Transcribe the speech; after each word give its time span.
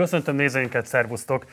Köszöntöm 0.00 0.34
nézőinket, 0.34 0.86
szervusztok! 0.86 1.44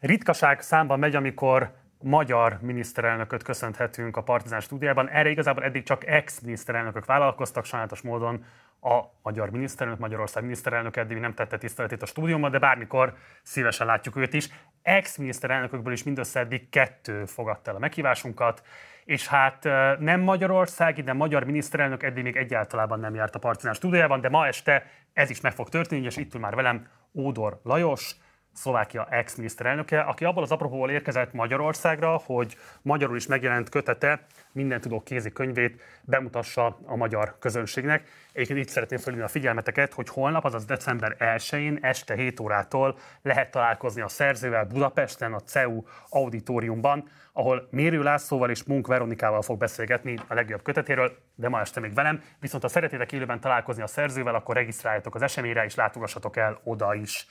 Ritkaság 0.00 0.60
számban 0.60 0.98
megy, 0.98 1.14
amikor 1.14 1.70
magyar 2.02 2.58
miniszterelnököt 2.60 3.42
köszönhetünk 3.42 4.16
a 4.16 4.22
Partizán 4.22 4.60
stúdiában. 4.60 5.08
Erre 5.08 5.28
igazából 5.28 5.64
eddig 5.64 5.82
csak 5.82 6.06
ex-miniszterelnökök 6.06 7.04
vállalkoztak, 7.04 7.64
sajnálatos 7.64 8.00
módon 8.00 8.44
a 8.80 9.00
magyar 9.22 9.50
miniszterelnök, 9.50 10.00
Magyarország 10.00 10.42
miniszterelnök 10.42 10.96
eddig 10.96 11.18
nem 11.18 11.34
tette 11.34 11.58
tiszteletét 11.58 12.02
a 12.02 12.06
stúdióban, 12.06 12.50
de 12.50 12.58
bármikor 12.58 13.14
szívesen 13.42 13.86
látjuk 13.86 14.16
őt 14.16 14.32
is. 14.32 14.48
Ex-miniszterelnökökből 14.82 15.92
is 15.92 16.02
mindössze 16.02 16.40
eddig 16.40 16.68
kettő 16.68 17.24
fogadta 17.24 17.70
el 17.70 17.76
a 17.76 17.80
meghívásunkat, 17.80 18.62
és 19.04 19.26
hát 19.26 19.64
nem 19.98 20.20
Magyarország, 20.20 21.02
de 21.02 21.12
magyar 21.12 21.44
miniszterelnök 21.44 22.02
eddig 22.02 22.22
még 22.22 22.36
egyáltalán 22.36 23.00
nem 23.00 23.14
járt 23.14 23.34
a 23.34 23.38
Partizán 23.38 23.74
stúdiójában, 23.74 24.20
de 24.20 24.28
ma 24.28 24.46
este 24.46 24.86
ez 25.12 25.30
is 25.30 25.40
meg 25.40 25.52
fog 25.52 25.68
történni, 25.68 26.04
és 26.04 26.16
itt 26.16 26.34
ül 26.34 26.40
már 26.40 26.54
velem 26.54 26.86
Ódor 27.18 27.60
Lajos, 27.64 28.16
Szlovákia 28.58 29.06
ex-miniszterelnöke, 29.10 30.00
aki 30.00 30.24
abból 30.24 30.42
az 30.42 30.50
apropóból 30.50 30.90
érkezett 30.90 31.32
Magyarországra, 31.32 32.20
hogy 32.24 32.56
magyarul 32.82 33.16
is 33.16 33.26
megjelent 33.26 33.68
kötete, 33.68 34.26
minden 34.52 34.80
tudó 34.80 35.02
kézi 35.02 35.32
könyvét 35.32 35.82
bemutassa 36.02 36.78
a 36.84 36.96
magyar 36.96 37.36
közönségnek. 37.38 38.08
Egyébként 38.32 38.58
itt 38.58 38.68
szeretném 38.68 38.98
felhívni 38.98 39.26
a 39.26 39.30
figyelmeteket, 39.30 39.92
hogy 39.92 40.08
holnap, 40.08 40.44
azaz 40.44 40.64
december 40.64 41.16
1-én 41.18 41.78
este 41.80 42.14
7 42.14 42.40
órától 42.40 42.98
lehet 43.22 43.50
találkozni 43.50 44.00
a 44.00 44.08
szerzővel 44.08 44.64
Budapesten, 44.64 45.32
a 45.32 45.40
CEU 45.40 45.82
auditoriumban, 46.08 47.08
ahol 47.32 47.68
Mérő 47.70 48.02
Lászlóval 48.02 48.50
és 48.50 48.64
Munk 48.64 48.86
Veronikával 48.86 49.42
fog 49.42 49.58
beszélgetni 49.58 50.18
a 50.28 50.34
legjobb 50.34 50.62
kötetéről, 50.62 51.16
de 51.34 51.48
ma 51.48 51.60
este 51.60 51.80
még 51.80 51.94
velem. 51.94 52.22
Viszont 52.40 52.62
ha 52.62 52.68
szeretnétek 52.68 53.12
élőben 53.12 53.40
találkozni 53.40 53.82
a 53.82 53.86
szerzővel, 53.86 54.34
akkor 54.34 54.54
regisztráljatok 54.54 55.14
az 55.14 55.22
eseményre, 55.22 55.64
és 55.64 55.74
látogassatok 55.74 56.36
el 56.36 56.60
oda 56.64 56.94
is 56.94 57.26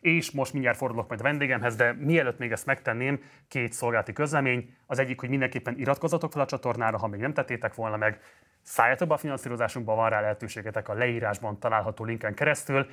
és 0.00 0.30
most 0.30 0.52
mindjárt 0.52 0.76
fordulok 0.76 1.08
majd 1.08 1.20
a 1.20 1.22
vendégemhez, 1.22 1.76
de 1.76 1.92
mielőtt 1.92 2.38
még 2.38 2.52
ezt 2.52 2.66
megtenném, 2.66 3.22
két 3.48 3.72
szolgálati 3.72 4.12
közlemény. 4.12 4.74
Az 4.86 4.98
egyik, 4.98 5.20
hogy 5.20 5.28
mindenképpen 5.28 5.78
iratkozzatok 5.78 6.32
fel 6.32 6.42
a 6.42 6.46
csatornára, 6.46 6.98
ha 6.98 7.06
még 7.06 7.20
nem 7.20 7.32
tettétek 7.32 7.74
volna 7.74 7.96
meg, 7.96 8.20
szálljatok 8.62 9.12
a 9.12 9.16
finanszírozásunkban, 9.16 9.96
van 9.96 10.10
rá 10.10 10.20
lehetőségetek 10.20 10.88
a 10.88 10.94
leírásban 10.94 11.58
található 11.58 12.04
linken 12.04 12.34
keresztül, 12.34 12.86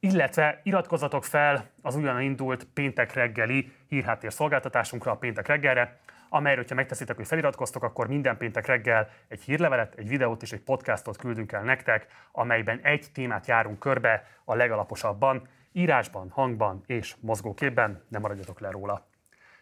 illetve 0.00 0.60
iratkozzatok 0.62 1.24
fel 1.24 1.70
az 1.82 1.94
ugyan 1.94 2.20
indult 2.20 2.66
péntek 2.74 3.12
reggeli 3.12 3.72
hírháttér 3.88 4.32
szolgáltatásunkra 4.32 5.10
a 5.10 5.16
péntek 5.16 5.46
reggelre, 5.46 5.98
amelyről, 6.28 6.64
ha 6.68 6.74
megteszitek, 6.74 7.16
hogy 7.16 7.26
feliratkoztok, 7.26 7.82
akkor 7.82 8.08
minden 8.08 8.36
péntek 8.36 8.66
reggel 8.66 9.10
egy 9.28 9.40
hírlevelet, 9.40 9.94
egy 9.94 10.08
videót 10.08 10.42
és 10.42 10.52
egy 10.52 10.60
podcastot 10.60 11.16
küldünk 11.16 11.52
el 11.52 11.62
nektek, 11.62 12.06
amelyben 12.32 12.80
egy 12.82 13.06
témát 13.12 13.46
járunk 13.46 13.78
körbe 13.78 14.26
a 14.44 14.54
legalaposabban 14.54 15.48
írásban, 15.74 16.30
hangban 16.30 16.82
és 16.86 17.16
mozgóképben, 17.20 18.02
ne 18.08 18.18
maradjatok 18.18 18.60
le 18.60 18.70
róla. 18.70 19.06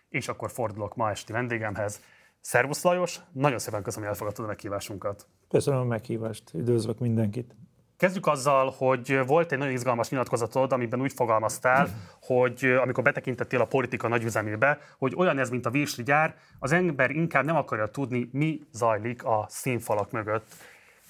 És 0.09 0.29
akkor 0.29 0.51
fordulok 0.51 0.97
ma 0.97 1.11
esti 1.11 1.33
vendégemhez. 1.33 2.01
Szervusz 2.41 2.83
Lajos, 2.83 3.21
nagyon 3.33 3.59
szépen 3.59 3.83
köszönöm, 3.83 4.09
hogy 4.09 4.15
elfogadtad 4.15 4.45
a 4.45 4.49
meghívásunkat. 4.49 5.27
Köszönöm 5.49 5.81
a 5.81 5.85
meghívást, 5.85 6.55
üdvözlök 6.55 6.99
mindenkit. 6.99 7.55
Kezdjük 7.97 8.27
azzal, 8.27 8.75
hogy 8.77 9.27
volt 9.27 9.53
egy 9.53 9.59
nagyon 9.59 9.75
izgalmas 9.75 10.09
nyilatkozatod, 10.11 10.73
amiben 10.73 11.01
úgy 11.01 11.13
fogalmaztál, 11.13 11.89
hogy 12.21 12.65
amikor 12.65 13.05
betekintettél 13.05 13.61
a 13.61 13.65
politika 13.65 14.09
nagyüzemébe, 14.09 14.79
hogy 14.99 15.15
olyan 15.17 15.39
ez, 15.39 15.51
mint 15.51 15.67
a 15.67 15.71
virsli 15.71 16.03
gyár, 16.03 16.37
az 16.59 16.73
ember 16.73 17.11
inkább 17.11 17.45
nem 17.45 17.57
akarja 17.57 17.87
tudni, 17.87 18.29
mi 18.33 18.61
zajlik 18.73 19.25
a 19.25 19.47
színfalak 19.49 20.11
mögött. 20.11 20.55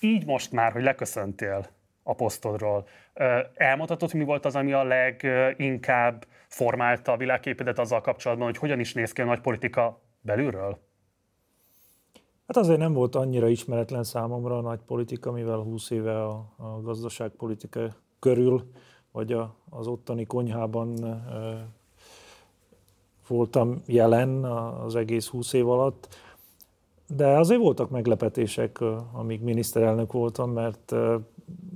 Így 0.00 0.26
most 0.26 0.52
már, 0.52 0.72
hogy 0.72 0.82
leköszöntél 0.82 1.68
a 2.02 2.14
posztodról. 2.14 2.86
Elmondhatod, 3.54 4.14
mi 4.14 4.24
volt 4.24 4.44
az, 4.44 4.56
ami 4.56 4.72
a 4.72 4.84
leginkább 4.84 6.26
formálta 6.48 7.12
a 7.12 7.16
világképedet 7.16 7.78
azzal 7.78 8.00
kapcsolatban, 8.00 8.46
hogy 8.46 8.56
hogyan 8.56 8.80
is 8.80 8.94
néz 8.94 9.12
ki 9.12 9.20
a 9.20 9.24
nagy 9.24 9.40
politika 9.40 10.00
belülről? 10.20 10.78
Hát 12.46 12.56
azért 12.56 12.78
nem 12.78 12.92
volt 12.92 13.14
annyira 13.14 13.48
ismeretlen 13.48 14.04
számomra 14.04 14.58
a 14.58 14.60
nagy 14.60 14.80
politika, 14.86 15.32
mivel 15.32 15.58
20 15.58 15.90
éve 15.90 16.22
a, 16.24 16.52
a 16.56 16.80
gazdaságpolitika 16.80 17.80
körül, 18.18 18.70
vagy 19.12 19.32
a, 19.32 19.54
az 19.70 19.86
ottani 19.86 20.24
konyhában 20.24 21.04
e, 21.04 21.66
voltam 23.28 23.82
jelen 23.86 24.44
az 24.84 24.96
egész 24.96 25.26
20 25.26 25.52
év 25.52 25.68
alatt. 25.68 26.08
De 27.16 27.26
azért 27.26 27.60
voltak 27.60 27.90
meglepetések, 27.90 28.80
amíg 29.12 29.42
miniszterelnök 29.42 30.12
voltam, 30.12 30.50
mert 30.50 30.94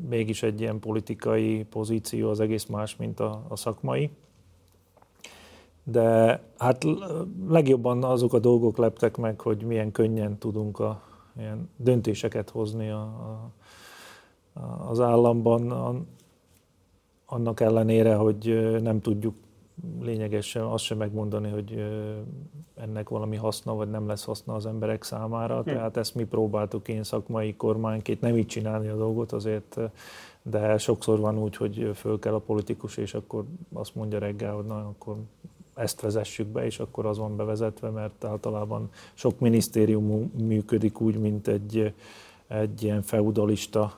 mégis 0.08 0.42
egy 0.42 0.60
ilyen 0.60 0.78
politikai 0.78 1.64
pozíció 1.64 2.30
az 2.30 2.40
egész 2.40 2.64
más, 2.64 2.96
mint 2.96 3.20
a, 3.20 3.44
a 3.48 3.56
szakmai. 3.56 4.10
De 5.82 6.40
hát 6.58 6.84
legjobban 7.48 8.04
azok 8.04 8.32
a 8.32 8.38
dolgok 8.38 8.76
leptek 8.76 9.16
meg, 9.16 9.40
hogy 9.40 9.62
milyen 9.62 9.92
könnyen 9.92 10.38
tudunk 10.38 10.78
a, 10.78 11.02
ilyen 11.38 11.70
döntéseket 11.76 12.50
hozni 12.50 12.90
a, 12.90 13.02
a, 13.02 13.52
az 14.88 15.00
államban, 15.00 15.72
annak 17.26 17.60
ellenére, 17.60 18.14
hogy 18.14 18.70
nem 18.82 19.00
tudjuk 19.00 19.34
lényegesen 20.00 20.62
azt 20.62 20.84
sem 20.84 20.98
megmondani, 20.98 21.50
hogy 21.50 21.84
ennek 22.74 23.08
valami 23.08 23.36
haszna, 23.36 23.74
vagy 23.74 23.90
nem 23.90 24.06
lesz 24.06 24.24
haszna 24.24 24.54
az 24.54 24.66
emberek 24.66 25.02
számára. 25.02 25.56
Hm. 25.56 25.64
Tehát 25.64 25.96
ezt 25.96 26.14
mi 26.14 26.24
próbáltuk 26.24 26.88
én 26.88 27.02
szakmai 27.02 27.56
kormányként 27.56 28.20
nem 28.20 28.36
így 28.36 28.46
csinálni 28.46 28.88
a 28.88 28.96
dolgot 28.96 29.32
azért, 29.32 29.78
de 30.42 30.78
sokszor 30.78 31.18
van 31.18 31.38
úgy, 31.38 31.56
hogy 31.56 31.90
föl 31.94 32.18
kell 32.18 32.34
a 32.34 32.38
politikus, 32.38 32.96
és 32.96 33.14
akkor 33.14 33.44
azt 33.72 33.94
mondja 33.94 34.18
reggel, 34.18 34.54
hogy 34.54 34.64
na, 34.64 34.76
akkor 34.76 35.16
ezt 35.74 36.00
vezessük 36.00 36.46
be, 36.46 36.64
és 36.64 36.78
akkor 36.78 37.06
az 37.06 37.18
van 37.18 37.36
bevezetve, 37.36 37.88
mert 37.90 38.24
általában 38.24 38.90
sok 39.14 39.38
minisztérium 39.38 40.32
működik 40.42 41.00
úgy, 41.00 41.18
mint 41.18 41.48
egy, 41.48 41.94
egy 42.46 42.82
ilyen 42.82 43.02
feudalista 43.02 43.96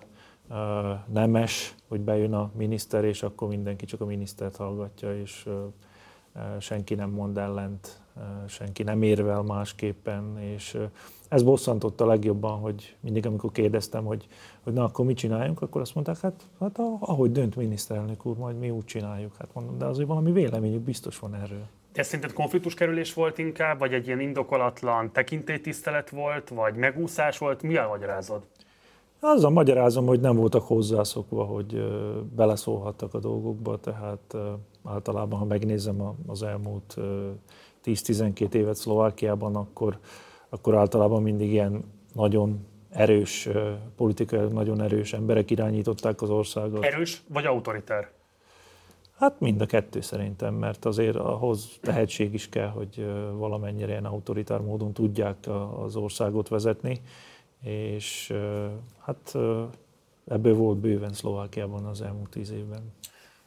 nemes, 1.06 1.74
hogy 1.88 2.00
bejön 2.00 2.32
a 2.32 2.50
miniszter, 2.56 3.04
és 3.04 3.22
akkor 3.22 3.48
mindenki 3.48 3.84
csak 3.84 4.00
a 4.00 4.06
minisztert 4.06 4.56
hallgatja, 4.56 5.20
és 5.20 5.48
senki 6.58 6.94
nem 6.94 7.10
mond 7.10 7.38
ellent, 7.38 8.00
senki 8.46 8.82
nem 8.82 9.02
érvel 9.02 9.42
másképpen, 9.42 10.38
és 10.38 10.78
ez 11.28 11.42
bosszantotta 11.42 12.06
legjobban, 12.06 12.58
hogy 12.58 12.96
mindig, 13.00 13.26
amikor 13.26 13.52
kérdeztem, 13.52 14.04
hogy, 14.04 14.26
hogy 14.62 14.72
na, 14.72 14.84
akkor 14.84 15.04
mit 15.04 15.16
csináljunk, 15.16 15.62
akkor 15.62 15.80
azt 15.80 15.94
mondták, 15.94 16.20
hát, 16.20 16.42
hát 16.60 16.78
ahogy 17.00 17.32
dönt 17.32 17.56
miniszterelnök 17.56 18.26
úr, 18.26 18.36
majd 18.36 18.58
mi 18.58 18.70
úgy 18.70 18.84
csináljuk. 18.84 19.36
Hát 19.38 19.48
mondom, 19.52 19.78
de 19.78 19.84
azért 19.84 20.08
valami 20.08 20.32
véleményük 20.32 20.80
biztos 20.80 21.18
van 21.18 21.34
erről. 21.34 21.66
Ez 21.92 22.06
szerinted 22.06 22.32
konfliktus 22.32 22.74
kerülés 22.74 23.14
volt 23.14 23.38
inkább, 23.38 23.78
vagy 23.78 23.92
egy 23.92 24.06
ilyen 24.06 24.20
indokolatlan 24.20 25.12
tekintélytisztelet 25.12 26.10
volt, 26.10 26.48
vagy 26.48 26.74
megúszás 26.74 27.38
volt? 27.38 27.62
Mi 27.62 27.76
a 27.76 27.88
magyarázod? 27.88 28.42
Azzal 29.20 29.50
magyarázom, 29.50 30.06
hogy 30.06 30.20
nem 30.20 30.36
voltak 30.36 30.62
hozzászokva, 30.62 31.44
hogy 31.44 31.82
beleszólhattak 32.36 33.14
a 33.14 33.18
dolgokba, 33.18 33.80
tehát 33.80 34.36
általában, 34.84 35.38
ha 35.38 35.44
megnézem 35.44 36.14
az 36.26 36.42
elmúlt 36.42 36.96
10-12 37.84 38.54
évet 38.54 38.76
Szlovákiában, 38.76 39.56
akkor, 39.56 39.98
akkor 40.48 40.74
általában 40.74 41.22
mindig 41.22 41.50
ilyen 41.50 41.84
nagyon 42.14 42.66
erős 42.90 43.48
politikai, 43.96 44.46
nagyon 44.48 44.82
erős 44.82 45.12
emberek 45.12 45.50
irányították 45.50 46.22
az 46.22 46.30
országot. 46.30 46.84
Erős 46.84 47.22
vagy 47.28 47.44
autoritár? 47.44 48.10
Hát 49.16 49.40
mind 49.40 49.60
a 49.60 49.66
kettő 49.66 50.00
szerintem, 50.00 50.54
mert 50.54 50.84
azért 50.84 51.16
ahhoz 51.16 51.78
tehetség 51.80 52.34
is 52.34 52.48
kell, 52.48 52.68
hogy 52.68 53.06
valamennyire 53.36 53.90
ilyen 53.90 54.04
autoritár 54.04 54.60
módon 54.60 54.92
tudják 54.92 55.36
az 55.84 55.96
országot 55.96 56.48
vezetni 56.48 57.00
és 57.62 58.32
hát 59.08 59.34
ebből 60.26 60.54
volt 60.54 60.78
bőven 60.78 61.12
Szlovákiában 61.12 61.84
az 61.84 62.02
elmúlt 62.02 62.30
tíz 62.30 62.50
évben. 62.50 62.92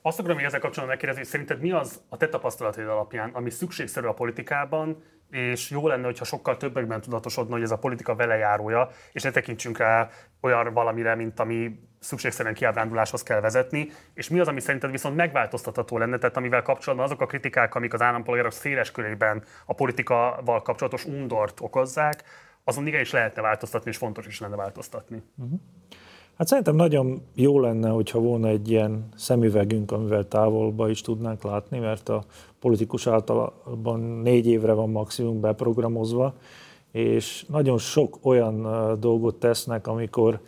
Azt 0.02 0.20
akarom 0.20 0.38
még 0.38 0.46
ezzel 0.46 0.60
kapcsolatban 0.60 0.98
megkérdezni, 0.98 1.22
hogy 1.22 1.32
szerinted 1.32 1.62
mi 1.62 1.72
az 1.72 2.02
a 2.10 2.18
te 2.18 2.30
tapasztalataid 2.30 2.88
alapján, 2.88 3.30
ami 3.34 3.50
szükségszerű 3.50 4.08
a 4.08 4.14
politikában, 4.14 5.04
és 5.32 5.70
jó 5.70 5.88
lenne, 5.88 6.06
hogyha 6.06 6.26
sokkal 6.26 6.58
többekben 6.58 7.02
tudatosodna, 7.02 7.54
hogy 7.54 7.64
ez 7.64 7.72
a 7.72 7.78
politika 7.78 8.16
velejárója, 8.16 8.90
és 9.12 9.24
ne 9.24 9.32
tekintsünk 9.32 9.78
rá 9.78 10.10
olyan 10.42 10.74
valamire, 10.74 11.16
mint 11.16 11.40
ami 11.40 11.80
szükségszerűen 12.00 12.54
kiábránduláshoz 12.54 13.24
kell 13.24 13.40
vezetni, 13.40 13.90
és 14.14 14.30
mi 14.30 14.40
az, 14.40 14.48
ami 14.48 14.60
szerinted 14.60 14.92
viszont 14.92 15.16
megváltoztatható 15.16 15.98
lenne, 15.98 16.18
tehát 16.18 16.38
amivel 16.38 16.62
kapcsolatban 16.62 17.08
azok 17.08 17.22
a 17.22 17.26
kritikák, 17.26 17.76
amik 17.76 17.94
az 17.94 18.02
állampolgárok 18.02 18.52
széles 18.52 18.92
körében 18.92 19.44
a 19.66 19.74
politikával 19.74 20.62
kapcsolatos 20.62 21.06
undort 21.06 21.60
okozzák, 21.60 22.24
azon 22.64 22.88
igenis 22.88 23.12
lehetne 23.12 23.42
változtatni, 23.42 23.90
és 23.90 23.98
fontos 23.98 24.28
is 24.28 24.40
lenne 24.40 24.56
változtatni. 24.56 25.22
Uh-huh. 25.38 25.60
Hát 26.38 26.50
szerintem 26.50 26.76
nagyon 26.76 27.22
jó 27.36 27.60
lenne, 27.60 27.90
hogyha 27.90 28.20
volna 28.20 28.48
egy 28.48 28.70
ilyen 28.70 29.08
szemüvegünk, 29.16 29.92
amivel 29.92 30.28
távolba 30.28 30.90
is 30.90 31.02
tudnánk 31.02 31.44
látni, 31.44 31.80
mert 31.80 32.10
a 32.10 32.24
politikus 32.60 33.08
általában 33.08 34.00
négy 34.00 34.48
évre 34.48 34.74
van 34.74 34.90
maximum 34.90 35.40
beprogramozva, 35.40 36.34
és 36.92 37.46
nagyon 37.48 37.78
sok 37.78 38.18
olyan 38.22 38.62
dolgot 39.00 39.36
tesznek, 39.36 39.88
amikor, 39.88 40.40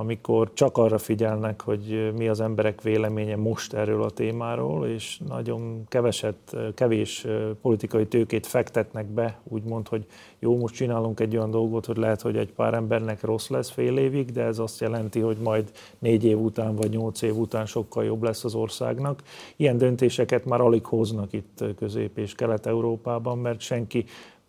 amikor 0.00 0.50
csak 0.54 0.76
arra 0.78 0.98
figyelnek, 0.98 1.60
hogy 1.60 2.12
mi 2.16 2.28
az 2.28 2.40
emberek 2.40 2.82
véleménye 2.82 3.36
most 3.36 3.72
erről 3.72 4.02
a 4.02 4.10
témáról, 4.10 4.86
és 4.86 5.20
nagyon 5.28 5.84
keveset, 5.88 6.56
kevés 6.74 7.26
politikai 7.62 8.06
tőkét 8.06 8.46
fektetnek 8.46 9.06
be, 9.06 9.40
úgymond, 9.44 9.88
hogy 9.88 10.06
jó, 10.38 10.56
most 10.56 10.74
csinálunk 10.74 11.20
egy 11.20 11.36
olyan 11.36 11.50
dolgot, 11.50 11.86
hogy 11.86 11.96
lehet, 11.96 12.20
hogy 12.20 12.36
egy 12.36 12.52
pár 12.52 12.74
embernek 12.74 13.22
rossz 13.22 13.48
lesz 13.48 13.70
fél 13.70 13.96
évig, 13.96 14.32
de 14.32 14.42
ez 14.42 14.58
azt 14.58 14.80
jelenti, 14.80 15.20
hogy 15.20 15.36
majd 15.36 15.70
négy 15.98 16.24
év 16.24 16.38
után 16.38 16.74
vagy 16.74 16.90
nyolc 16.90 17.22
év 17.22 17.36
után 17.36 17.66
sokkal 17.66 18.04
jobb 18.04 18.22
lesz 18.22 18.44
az 18.44 18.54
országnak. 18.54 19.22
Ilyen 19.56 19.78
döntéseket 19.78 20.44
már 20.44 20.60
alig 20.60 20.84
hoznak 20.84 21.32
itt 21.32 21.64
Közép- 21.76 22.18
és 22.18 22.34
Kelet-Európában, 22.34 23.38
mert 23.38 23.60
senki 23.60 24.04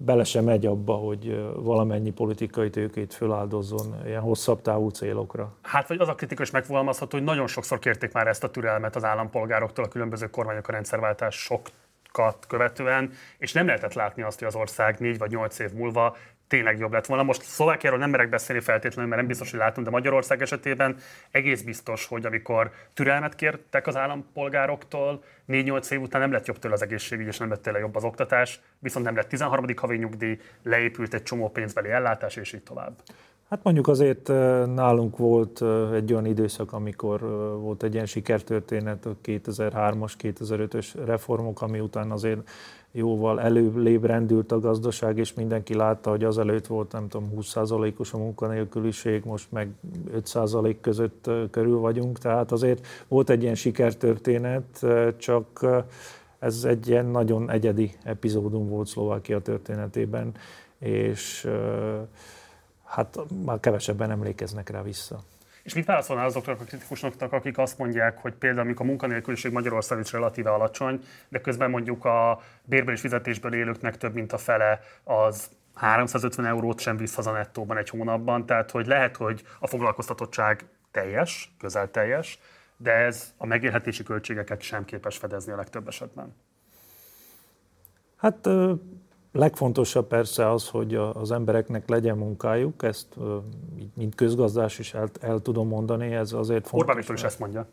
bele 0.06 0.24
sem 0.24 0.44
megy 0.44 0.66
abba, 0.66 0.94
hogy 0.94 1.52
valamennyi 1.56 2.12
politikai 2.12 2.70
tőkét 2.70 3.14
föláldozzon 3.14 3.96
ilyen 4.06 4.22
hosszabb 4.22 4.62
távú 4.62 4.90
célokra. 4.90 5.54
Hát 5.62 5.88
vagy 5.88 6.00
az 6.00 6.08
a 6.08 6.16
kritika 6.16 6.44
is 6.44 6.52
megfogalmazható, 6.52 7.18
hogy 7.18 7.26
nagyon 7.26 7.48
sokszor 7.48 7.80
kérték 7.80 8.12
már 8.12 8.28
ezt 8.28 8.44
a 8.44 8.50
türelmet 8.50 8.96
az 8.96 9.04
állampolgároktól 9.04 9.86
a 9.86 9.88
különböző 9.88 10.30
kormányok 10.30 10.68
a 10.68 10.72
rendszerváltás 10.72 11.36
sokat 11.36 12.46
követően, 12.48 13.12
és 13.38 13.54
nem 13.54 13.66
lehetett 13.66 13.94
látni 13.94 14.22
azt, 14.22 14.40
hogy 14.40 14.48
az 14.48 14.56
ország 14.56 15.00
négy 15.00 15.18
vagy 15.18 15.30
nyolc 15.30 15.60
év 15.60 15.74
múlva 15.74 16.16
tényleg 16.52 16.80
jobb 16.80 16.92
lett 16.92 17.06
volna. 17.06 17.24
Most 17.24 17.42
Szlovákiáról 17.42 18.00
nem 18.00 18.10
merek 18.10 18.30
beszélni 18.30 18.62
feltétlenül, 18.62 19.10
mert 19.10 19.22
nem 19.22 19.30
biztos, 19.30 19.52
hogy 19.52 19.60
látom, 19.60 19.84
de 19.84 19.90
Magyarország 19.90 20.42
esetében 20.42 20.96
egész 21.32 21.62
biztos, 21.62 22.06
hogy 22.06 22.26
amikor 22.26 22.72
türelmet 22.94 23.36
kértek 23.36 23.88
az 23.88 23.96
állampolgároktól, 23.96 25.24
4-8 25.48 25.92
év 25.92 26.02
után 26.02 26.22
nem 26.22 26.32
lett 26.32 26.46
jobb 26.46 26.60
tőle 26.60 26.74
az 26.74 26.82
egészségügy, 26.82 27.28
és 27.28 27.38
nem 27.38 27.50
lett 27.50 27.62
tőle 27.62 27.80
jobb 27.80 27.96
az 27.96 28.04
oktatás, 28.04 28.62
viszont 28.80 29.06
nem 29.06 29.16
lett 29.16 29.28
13. 29.28 29.66
havi 29.76 29.98
nyugdíj, 29.98 30.40
leépült 30.64 31.14
egy 31.14 31.24
csomó 31.24 31.50
pénzbeli 31.50 31.90
ellátás, 31.90 32.36
és 32.36 32.54
így 32.54 32.64
tovább. 32.64 32.94
Hát 33.50 33.64
mondjuk 33.64 33.88
azért 33.88 34.28
nálunk 34.74 35.18
volt 35.18 35.62
egy 35.94 36.12
olyan 36.14 36.26
időszak, 36.26 36.74
amikor 36.74 37.20
volt 37.60 37.84
egy 37.84 37.94
ilyen 37.94 38.06
sikertörténet, 38.06 39.06
a 39.06 39.16
2003-as, 39.26 40.14
2005-ös 40.20 40.88
reformok, 41.06 41.62
ami 41.62 41.80
után 41.80 42.12
azért 42.12 42.50
jóval 42.92 43.42
előbb 43.42 44.06
rendült 44.06 44.52
a 44.52 44.60
gazdaság, 44.60 45.18
és 45.18 45.34
mindenki 45.34 45.74
látta, 45.74 46.10
hogy 46.10 46.24
azelőtt 46.24 46.68
volt, 46.68 46.92
nem 46.92 47.08
tudom, 47.08 47.30
20%-os 47.40 48.14
a 48.14 48.18
munkanélküliség, 48.18 49.24
most 49.26 49.52
meg 49.52 49.70
5% 50.16 50.76
között 50.82 51.30
körül 51.52 51.78
vagyunk, 51.78 52.18
tehát 52.18 52.52
azért 52.52 52.88
volt 53.08 53.30
egy 53.30 53.42
ilyen 53.42 53.56
sikertörténet, 53.56 54.86
csak 55.18 55.66
ez 56.40 56.64
egy 56.64 56.88
ilyen 56.88 57.06
nagyon 57.06 57.50
egyedi 57.50 57.98
epizódum 58.04 58.70
volt 58.70 58.88
Szlovákia 58.88 59.40
történetében, 59.40 60.34
és 60.80 61.50
hát 62.84 63.20
már 63.46 63.60
kevesebben 63.60 64.12
emlékeznek 64.12 64.70
rá 64.70 64.84
vissza. 64.84 65.20
És 65.64 65.74
mit 65.74 65.86
válaszolnál 65.86 66.26
azoknak 66.26 66.62
a 66.62 66.64
kritikusoknak, 66.64 67.34
akik 67.34 67.58
azt 67.58 67.78
mondják, 67.78 68.18
hogy 68.18 68.34
például 68.34 68.66
amikor 68.66 68.86
a 68.86 68.90
munkanélküliség 68.90 69.52
Magyarországon 69.52 70.04
is 70.04 70.12
relatíve 70.12 70.50
alacsony, 70.50 71.04
de 71.30 71.42
közben 71.42 71.70
mondjuk 71.70 72.06
a 72.06 72.42
bérből 72.64 72.94
és 72.94 73.02
fizetésből 73.02 73.54
élőknek 73.54 73.98
több 73.98 74.14
mint 74.14 74.34
a 74.34 74.38
fele 74.38 74.80
az 75.04 75.50
350 75.74 76.46
eurót 76.46 76.80
sem 76.80 76.98
visz 76.98 77.16
haza 77.16 77.32
nettóban 77.32 77.78
egy 77.78 77.90
hónapban, 77.90 78.46
tehát 78.46 78.72
hogy 78.72 78.88
lehet, 78.88 79.18
hogy 79.18 79.44
a 79.60 79.68
foglalkoztatottság 79.68 80.66
teljes, 80.92 81.56
közel 81.60 81.92
teljes, 81.92 82.40
de 82.78 82.92
ez 82.92 83.34
a 83.38 83.46
megélhetési 83.46 84.04
költségeket 84.04 84.62
sem 84.62 84.86
képes 84.86 85.18
fedezni 85.18 85.52
a 85.52 85.56
legtöbb 85.56 85.88
esetben. 85.88 86.36
Hát 88.18 88.50
Legfontosabb 89.32 90.08
persze 90.08 90.52
az, 90.52 90.68
hogy 90.68 90.96
az 90.96 91.32
embereknek 91.32 91.90
legyen 91.90 92.18
munkájuk, 92.18 92.84
ezt 92.84 93.08
mint 93.94 94.16
közgazdás 94.16 94.80
is 94.80 94.94
el, 94.94 95.10
el 95.20 95.40
tudom 95.40 95.68
mondani, 95.68 96.14
ez 96.14 96.34
azért 96.34 96.68
fontos. 96.68 96.80
Orbán 96.80 96.96
Viktor 96.96 97.16
is 97.16 97.24
ezt 97.24 97.40
mondja. 97.40 97.68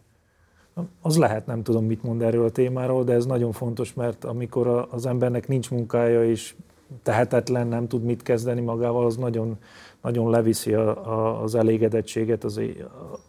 Az 1.00 1.16
lehet, 1.16 1.46
nem 1.46 1.62
tudom, 1.62 1.84
mit 1.84 2.02
mond 2.02 2.22
erről 2.22 2.44
a 2.44 2.50
témáról, 2.50 3.04
de 3.04 3.12
ez 3.12 3.26
nagyon 3.26 3.52
fontos, 3.52 3.94
mert 3.94 4.24
amikor 4.24 4.86
az 4.90 5.06
embernek 5.06 5.48
nincs 5.48 5.70
munkája 5.70 6.24
és 6.24 6.54
tehetetlen, 7.02 7.66
nem 7.66 7.88
tud 7.88 8.02
mit 8.02 8.22
kezdeni 8.22 8.60
magával, 8.60 9.06
az 9.06 9.16
nagyon, 9.16 9.58
nagyon 10.02 10.30
leviszi 10.30 10.74
a, 10.74 11.06
a, 11.06 11.42
az 11.42 11.54
elégedettséget 11.54 12.44
az, 12.44 12.60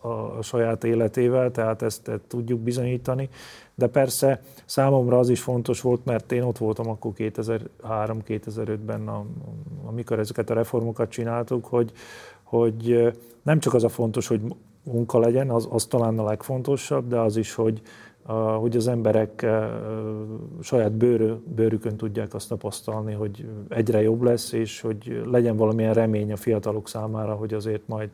a, 0.01 0.07
a 0.07 0.41
saját 0.41 0.83
életével, 0.83 1.51
tehát 1.51 1.81
ezt, 1.81 2.11
tudjuk 2.27 2.59
bizonyítani. 2.59 3.29
De 3.75 3.87
persze 3.87 4.41
számomra 4.65 5.19
az 5.19 5.29
is 5.29 5.41
fontos 5.41 5.81
volt, 5.81 6.05
mert 6.05 6.31
én 6.31 6.41
ott 6.41 6.57
voltam 6.57 6.89
akkor 6.89 7.11
2003-2005-ben, 7.17 9.09
amikor 9.85 10.19
ezeket 10.19 10.49
a 10.49 10.53
reformokat 10.53 11.09
csináltuk, 11.09 11.65
hogy, 11.65 11.91
hogy 12.43 13.13
nem 13.41 13.59
csak 13.59 13.73
az 13.73 13.83
a 13.83 13.89
fontos, 13.89 14.27
hogy 14.27 14.41
munka 14.83 15.19
legyen, 15.19 15.49
az, 15.49 15.67
az 15.71 15.85
talán 15.85 16.19
a 16.19 16.23
legfontosabb, 16.23 17.07
de 17.07 17.19
az 17.19 17.37
is, 17.37 17.53
hogy, 17.53 17.81
hogy 18.35 18.75
az 18.75 18.87
emberek 18.87 19.45
saját 20.61 20.91
bőrű, 20.91 21.31
bőrükön 21.55 21.97
tudják 21.97 22.33
azt 22.33 22.49
tapasztalni, 22.49 23.13
hogy 23.13 23.45
egyre 23.69 24.01
jobb 24.01 24.21
lesz, 24.21 24.51
és 24.51 24.81
hogy 24.81 25.21
legyen 25.25 25.57
valamilyen 25.57 25.93
remény 25.93 26.31
a 26.31 26.35
fiatalok 26.35 26.87
számára, 26.87 27.33
hogy 27.33 27.53
azért 27.53 27.87
majd, 27.87 28.09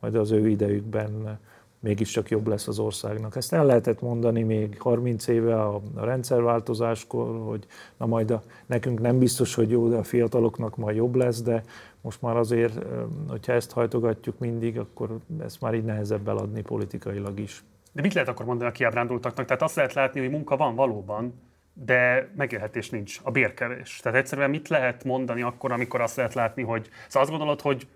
majd 0.00 0.14
az 0.14 0.30
ő 0.30 0.48
idejükben 0.48 1.38
mégiscsak 1.80 2.30
jobb 2.30 2.46
lesz 2.46 2.68
az 2.68 2.78
országnak. 2.78 3.36
Ezt 3.36 3.52
el 3.52 3.66
lehetett 3.66 4.00
mondani 4.00 4.42
még 4.42 4.80
30 4.80 5.26
éve 5.26 5.62
a, 5.62 5.80
a 5.94 6.04
rendszerváltozáskor, 6.04 7.40
hogy 7.48 7.66
na 7.96 8.06
majd 8.06 8.30
a, 8.30 8.42
nekünk 8.66 9.00
nem 9.00 9.18
biztos, 9.18 9.54
hogy 9.54 9.70
jó, 9.70 9.88
de 9.88 9.96
a 9.96 10.02
fiataloknak 10.02 10.76
majd 10.76 10.96
jobb 10.96 11.14
lesz, 11.14 11.42
de 11.42 11.62
most 12.00 12.22
már 12.22 12.36
azért, 12.36 12.84
hogyha 13.28 13.52
ezt 13.52 13.72
hajtogatjuk 13.72 14.38
mindig, 14.38 14.78
akkor 14.78 15.18
ezt 15.40 15.60
már 15.60 15.74
így 15.74 15.84
nehezebb 15.84 16.28
eladni 16.28 16.62
politikailag 16.62 17.40
is. 17.40 17.64
De 17.94 18.02
mit 18.02 18.14
lehet 18.14 18.28
akkor 18.28 18.46
mondani 18.46 18.70
a 18.70 18.72
kiábrándultaknak? 18.72 19.46
Tehát 19.46 19.62
azt 19.62 19.76
lehet 19.76 19.92
látni, 19.92 20.20
hogy 20.20 20.30
munka 20.30 20.56
van 20.56 20.74
valóban, 20.74 21.34
de 21.72 22.30
megélhetés 22.36 22.90
nincs, 22.90 23.20
a 23.22 23.30
bérkevés. 23.30 24.00
Tehát 24.02 24.18
egyszerűen 24.18 24.50
mit 24.50 24.68
lehet 24.68 25.04
mondani 25.04 25.42
akkor, 25.42 25.72
amikor 25.72 26.00
azt 26.00 26.16
lehet 26.16 26.34
látni, 26.34 26.62
hogy... 26.62 26.88
Szóval 27.06 27.22
azt 27.22 27.30
gondolod, 27.30 27.60
hogy 27.60 27.86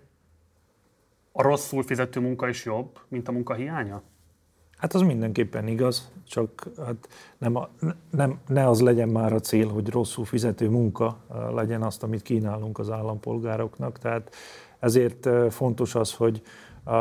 a 1.31 1.41
rosszul 1.41 1.83
fizető 1.83 2.19
munka 2.19 2.47
is 2.47 2.65
jobb, 2.65 2.99
mint 3.07 3.27
a 3.27 3.31
munka 3.31 3.53
hiánya? 3.53 4.01
Hát 4.77 4.93
az 4.93 5.01
mindenképpen 5.01 5.67
igaz, 5.67 6.11
csak 6.27 6.67
hát 6.77 7.07
nem, 7.37 7.55
a, 7.55 7.69
nem, 8.09 8.39
ne 8.47 8.67
az 8.67 8.81
legyen 8.81 9.09
már 9.09 9.33
a 9.33 9.39
cél, 9.39 9.67
hogy 9.67 9.89
rosszul 9.89 10.25
fizető 10.25 10.69
munka 10.69 11.17
legyen 11.53 11.81
azt, 11.81 12.03
amit 12.03 12.21
kínálunk 12.21 12.79
az 12.79 12.89
állampolgároknak. 12.89 13.97
Tehát 13.99 14.35
ezért 14.79 15.29
fontos 15.53 15.95
az, 15.95 16.13
hogy 16.13 16.41
a, 16.83 16.93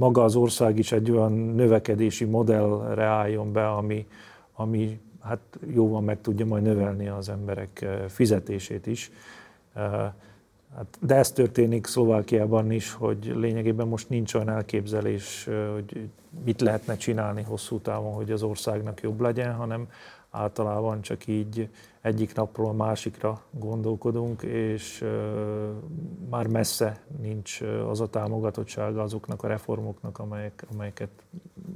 maga 0.00 0.24
az 0.24 0.36
ország 0.36 0.78
is 0.78 0.92
egy 0.92 1.10
olyan 1.10 1.32
növekedési 1.32 2.24
modellre 2.24 3.04
álljon 3.04 3.52
be, 3.52 3.70
ami, 3.70 4.06
ami 4.52 5.00
hát 5.22 5.40
jóval 5.66 6.00
meg 6.00 6.20
tudja 6.20 6.46
majd 6.46 6.62
növelni 6.62 7.08
az 7.08 7.28
emberek 7.28 7.86
fizetését 8.08 8.86
is. 8.86 9.10
Hát, 10.74 10.98
de 11.00 11.14
ez 11.14 11.32
történik 11.32 11.86
Szlovákiában 11.86 12.70
is, 12.70 12.92
hogy 12.92 13.32
lényegében 13.34 13.88
most 13.88 14.08
nincs 14.08 14.34
olyan 14.34 14.48
elképzelés, 14.48 15.48
hogy 15.72 16.08
mit 16.44 16.60
lehetne 16.60 16.96
csinálni 16.96 17.42
hosszú 17.42 17.78
távon, 17.78 18.14
hogy 18.14 18.30
az 18.30 18.42
országnak 18.42 19.00
jobb 19.00 19.20
legyen, 19.20 19.54
hanem 19.54 19.88
általában 20.30 21.00
csak 21.00 21.26
így 21.26 21.68
egyik 22.00 22.34
napról 22.34 22.68
a 22.68 22.72
másikra 22.72 23.42
gondolkodunk, 23.50 24.42
és 24.42 25.04
már 26.30 26.46
messze 26.46 27.00
nincs 27.20 27.60
az 27.60 28.00
a 28.00 28.08
támogatottsága 28.08 29.02
azoknak 29.02 29.42
a 29.42 29.48
reformoknak, 29.48 30.18
amelyek, 30.18 30.66
amelyeket 30.72 31.10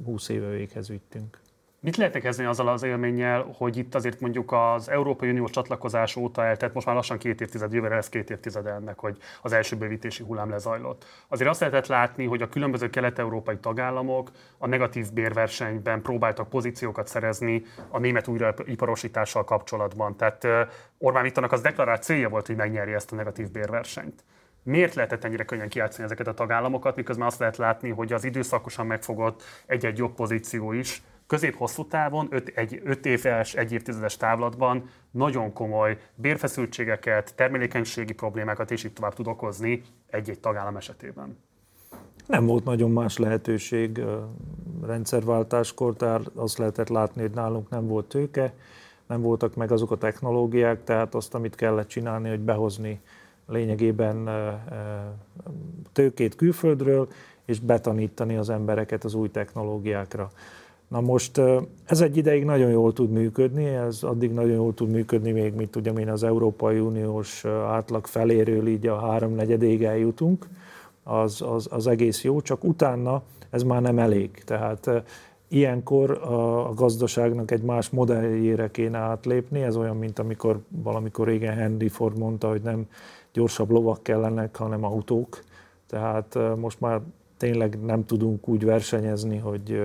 20 0.04 0.28
éve 0.28 0.48
véghez 0.48 0.88
vittünk. 0.88 1.43
Mit 1.84 1.96
lehetne 1.96 2.20
kezdeni 2.20 2.48
azzal 2.48 2.68
az 2.68 2.82
élménnyel, 2.82 3.54
hogy 3.56 3.76
itt 3.76 3.94
azért 3.94 4.20
mondjuk 4.20 4.52
az 4.52 4.88
Európai 4.88 5.30
Uniós 5.30 5.50
csatlakozás 5.50 6.16
óta 6.16 6.44
eltelt, 6.44 6.74
most 6.74 6.86
már 6.86 6.94
lassan 6.94 7.18
két 7.18 7.40
évtized, 7.40 7.72
jövőre 7.72 7.94
lesz 7.94 8.08
két 8.08 8.30
évtized 8.30 8.66
ennek, 8.66 8.98
hogy 8.98 9.16
az 9.42 9.52
első 9.52 9.76
bővítési 9.76 10.22
hullám 10.22 10.50
lezajlott. 10.50 11.04
Azért 11.28 11.50
azt 11.50 11.60
lehetett 11.60 11.86
látni, 11.86 12.24
hogy 12.24 12.42
a 12.42 12.48
különböző 12.48 12.90
kelet-európai 12.90 13.56
tagállamok 13.56 14.30
a 14.58 14.66
negatív 14.66 15.12
bérversenyben 15.12 16.02
próbáltak 16.02 16.48
pozíciókat 16.48 17.06
szerezni 17.06 17.62
a 17.88 17.98
német 17.98 18.28
újraiparosítással 18.28 19.44
kapcsolatban. 19.44 20.16
Tehát 20.16 20.46
Orbán 20.98 21.22
Viktornak 21.22 21.52
az 21.52 21.60
deklarált 21.60 22.02
célja 22.02 22.28
volt, 22.28 22.46
hogy 22.46 22.56
megnyerje 22.56 22.94
ezt 22.94 23.12
a 23.12 23.16
negatív 23.16 23.50
bérversenyt. 23.50 24.24
Miért 24.62 24.94
lehetett 24.94 25.24
ennyire 25.24 25.44
könnyen 25.44 25.68
kiátszani 25.68 26.04
ezeket 26.04 26.26
a 26.26 26.34
tagállamokat, 26.34 26.96
miközben 26.96 27.26
azt 27.26 27.38
lehet 27.38 27.56
látni, 27.56 27.90
hogy 27.90 28.12
az 28.12 28.24
időszakosan 28.24 28.86
megfogott 28.86 29.42
egy-egy 29.66 29.98
jobb 29.98 30.14
pozíció 30.14 30.72
is 30.72 31.02
közép-hosszú 31.26 31.86
távon, 31.86 32.28
öt, 32.30 32.48
egy 32.48 32.80
öt 32.84 33.06
éves, 33.06 33.54
egy 33.54 33.72
évtizedes 33.72 34.16
távlatban 34.16 34.88
nagyon 35.10 35.52
komoly 35.52 35.98
bérfeszültségeket, 36.14 37.34
termelékenységi 37.34 38.12
problémákat 38.12 38.70
és 38.70 38.84
így 38.84 38.92
tovább 38.92 39.14
tud 39.14 39.26
okozni 39.26 39.82
egy-egy 40.10 40.40
tagállam 40.40 40.76
esetében. 40.76 41.38
Nem 42.26 42.46
volt 42.46 42.64
nagyon 42.64 42.90
más 42.90 43.18
lehetőség 43.18 44.00
rendszerváltáskor, 44.82 45.96
tehát 45.96 46.30
azt 46.34 46.58
lehetett 46.58 46.88
látni, 46.88 47.20
hogy 47.20 47.30
nálunk 47.30 47.68
nem 47.68 47.86
volt 47.86 48.06
tőke, 48.06 48.52
nem 49.06 49.20
voltak 49.20 49.54
meg 49.54 49.72
azok 49.72 49.90
a 49.90 49.96
technológiák, 49.96 50.84
tehát 50.84 51.14
azt, 51.14 51.34
amit 51.34 51.54
kellett 51.54 51.88
csinálni, 51.88 52.28
hogy 52.28 52.40
behozni 52.40 53.00
lényegében 53.46 54.30
tőkét 55.92 56.34
külföldről, 56.34 57.08
és 57.44 57.60
betanítani 57.60 58.36
az 58.36 58.50
embereket 58.50 59.04
az 59.04 59.14
új 59.14 59.30
technológiákra. 59.30 60.30
Na 60.94 61.00
most 61.00 61.40
ez 61.84 62.00
egy 62.00 62.16
ideig 62.16 62.44
nagyon 62.44 62.70
jól 62.70 62.92
tud 62.92 63.10
működni, 63.10 63.64
ez 63.64 64.02
addig 64.02 64.32
nagyon 64.32 64.54
jól 64.54 64.74
tud 64.74 64.90
működni, 64.90 65.32
még 65.32 65.54
mint 65.54 65.76
ugye 65.76 65.90
én 65.90 66.08
az 66.08 66.22
Európai 66.22 66.78
Uniós 66.78 67.44
átlag 67.44 68.06
feléről 68.06 68.66
így 68.66 68.86
a 68.86 69.00
háromnegyedéig 69.00 69.84
eljutunk, 69.84 70.46
az, 71.02 71.42
az, 71.42 71.68
az 71.70 71.86
egész 71.86 72.24
jó, 72.24 72.40
csak 72.40 72.64
utána 72.64 73.22
ez 73.50 73.62
már 73.62 73.82
nem 73.82 73.98
elég. 73.98 74.30
Tehát 74.44 74.90
ilyenkor 75.48 76.10
a, 76.10 76.68
a 76.68 76.74
gazdaságnak 76.74 77.50
egy 77.50 77.62
más 77.62 77.90
modelljére 77.90 78.70
kéne 78.70 78.98
átlépni, 78.98 79.62
ez 79.62 79.76
olyan, 79.76 79.96
mint 79.96 80.18
amikor 80.18 80.60
valamikor 80.68 81.26
régen 81.26 81.54
Henry 81.54 81.88
Ford 81.88 82.18
mondta, 82.18 82.48
hogy 82.48 82.62
nem 82.62 82.86
gyorsabb 83.32 83.70
lovak 83.70 84.02
kellenek, 84.02 84.56
hanem 84.56 84.84
autók. 84.84 85.42
Tehát 85.86 86.38
most 86.56 86.80
már 86.80 87.00
tényleg 87.36 87.78
nem 87.84 88.04
tudunk 88.04 88.48
úgy 88.48 88.64
versenyezni, 88.64 89.36
hogy 89.36 89.80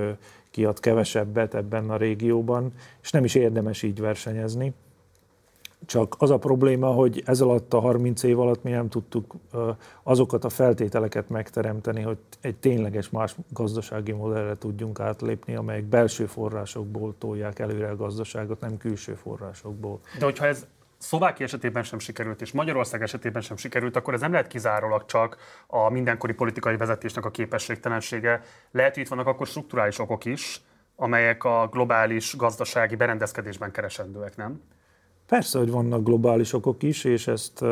kiad 0.52 0.80
kevesebbet 0.80 1.54
ebben 1.54 1.90
a 1.90 1.98
régióban, 1.98 2.74
és 3.02 3.12
nem 3.12 3.24
is 3.24 3.36
érdemes 3.36 3.84
így 3.84 4.00
versenyezni. 4.00 4.74
Csak 5.86 6.16
az 6.18 6.30
a 6.30 6.38
probléma, 6.38 6.88
hogy 6.88 7.24
ez 7.26 7.42
alatt 7.42 7.74
a 7.74 7.80
30 7.80 8.24
év 8.24 8.40
alatt 8.40 8.64
mi 8.64 8.72
nem 8.72 8.90
tudtuk 8.90 9.36
azokat 10.04 10.44
a 10.44 10.50
feltételeket 10.50 11.30
megteremteni, 11.30 12.02
hogy 12.02 12.18
egy 12.42 12.56
tényleges 12.56 13.10
más 13.10 13.36
gazdasági 13.54 14.12
modellre 14.12 14.56
tudjunk 14.56 15.00
átlépni, 15.00 15.56
amelyek 15.56 15.84
belső 15.84 16.26
forrásokból 16.26 17.16
tolják 17.18 17.60
előre 17.60 17.90
a 17.90 17.96
gazdaságot, 17.96 18.60
nem 18.60 18.78
külső 18.78 19.14
forrásokból. 19.14 20.00
De 20.20 20.26
hogyha 20.26 20.46
ez 20.46 20.68
Szlovákia 21.00 21.46
esetében 21.46 21.84
sem 21.84 22.00
sikerült, 22.00 22.42
és 22.42 22.52
Magyarország 22.52 23.02
esetében 23.02 23.42
sem 23.42 23.58
sikerült, 23.58 23.96
akkor 23.96 24.14
ez 24.14 24.20
nem 24.20 24.32
lehet 24.32 24.48
kizárólag 24.48 25.06
csak 25.06 25.38
a 25.68 25.90
mindenkori 25.90 26.34
politikai 26.34 26.78
vezetésnek 26.78 27.26
a 27.26 27.32
képességtelensége. 27.32 28.44
Lehet, 28.72 28.94
hogy 28.94 29.04
itt 29.04 29.10
vannak 29.10 29.28
akkor 29.28 29.48
strukturális 29.48 30.00
okok 30.00 30.26
is, 30.26 30.62
amelyek 30.96 31.44
a 31.44 31.68
globális 31.72 32.36
gazdasági 32.36 32.96
berendezkedésben 32.96 33.72
keresendőek, 33.72 34.36
nem? 34.36 34.62
Persze, 35.28 35.58
hogy 35.58 35.72
vannak 35.72 36.04
globális 36.04 36.54
okok 36.54 36.84
is, 36.84 37.04
és 37.04 37.28
ezt, 37.28 37.66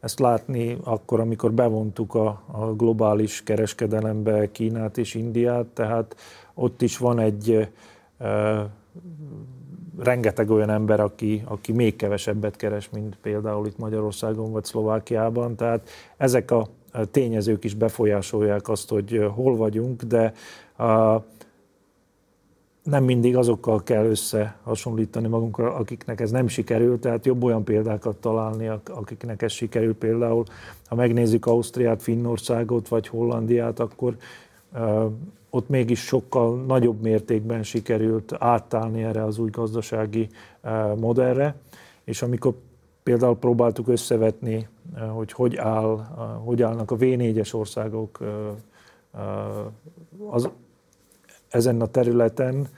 ezt 0.00 0.18
látni 0.18 0.78
akkor, 0.84 1.20
amikor 1.20 1.52
bevontuk 1.52 2.14
a, 2.14 2.42
a 2.46 2.72
globális 2.74 3.42
kereskedelembe 3.42 4.50
Kínát 4.50 4.98
és 4.98 5.14
Indiát, 5.14 5.66
tehát 5.66 6.16
ott 6.54 6.82
is 6.82 6.98
van 6.98 7.18
egy 7.18 7.68
rengeteg 9.98 10.50
olyan 10.50 10.70
ember, 10.70 11.00
aki, 11.00 11.42
aki 11.44 11.72
még 11.72 11.96
kevesebbet 11.96 12.56
keres, 12.56 12.90
mint 12.90 13.16
például 13.22 13.66
itt 13.66 13.78
Magyarországon 13.78 14.52
vagy 14.52 14.64
Szlovákiában. 14.64 15.56
Tehát 15.56 15.88
ezek 16.16 16.50
a 16.50 16.68
tényezők 17.10 17.64
is 17.64 17.74
befolyásolják 17.74 18.68
azt, 18.68 18.88
hogy 18.88 19.26
hol 19.34 19.56
vagyunk, 19.56 20.02
de 20.02 20.32
a, 20.84 21.22
nem 22.82 23.04
mindig 23.04 23.36
azokkal 23.36 23.82
kell 23.82 24.04
összehasonlítani 24.04 25.28
magunkra, 25.28 25.74
akiknek 25.74 26.20
ez 26.20 26.30
nem 26.30 26.48
sikerült, 26.48 27.00
tehát 27.00 27.26
jobb 27.26 27.42
olyan 27.42 27.64
példákat 27.64 28.16
találni, 28.16 28.70
akiknek 28.84 29.42
ez 29.42 29.52
sikerült. 29.52 29.96
Például, 29.96 30.44
ha 30.86 30.94
megnézzük 30.94 31.46
Ausztriát, 31.46 32.02
Finnországot 32.02 32.88
vagy 32.88 33.08
Hollandiát, 33.08 33.80
akkor 33.80 34.16
ott 35.50 35.68
mégis 35.68 36.00
sokkal 36.00 36.64
nagyobb 36.64 37.00
mértékben 37.00 37.62
sikerült 37.62 38.32
átállni 38.38 39.02
erre 39.02 39.24
az 39.24 39.38
új 39.38 39.50
gazdasági 39.50 40.28
modellre, 40.96 41.54
és 42.04 42.22
amikor 42.22 42.54
például 43.02 43.36
próbáltuk 43.36 43.88
összevetni, 43.88 44.68
hogy 45.14 45.32
hogy, 45.32 45.56
áll, 45.56 45.96
hogy 46.44 46.62
állnak 46.62 46.90
a 46.90 46.96
V4-es 46.96 47.54
országok 47.54 48.18
az, 50.30 50.48
ezen 51.48 51.80
a 51.80 51.86
területen, 51.86 52.68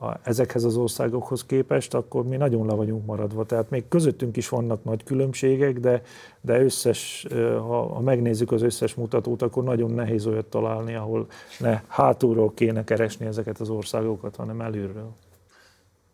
a, 0.00 0.16
ezekhez 0.22 0.64
az 0.64 0.76
országokhoz 0.76 1.44
képest, 1.44 1.94
akkor 1.94 2.24
mi 2.24 2.36
nagyon 2.36 2.66
le 2.66 2.74
vagyunk 2.74 3.06
maradva. 3.06 3.44
Tehát 3.44 3.70
még 3.70 3.88
közöttünk 3.88 4.36
is 4.36 4.48
vannak 4.48 4.84
nagy 4.84 5.04
különbségek, 5.04 5.78
de, 5.78 6.02
de 6.40 6.60
összes, 6.60 7.26
ha, 7.58 7.94
ha 7.94 8.00
megnézzük 8.00 8.52
az 8.52 8.62
összes 8.62 8.94
mutatót, 8.94 9.42
akkor 9.42 9.64
nagyon 9.64 9.90
nehéz 9.90 10.26
olyat 10.26 10.46
találni, 10.46 10.94
ahol 10.94 11.26
ne 11.58 11.80
hátulról 11.86 12.54
kéne 12.54 12.84
keresni 12.84 13.26
ezeket 13.26 13.58
az 13.58 13.70
országokat, 13.70 14.36
hanem 14.36 14.60
előről. 14.60 15.12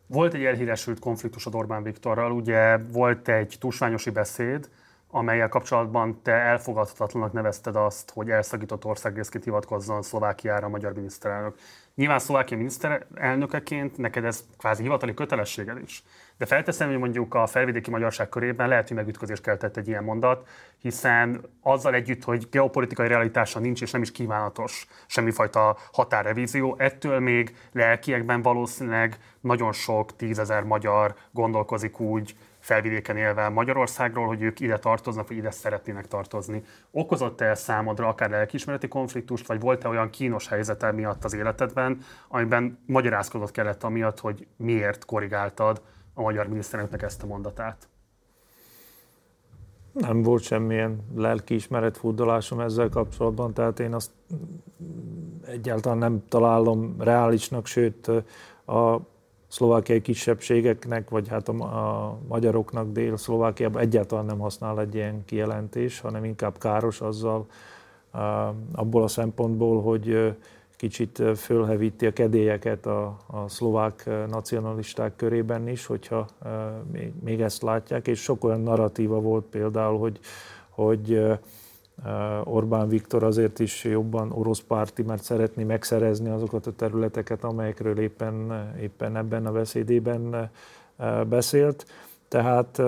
Volt 0.07 0.35
egy 0.35 0.45
elhíresült 0.45 0.99
konfliktus 0.99 1.47
a 1.47 1.51
Orbán 1.53 1.83
Viktorral, 1.83 2.33
ugye 2.33 2.77
volt 2.93 3.29
egy 3.29 3.57
túlsványosi 3.61 4.11
beszéd, 4.11 4.69
amelyel 5.17 5.49
kapcsolatban 5.49 6.21
te 6.23 6.33
elfogadhatatlanak 6.33 7.33
nevezted 7.33 7.77
azt, 7.77 8.11
hogy 8.11 8.31
elszakított 8.31 8.85
országrészként 8.85 9.45
hivatkozzon 9.45 10.03
Szlovákiára 10.03 10.67
a 10.67 10.69
magyar 10.69 10.93
miniszterelnök. 10.95 11.55
Nyilván 11.95 12.19
Szlovákia 12.19 12.57
miniszterelnökeként 12.57 13.97
neked 13.97 14.25
ez 14.25 14.45
kvázi 14.59 14.83
hivatali 14.83 15.15
kötelességed 15.15 15.79
is. 15.83 16.03
De 16.39 16.47
felteszem, 16.47 16.89
hogy 16.89 16.99
mondjuk 16.99 17.35
a 17.35 17.47
felvidéki 17.47 17.91
magyarság 17.91 18.29
körében 18.29 18.69
lehet, 18.69 18.89
hogy 18.89 18.97
megütközést 18.97 19.43
keltett 19.43 19.77
egy 19.77 19.89
ilyen 19.89 20.05
mondat, 20.05 20.49
hiszen 20.79 21.41
azzal 21.63 21.95
együtt, 21.95 22.25
hogy 22.25 22.49
geopolitikai 22.51 23.09
realitása 23.09 23.59
nincs 23.59 23.83
és 23.83 23.91
nem 23.91 24.03
is 24.03 24.13
kívánatos 24.13 24.87
semmifajta 25.07 25.77
határrevízió, 25.93 26.75
ettől 26.79 27.21
még 27.21 27.57
lelkiekben 27.73 28.43
valószínűleg 28.43 29.19
nagyon 29.41 29.73
sok 29.73 30.17
tízezer 30.17 30.63
magyar 30.63 31.15
gondolkozik 31.31 32.01
úgy, 32.01 32.37
felvidéken 32.67 33.17
élve 33.17 33.49
Magyarországról, 33.49 34.27
hogy 34.27 34.43
ők 34.43 34.61
ide 34.61 34.79
tartoznak, 34.79 35.29
vagy 35.29 35.37
ide 35.37 35.51
szeretnének 35.51 36.09
tartozni. 36.09 36.63
Okozott-e 36.91 37.55
számodra 37.55 38.09
akár 38.09 38.31
lelkismereti 38.31 38.89
konfliktust, 38.89 39.47
vagy 39.47 39.61
volt-e 39.61 39.89
olyan 39.89 40.11
kínos 40.11 40.49
helyzet 40.49 40.93
miatt 40.93 41.25
az 41.25 41.35
életedben, 41.35 42.01
amiben 42.29 42.79
magyarázkodott 42.87 43.51
kellett 43.51 43.83
amiatt, 43.83 44.21
hogy 44.21 44.47
miért 44.57 45.05
korrigáltad 45.05 45.83
a 46.15 46.21
magyar 46.21 46.49
miniszterelnöknek 46.49 47.03
ezt 47.03 47.23
a 47.23 47.27
mondatát? 47.27 47.89
Nem 49.93 50.23
volt 50.23 50.43
semmilyen 50.43 51.07
lelkiismeret 51.15 51.97
furdalásom 51.97 52.61
ezzel 52.61 52.89
kapcsolatban, 52.89 53.55
tehát 53.55 53.81
én 53.81 53.95
azt 53.95 54.11
egyáltalán 55.47 55.99
nem 55.99 56.25
találom 56.29 56.97
reálisnak, 56.99 57.67
sőt 57.67 58.11
a 58.67 59.01
szlovákiai 59.57 60.01
kisebbségeknek, 60.01 61.11
vagy 61.11 61.29
hát 61.29 61.49
a, 61.49 62.19
magyaroknak 62.29 62.93
Dél-Szlovákiában 62.93 63.83
egyáltalán 63.83 64.25
nem 64.25 64.39
használ 64.39 64.81
egy 64.81 64.95
ilyen 64.95 65.25
kijelentés, 65.25 66.01
hanem 66.01 66.25
inkább 66.25 66.59
káros 66.59 67.01
azzal 67.01 67.47
abból 68.73 69.03
a 69.03 69.09
szempontból, 69.09 69.83
hogy 69.83 70.35
kicsit 70.77 71.23
fölhevíti 71.37 72.07
a 72.07 72.13
kedélyeket 72.13 72.87
a, 72.87 73.17
a 73.27 73.49
szlovák 73.49 74.11
nacionalisták 74.29 75.17
körében 75.17 75.69
is, 75.69 75.87
hogyha 75.87 76.27
még, 76.93 77.13
még 77.25 77.41
ezt 77.41 77.63
látják, 77.63 78.07
és 78.07 78.23
sok 78.23 78.45
olyan 78.45 78.61
narratíva 78.61 79.21
volt 79.21 79.45
például, 79.45 79.99
hogy, 79.99 80.19
hogy 80.71 81.23
Orbán 82.45 82.89
Viktor 82.89 83.23
azért 83.23 83.59
is 83.59 83.85
jobban 83.85 84.33
orosz 84.33 84.61
párti, 84.61 85.03
mert 85.03 85.23
szeretné 85.23 85.65
megszerezni 85.65 86.29
azokat 86.29 86.67
a 86.67 86.73
területeket, 86.73 87.45
amelyekről 87.45 87.99
éppen, 87.99 88.65
éppen 88.81 89.17
ebben 89.17 89.47
a 89.47 89.53
beszédében 89.53 90.51
beszélt. 91.29 91.87
Tehát 92.29 92.83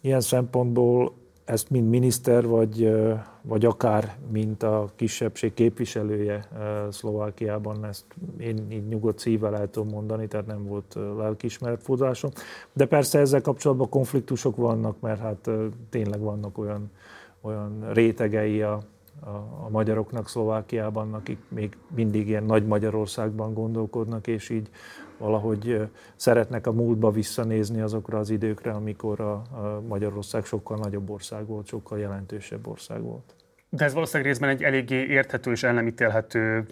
ilyen 0.00 0.20
szempontból 0.20 1.12
ezt 1.44 1.70
mind 1.70 1.88
miniszter, 1.88 2.46
vagy, 2.46 2.94
vagy 3.42 3.64
akár 3.64 4.16
mint 4.30 4.62
a 4.62 4.90
kisebbség 4.96 5.54
képviselője 5.54 6.48
Szlovákiában, 6.90 7.84
ezt 7.84 8.04
én 8.38 8.66
így 8.70 8.88
nyugodt 8.88 9.18
szívvel 9.18 9.56
el 9.56 9.70
tudom 9.70 9.88
mondani, 9.88 10.26
tehát 10.26 10.46
nem 10.46 10.66
volt 10.66 10.98
lelkiismeretfordásom. 11.18 12.30
De 12.72 12.86
persze 12.86 13.18
ezzel 13.18 13.40
kapcsolatban 13.40 13.88
konfliktusok 13.88 14.56
vannak, 14.56 15.00
mert 15.00 15.20
hát 15.20 15.50
tényleg 15.90 16.20
vannak 16.20 16.58
olyan 16.58 16.90
olyan 17.40 17.92
rétegei 17.92 18.62
a, 18.62 18.72
a, 19.20 19.28
a 19.64 19.68
magyaroknak 19.70 20.28
Szlovákiában, 20.28 21.14
akik 21.14 21.38
még 21.48 21.76
mindig 21.94 22.28
ilyen 22.28 22.44
nagy 22.44 22.66
Magyarországban 22.66 23.54
gondolkodnak, 23.54 24.26
és 24.26 24.48
így 24.48 24.68
valahogy 25.18 25.88
szeretnek 26.16 26.66
a 26.66 26.72
múltba 26.72 27.10
visszanézni 27.10 27.80
azokra 27.80 28.18
az 28.18 28.30
időkre, 28.30 28.70
amikor 28.70 29.20
a, 29.20 29.32
a 29.32 29.82
Magyarország 29.88 30.44
sokkal 30.44 30.76
nagyobb 30.76 31.10
ország 31.10 31.46
volt, 31.46 31.66
sokkal 31.66 31.98
jelentősebb 31.98 32.66
ország 32.66 33.02
volt. 33.02 33.34
De 33.68 33.84
ez 33.84 33.92
valószínűleg 33.92 34.32
részben 34.32 34.48
egy 34.48 34.62
eléggé 34.62 35.06
érthető 35.06 35.50
és 35.50 35.62
elnemítélhető 35.62 36.66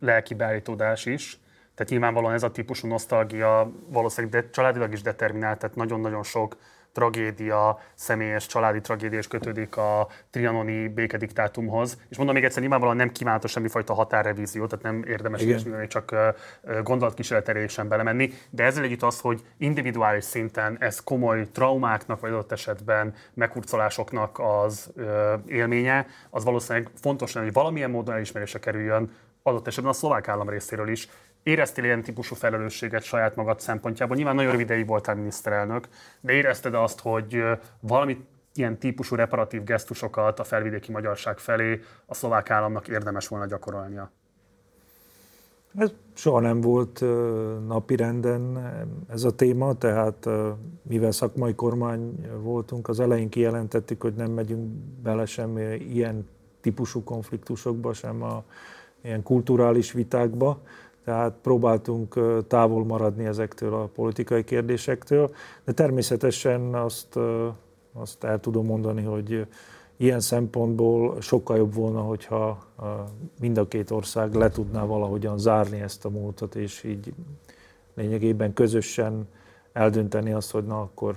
lelki 0.00 0.34
beállítódás 0.34 1.06
is. 1.06 1.40
Tehát 1.74 1.90
nyilvánvalóan 1.92 2.32
ez 2.32 2.42
a 2.42 2.50
típusú 2.50 2.88
nosztalgia 2.88 3.72
valószínűleg 3.88 4.42
de, 4.42 4.50
családilag 4.50 4.92
is 4.92 5.02
determinált, 5.02 5.58
tehát 5.58 5.76
nagyon-nagyon 5.76 6.22
sok 6.22 6.56
tragédia, 6.96 7.78
személyes 7.94 8.46
családi 8.46 8.80
tragédia 8.80 9.18
is 9.18 9.28
kötődik 9.28 9.76
a 9.76 10.08
trianoni 10.30 10.88
békediktátumhoz. 10.88 11.98
És 12.08 12.16
mondom 12.16 12.34
még 12.34 12.44
egyszer, 12.44 12.60
nyilvánvalóan 12.60 12.96
nem 12.96 13.12
kívánatos 13.12 13.50
semmifajta 13.50 13.94
határrevízió, 13.94 14.66
tehát 14.66 14.84
nem 14.84 15.04
érdemes 15.06 15.42
ilyesmi, 15.42 15.86
csak 15.86 16.14
gondolatkísérletelésen 16.82 17.88
belemenni. 17.88 18.32
De 18.50 18.64
ezzel 18.64 18.84
együtt 18.84 19.02
az, 19.02 19.20
hogy 19.20 19.42
individuális 19.58 20.24
szinten 20.24 20.76
ez 20.80 21.00
komoly 21.00 21.50
traumáknak, 21.52 22.20
vagy 22.20 22.30
adott 22.30 22.52
esetben 22.52 23.14
meghurcolásoknak 23.34 24.38
az 24.38 24.92
élménye, 25.46 26.06
az 26.30 26.44
valószínűleg 26.44 26.90
fontos 27.00 27.32
lenne, 27.32 27.46
hogy 27.46 27.54
valamilyen 27.54 27.90
módon 27.90 28.14
elismerésre 28.14 28.58
kerüljön 28.58 29.10
adott 29.42 29.66
esetben 29.66 29.92
a 29.92 29.94
szlovák 29.94 30.28
állam 30.28 30.48
részéről 30.48 30.88
is. 30.88 31.08
Éreztél 31.46 31.84
ilyen 31.84 32.02
típusú 32.02 32.34
felelősséget 32.34 33.02
saját 33.02 33.36
magad 33.36 33.60
szempontjából? 33.60 34.16
Nyilván 34.16 34.34
nagyon 34.34 34.50
rövid 34.50 34.66
ideig 34.66 34.86
voltál 34.86 35.14
miniszterelnök, 35.14 35.88
de 36.20 36.32
érezted 36.32 36.74
azt, 36.74 37.00
hogy 37.00 37.42
valami 37.80 38.24
ilyen 38.54 38.78
típusú 38.78 39.16
reparatív 39.16 39.64
gesztusokat 39.64 40.38
a 40.38 40.44
felvidéki 40.44 40.92
magyarság 40.92 41.38
felé 41.38 41.80
a 42.06 42.14
szlovák 42.14 42.50
államnak 42.50 42.88
érdemes 42.88 43.28
volna 43.28 43.46
gyakorolnia? 43.46 44.10
Ez 45.78 45.92
soha 46.14 46.40
nem 46.40 46.60
volt 46.60 47.00
napi 47.66 47.96
renden 47.96 48.72
ez 49.08 49.24
a 49.24 49.34
téma, 49.34 49.74
tehát 49.74 50.28
mivel 50.82 51.10
szakmai 51.12 51.54
kormány 51.54 52.30
voltunk, 52.40 52.88
az 52.88 53.00
elején 53.00 53.28
kijelentettük, 53.28 54.02
hogy 54.02 54.14
nem 54.14 54.30
megyünk 54.30 54.70
bele 55.02 55.26
sem 55.26 55.58
ilyen 55.78 56.28
típusú 56.60 57.04
konfliktusokba, 57.04 57.92
sem 57.92 58.22
a 58.22 58.44
ilyen 59.02 59.22
kulturális 59.22 59.92
vitákba, 59.92 60.60
tehát 61.06 61.34
próbáltunk 61.42 62.20
távol 62.48 62.84
maradni 62.84 63.24
ezektől 63.24 63.74
a 63.74 63.88
politikai 63.94 64.44
kérdésektől, 64.44 65.30
de 65.64 65.72
természetesen 65.72 66.74
azt, 66.74 67.18
azt 67.92 68.24
el 68.24 68.40
tudom 68.40 68.66
mondani, 68.66 69.02
hogy 69.02 69.46
ilyen 69.96 70.20
szempontból 70.20 71.20
sokkal 71.20 71.56
jobb 71.56 71.74
volna, 71.74 72.00
hogyha 72.00 72.64
mind 73.40 73.58
a 73.58 73.68
két 73.68 73.90
ország 73.90 74.34
le 74.34 74.50
tudná 74.50 74.84
valahogyan 74.84 75.38
zárni 75.38 75.80
ezt 75.80 76.04
a 76.04 76.10
múltat, 76.10 76.54
és 76.54 76.84
így 76.84 77.12
lényegében 77.94 78.52
közösen 78.52 79.28
eldönteni 79.76 80.32
azt, 80.32 80.50
hogy 80.50 80.64
na 80.64 80.80
akkor, 80.80 81.16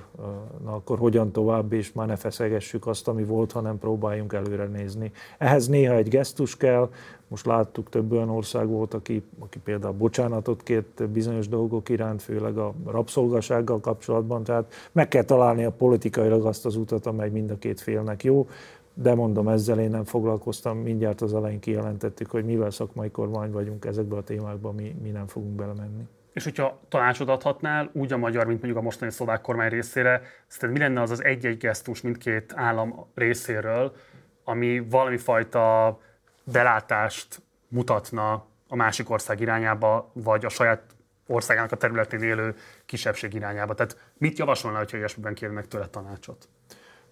na 0.63 0.73
akkor 0.73 0.97
hogyan 0.97 1.31
tovább, 1.31 1.73
és 1.73 1.93
már 1.93 2.07
ne 2.07 2.15
feszegessük 2.15 2.87
azt, 2.87 3.07
ami 3.07 3.23
volt, 3.23 3.51
hanem 3.51 3.77
próbáljunk 3.77 4.33
előre 4.33 4.65
nézni. 4.65 5.11
Ehhez 5.37 5.67
néha 5.67 5.95
egy 5.95 6.07
gesztus 6.07 6.57
kell, 6.57 6.89
most 7.27 7.45
láttuk 7.45 7.89
több 7.89 8.11
olyan 8.11 8.29
ország 8.29 8.67
volt, 8.67 8.93
aki, 8.93 9.23
aki 9.39 9.59
például 9.59 9.93
bocsánatot 9.93 10.63
kért 10.63 11.09
bizonyos 11.09 11.47
dolgok 11.47 11.89
iránt, 11.89 12.21
főleg 12.21 12.57
a 12.57 12.73
rabszolgasággal 12.85 13.79
kapcsolatban, 13.79 14.43
tehát 14.43 14.73
meg 14.91 15.07
kell 15.07 15.23
találni 15.23 15.63
a 15.63 15.71
politikailag 15.71 16.45
azt 16.45 16.65
az 16.65 16.75
utat, 16.75 17.05
amely 17.05 17.29
mind 17.29 17.51
a 17.51 17.57
két 17.57 17.79
félnek 17.79 18.23
jó, 18.23 18.47
de 18.93 19.15
mondom, 19.15 19.47
ezzel 19.47 19.79
én 19.79 19.89
nem 19.89 20.03
foglalkoztam, 20.03 20.77
mindjárt 20.77 21.21
az 21.21 21.33
elején 21.33 21.59
kijelentettük, 21.59 22.29
hogy 22.29 22.45
mivel 22.45 22.71
szakmai 22.71 23.11
kormány 23.11 23.51
vagyunk 23.51 23.85
ezekben 23.85 24.19
a 24.19 24.23
témákban, 24.23 24.75
mi, 24.75 24.95
mi 25.01 25.09
nem 25.09 25.27
fogunk 25.27 25.55
belemenni. 25.55 26.07
És 26.39 26.45
hogyha 26.45 26.79
tanácsot 26.89 27.29
adhatnál, 27.29 27.89
úgy 27.93 28.13
a 28.13 28.17
magyar, 28.17 28.45
mint 28.45 28.57
mondjuk 28.57 28.81
a 28.81 28.85
mostani 28.85 29.11
szlovák 29.11 29.41
kormány 29.41 29.69
részére, 29.69 30.21
szerinted 30.47 30.81
mi 30.81 30.87
lenne 30.87 31.01
az 31.01 31.11
az 31.11 31.23
egy-egy 31.23 31.57
gesztus 31.57 32.01
mindkét 32.01 32.53
állam 32.55 33.05
részéről, 33.15 33.95
ami 34.43 34.79
valami 34.89 35.17
fajta 35.17 35.99
belátást 36.43 37.41
mutatna 37.67 38.45
a 38.67 38.75
másik 38.75 39.09
ország 39.09 39.39
irányába, 39.39 40.11
vagy 40.13 40.45
a 40.45 40.49
saját 40.49 40.81
országának 41.27 41.71
a 41.71 41.75
területén 41.75 42.21
élő 42.21 42.55
kisebbség 42.85 43.33
irányába. 43.33 43.73
Tehát 43.73 43.97
mit 44.17 44.37
javasolna, 44.37 44.77
hogyha 44.77 44.97
ilyesmiben 44.97 45.33
kérnek 45.33 45.67
tőle 45.67 45.87
tanácsot? 45.87 46.47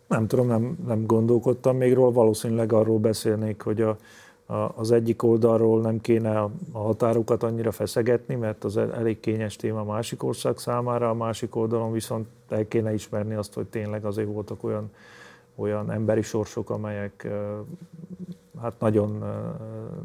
Nem 0.08 0.28
tudom, 0.28 0.48
nem, 0.48 0.78
nem 0.86 1.06
gondolkodtam 1.06 1.78
még 1.78 1.94
róla, 1.94 2.12
valószínűleg 2.12 2.74
arról 2.74 3.00
beszélnék, 3.00 3.62
hogy 3.62 3.82
a, 3.82 3.98
az 4.76 4.92
egyik 4.92 5.24
oldalról 5.24 5.82
nem 5.82 6.02
kéne 6.02 6.40
a 6.40 6.52
határokat 6.72 7.44
annyira 7.44 7.72
feszegetni, 7.72 8.36
mert 8.36 8.64
az 8.64 8.78
elég 8.78 9.20
kényes 9.20 9.56
téma 9.56 9.80
a 9.80 9.84
másik 9.84 10.24
ország 10.24 10.58
számára, 10.58 11.10
a 11.10 11.14
másik 11.14 11.56
oldalon 11.56 11.92
viszont 11.92 12.28
el 12.50 12.68
kéne 12.68 12.94
ismerni 12.94 13.34
azt, 13.34 13.54
hogy 13.54 13.66
tényleg 13.66 14.06
azért 14.06 14.28
voltak 14.28 14.64
olyan, 14.64 14.92
olyan 15.56 15.92
emberi 15.92 16.22
sorsok, 16.22 16.70
amelyek 16.70 17.28
hát 18.62 18.80
nagyon, 18.80 19.24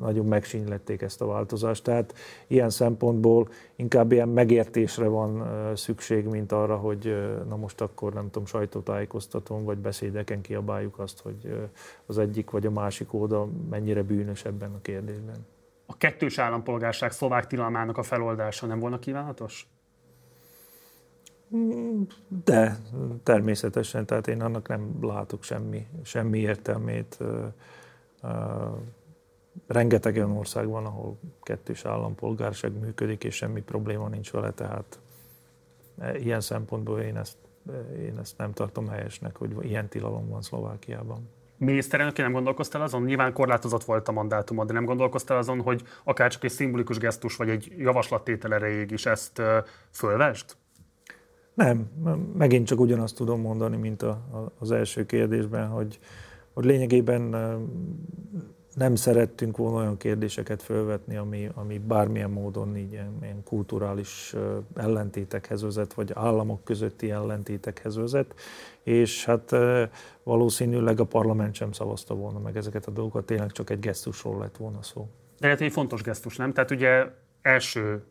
nagyon 0.00 0.26
megsínylették 0.26 1.02
ezt 1.02 1.20
a 1.20 1.26
változást. 1.26 1.84
Tehát 1.84 2.14
ilyen 2.46 2.70
szempontból 2.70 3.48
inkább 3.76 4.12
ilyen 4.12 4.28
megértésre 4.28 5.06
van 5.06 5.46
szükség, 5.76 6.26
mint 6.26 6.52
arra, 6.52 6.76
hogy 6.76 7.28
na 7.48 7.56
most 7.56 7.80
akkor 7.80 8.12
nem 8.12 8.24
tudom, 8.24 8.46
sajtótájékoztatón 8.46 9.64
vagy 9.64 9.78
beszédeken 9.78 10.40
kiabáljuk 10.40 10.98
azt, 10.98 11.20
hogy 11.20 11.68
az 12.06 12.18
egyik 12.18 12.50
vagy 12.50 12.66
a 12.66 12.70
másik 12.70 13.14
oldal 13.14 13.50
mennyire 13.70 14.02
bűnös 14.02 14.44
ebben 14.44 14.72
a 14.74 14.80
kérdésben. 14.82 15.46
A 15.86 15.96
kettős 15.96 16.38
állampolgárság 16.38 17.12
szlovák 17.12 17.46
tilalmának 17.46 17.98
a 17.98 18.02
feloldása 18.02 18.66
nem 18.66 18.78
volna 18.78 18.98
kívánatos? 18.98 19.66
De 22.44 22.78
természetesen, 23.22 24.06
tehát 24.06 24.26
én 24.26 24.42
annak 24.42 24.68
nem 24.68 24.98
látok 25.00 25.42
semmi, 25.42 25.86
semmi 26.02 26.38
értelmét 26.38 27.18
rengeteg 29.66 30.16
olyan 30.16 30.36
ország 30.36 30.68
van, 30.68 30.86
ahol 30.86 31.18
kettős 31.42 31.84
állampolgárság 31.84 32.72
működik, 32.72 33.24
és 33.24 33.34
semmi 33.34 33.60
probléma 33.60 34.08
nincs 34.08 34.30
vele, 34.30 34.50
tehát 34.50 35.00
e, 35.98 36.18
ilyen 36.18 36.40
szempontból 36.40 37.00
én 37.00 37.16
ezt, 37.16 37.36
e, 37.68 38.02
én 38.02 38.18
ezt 38.18 38.38
nem 38.38 38.52
tartom 38.52 38.88
helyesnek, 38.88 39.36
hogy 39.36 39.56
ilyen 39.60 39.88
tilalom 39.88 40.28
van 40.28 40.42
Szlovákiában. 40.42 41.28
Miniszterelnök, 41.56 42.16
nem 42.16 42.32
gondolkoztál 42.32 42.82
azon? 42.82 43.02
Nyilván 43.02 43.32
korlátozott 43.32 43.84
volt 43.84 44.08
a 44.08 44.12
mandátumod, 44.12 44.66
de 44.66 44.72
nem 44.72 44.84
gondolkoztál 44.84 45.38
azon, 45.38 45.60
hogy 45.60 45.82
akár 46.04 46.30
csak 46.30 46.44
egy 46.44 46.50
szimbolikus 46.50 46.98
gesztus 46.98 47.36
vagy 47.36 47.48
egy 47.48 47.72
javaslattétel 47.76 48.54
erejéig 48.54 48.90
is 48.90 49.06
ezt 49.06 49.42
fölvest? 49.90 50.56
Nem, 51.54 51.90
megint 52.34 52.66
csak 52.66 52.80
ugyanazt 52.80 53.16
tudom 53.16 53.40
mondani, 53.40 53.76
mint 53.76 54.02
a, 54.02 54.10
a, 54.10 54.52
az 54.58 54.70
első 54.70 55.06
kérdésben, 55.06 55.68
hogy, 55.68 55.98
hogy 56.52 56.64
lényegében 56.64 57.22
nem 58.74 58.94
szerettünk 58.94 59.56
volna 59.56 59.76
olyan 59.76 59.96
kérdéseket 59.96 60.62
felvetni, 60.62 61.16
ami, 61.16 61.48
ami 61.54 61.78
bármilyen 61.78 62.30
módon 62.30 62.76
így 62.76 62.92
ilyen, 62.92 63.18
ilyen 63.22 63.42
kulturális 63.44 64.34
ellentétekhez 64.74 65.62
vezet, 65.62 65.94
vagy 65.94 66.10
államok 66.14 66.64
közötti 66.64 67.10
ellentétekhez 67.10 67.96
vezet, 67.96 68.34
és 68.82 69.24
hát 69.24 69.50
valószínűleg 70.22 71.00
a 71.00 71.04
parlament 71.04 71.54
sem 71.54 71.72
szavazta 71.72 72.14
volna 72.14 72.38
meg 72.38 72.56
ezeket 72.56 72.86
a 72.86 72.90
dolgokat, 72.90 73.24
tényleg 73.24 73.50
csak 73.52 73.70
egy 73.70 73.80
gesztusról 73.80 74.38
lett 74.38 74.56
volna 74.56 74.82
szó. 74.82 75.08
De 75.38 75.46
lehet, 75.46 75.60
egy 75.60 75.72
fontos 75.72 76.02
gesztus, 76.02 76.36
nem? 76.36 76.52
Tehát 76.52 76.70
ugye 76.70 77.06
első 77.42 78.02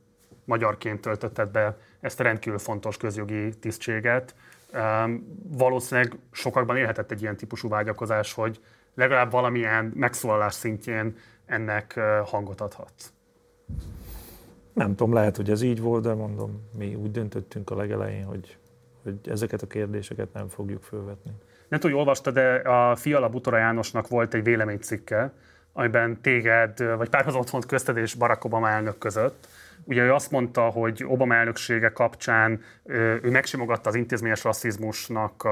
magyarként 0.46 1.02
töltötted 1.02 1.50
be 1.50 1.78
ezt 2.00 2.20
a 2.20 2.24
rendkívül 2.24 2.60
fontos 2.60 2.98
közjogi 2.98 3.50
tisztséget, 3.60 4.36
valószínűleg 5.44 6.18
sokakban 6.32 6.78
élhetett 6.78 7.12
egy 7.12 7.22
ilyen 7.22 7.38
típusú 7.38 7.70
vágyakozás, 7.70 8.34
hogy 8.34 8.60
legalább 8.94 9.32
valamilyen 9.32 9.92
megszólalás 9.96 10.54
szintjén 10.54 11.16
ennek 11.46 12.00
hangot 12.26 12.62
adhatsz. 12.62 13.12
Nem 14.74 14.96
tudom, 14.96 15.14
lehet, 15.14 15.36
hogy 15.36 15.50
ez 15.50 15.62
így 15.62 15.82
volt, 15.82 16.04
de 16.04 16.14
mondom, 16.14 16.70
mi 16.78 16.96
úgy 16.96 17.12
döntöttünk 17.12 17.70
a 17.70 17.76
legelején, 17.76 18.26
hogy, 18.26 18.58
hogy 19.04 19.20
ezeket 19.26 19.62
a 19.62 19.68
kérdéseket 19.68 20.34
nem 20.34 20.48
fogjuk 20.48 20.84
fölvetni. 20.84 21.32
Nem 21.68 21.80
tudom, 21.80 21.96
hogy 21.96 22.06
olvastad, 22.06 22.34
de 22.34 22.56
a 22.56 22.96
Fiala 22.96 23.30
Butora 23.30 23.58
Jánosnak 23.58 24.08
volt 24.08 24.34
egy 24.34 24.44
véleménycikke, 24.44 25.34
amiben 25.74 26.22
téged, 26.22 26.96
vagy 26.98 27.10
párhuzamot 27.10 27.50
volt 27.50 27.66
közted 27.66 27.98
és 27.98 28.14
Barack 28.14 28.44
Obama 28.44 28.70
elnök 28.70 28.98
között, 28.98 29.48
Ugye 29.84 30.04
ő 30.04 30.14
azt 30.14 30.32
mondta, 30.32 30.62
hogy 30.62 31.04
Obama 31.08 31.36
elnöksége 31.36 31.90
kapcsán 31.90 32.64
ő 33.22 33.30
megsimogatta 33.32 33.90
az 33.90 33.96
intézményes 33.96 34.44
rasszizmusnak 34.44 35.44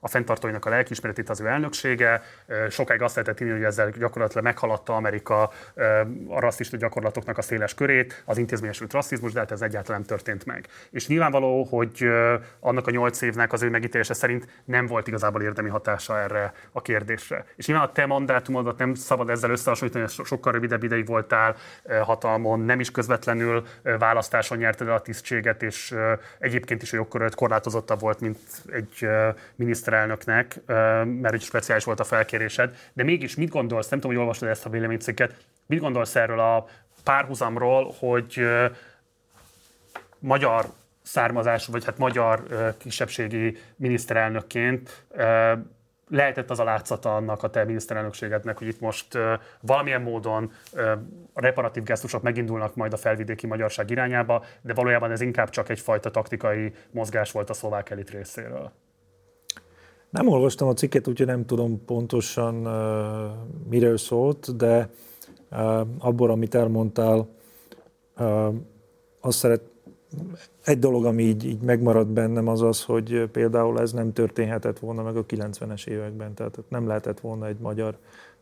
a 0.00 0.08
fenntartóinak 0.08 0.64
a 0.64 0.70
lelkiismeretét 0.70 1.28
az 1.28 1.40
ő 1.40 1.46
elnöksége. 1.46 2.22
Sokáig 2.70 3.02
azt 3.02 3.14
lehetett 3.14 3.40
írni, 3.40 3.52
hogy 3.52 3.64
ezzel 3.64 3.90
gyakorlatilag 3.90 4.44
meghaladta 4.44 4.94
Amerika 4.94 5.50
a 6.28 6.40
rasszista 6.40 6.76
gyakorlatoknak 6.76 7.38
a 7.38 7.42
széles 7.42 7.74
körét, 7.74 8.22
az 8.24 8.38
intézményesült 8.38 8.92
rasszizmus, 8.92 9.32
de 9.32 9.38
hát 9.38 9.50
ez 9.50 9.62
egyáltalán 9.62 10.00
nem 10.00 10.08
történt 10.08 10.44
meg. 10.44 10.66
És 10.90 11.06
nyilvánvaló, 11.06 11.62
hogy 11.64 12.08
annak 12.60 12.86
a 12.86 12.90
nyolc 12.90 13.20
évnek 13.20 13.52
az 13.52 13.62
ő 13.62 13.70
megítélése 13.70 14.14
szerint 14.14 14.48
nem 14.64 14.86
volt 14.86 15.06
igazából 15.06 15.42
érdemi 15.42 15.68
hatása 15.68 16.18
erre 16.18 16.52
a 16.72 16.82
kérdésre. 16.82 17.44
És 17.56 17.66
nyilván 17.66 17.86
a 17.86 17.92
te 17.92 18.06
mandátumodat 18.06 18.78
nem 18.78 18.94
szabad 18.94 19.30
ezzel 19.30 19.50
összehasonlítani, 19.50 20.06
sokkal 20.08 20.52
rövidebb 20.52 20.82
ideig 20.82 21.06
voltál 21.06 21.56
hatalmon, 22.02 22.60
nem 22.60 22.80
is 22.80 22.90
közvetlenül 22.90 23.63
választáson 23.82 24.58
nyerted 24.58 24.88
el 24.88 24.94
a 24.94 25.00
tisztséget, 25.00 25.62
és 25.62 25.94
egyébként 26.38 26.82
is 26.82 26.92
a 26.92 26.96
jogköröd 26.96 27.34
korlátozottabb 27.34 28.00
volt, 28.00 28.20
mint 28.20 28.38
egy 28.72 29.08
miniszterelnöknek, 29.54 30.60
mert 31.04 31.32
egy 31.32 31.42
speciális 31.42 31.84
volt 31.84 32.00
a 32.00 32.04
felkérésed. 32.04 32.76
De 32.92 33.02
mégis 33.02 33.34
mit 33.34 33.50
gondolsz, 33.50 33.88
nem 33.88 34.00
tudom, 34.00 34.16
hogy 34.16 34.24
olvastad 34.24 34.48
ezt 34.48 34.66
a 34.66 34.70
véleménycikket, 34.70 35.34
mit 35.66 35.80
gondolsz 35.80 36.16
erről 36.16 36.40
a 36.40 36.68
párhuzamról, 37.04 37.94
hogy 37.98 38.48
magyar 40.18 40.66
származású, 41.02 41.72
vagy 41.72 41.84
hát 41.84 41.98
magyar 41.98 42.42
kisebbségi 42.78 43.58
miniszterelnökként 43.76 45.04
lehetett 46.08 46.50
az 46.50 46.58
a 46.58 46.64
látszata 46.64 47.16
annak 47.16 47.42
a 47.42 47.50
te 47.50 47.64
miniszterelnökségednek, 47.64 48.58
hogy 48.58 48.66
itt 48.66 48.80
most 48.80 49.18
valamilyen 49.60 50.02
módon 50.02 50.52
a 51.32 51.40
reparatív 51.40 51.82
gesztusok 51.82 52.22
megindulnak 52.22 52.74
majd 52.74 52.92
a 52.92 52.96
felvidéki 52.96 53.46
magyarság 53.46 53.90
irányába, 53.90 54.44
de 54.62 54.74
valójában 54.74 55.10
ez 55.10 55.20
inkább 55.20 55.48
csak 55.48 55.68
egyfajta 55.68 56.10
taktikai 56.10 56.72
mozgás 56.90 57.32
volt 57.32 57.50
a 57.50 57.54
szlovák 57.54 57.90
elit 57.90 58.10
részéről. 58.10 58.72
Nem 60.10 60.28
olvastam 60.28 60.68
a 60.68 60.72
cikket, 60.74 61.08
úgyhogy 61.08 61.26
nem 61.26 61.46
tudom 61.46 61.84
pontosan 61.84 62.66
uh, 62.66 63.32
miről 63.68 63.96
szólt, 63.96 64.56
de 64.56 64.90
uh, 65.50 65.80
abból, 65.98 66.30
amit 66.30 66.54
elmondtál, 66.54 67.28
uh, 68.16 68.54
azt 69.20 69.38
szeret, 69.38 69.62
egy 70.64 70.78
dolog, 70.78 71.04
ami 71.04 71.22
így, 71.22 71.44
így 71.44 71.60
megmaradt 71.60 72.08
bennem, 72.08 72.48
az 72.48 72.62
az, 72.62 72.84
hogy 72.84 73.28
például 73.32 73.80
ez 73.80 73.92
nem 73.92 74.12
történhetett 74.12 74.78
volna 74.78 75.02
meg 75.02 75.16
a 75.16 75.26
90-es 75.26 75.86
években, 75.86 76.34
tehát 76.34 76.58
nem 76.68 76.86
lehetett 76.86 77.20
volna 77.20 77.46
egy 77.46 77.58
magyar 77.58 77.96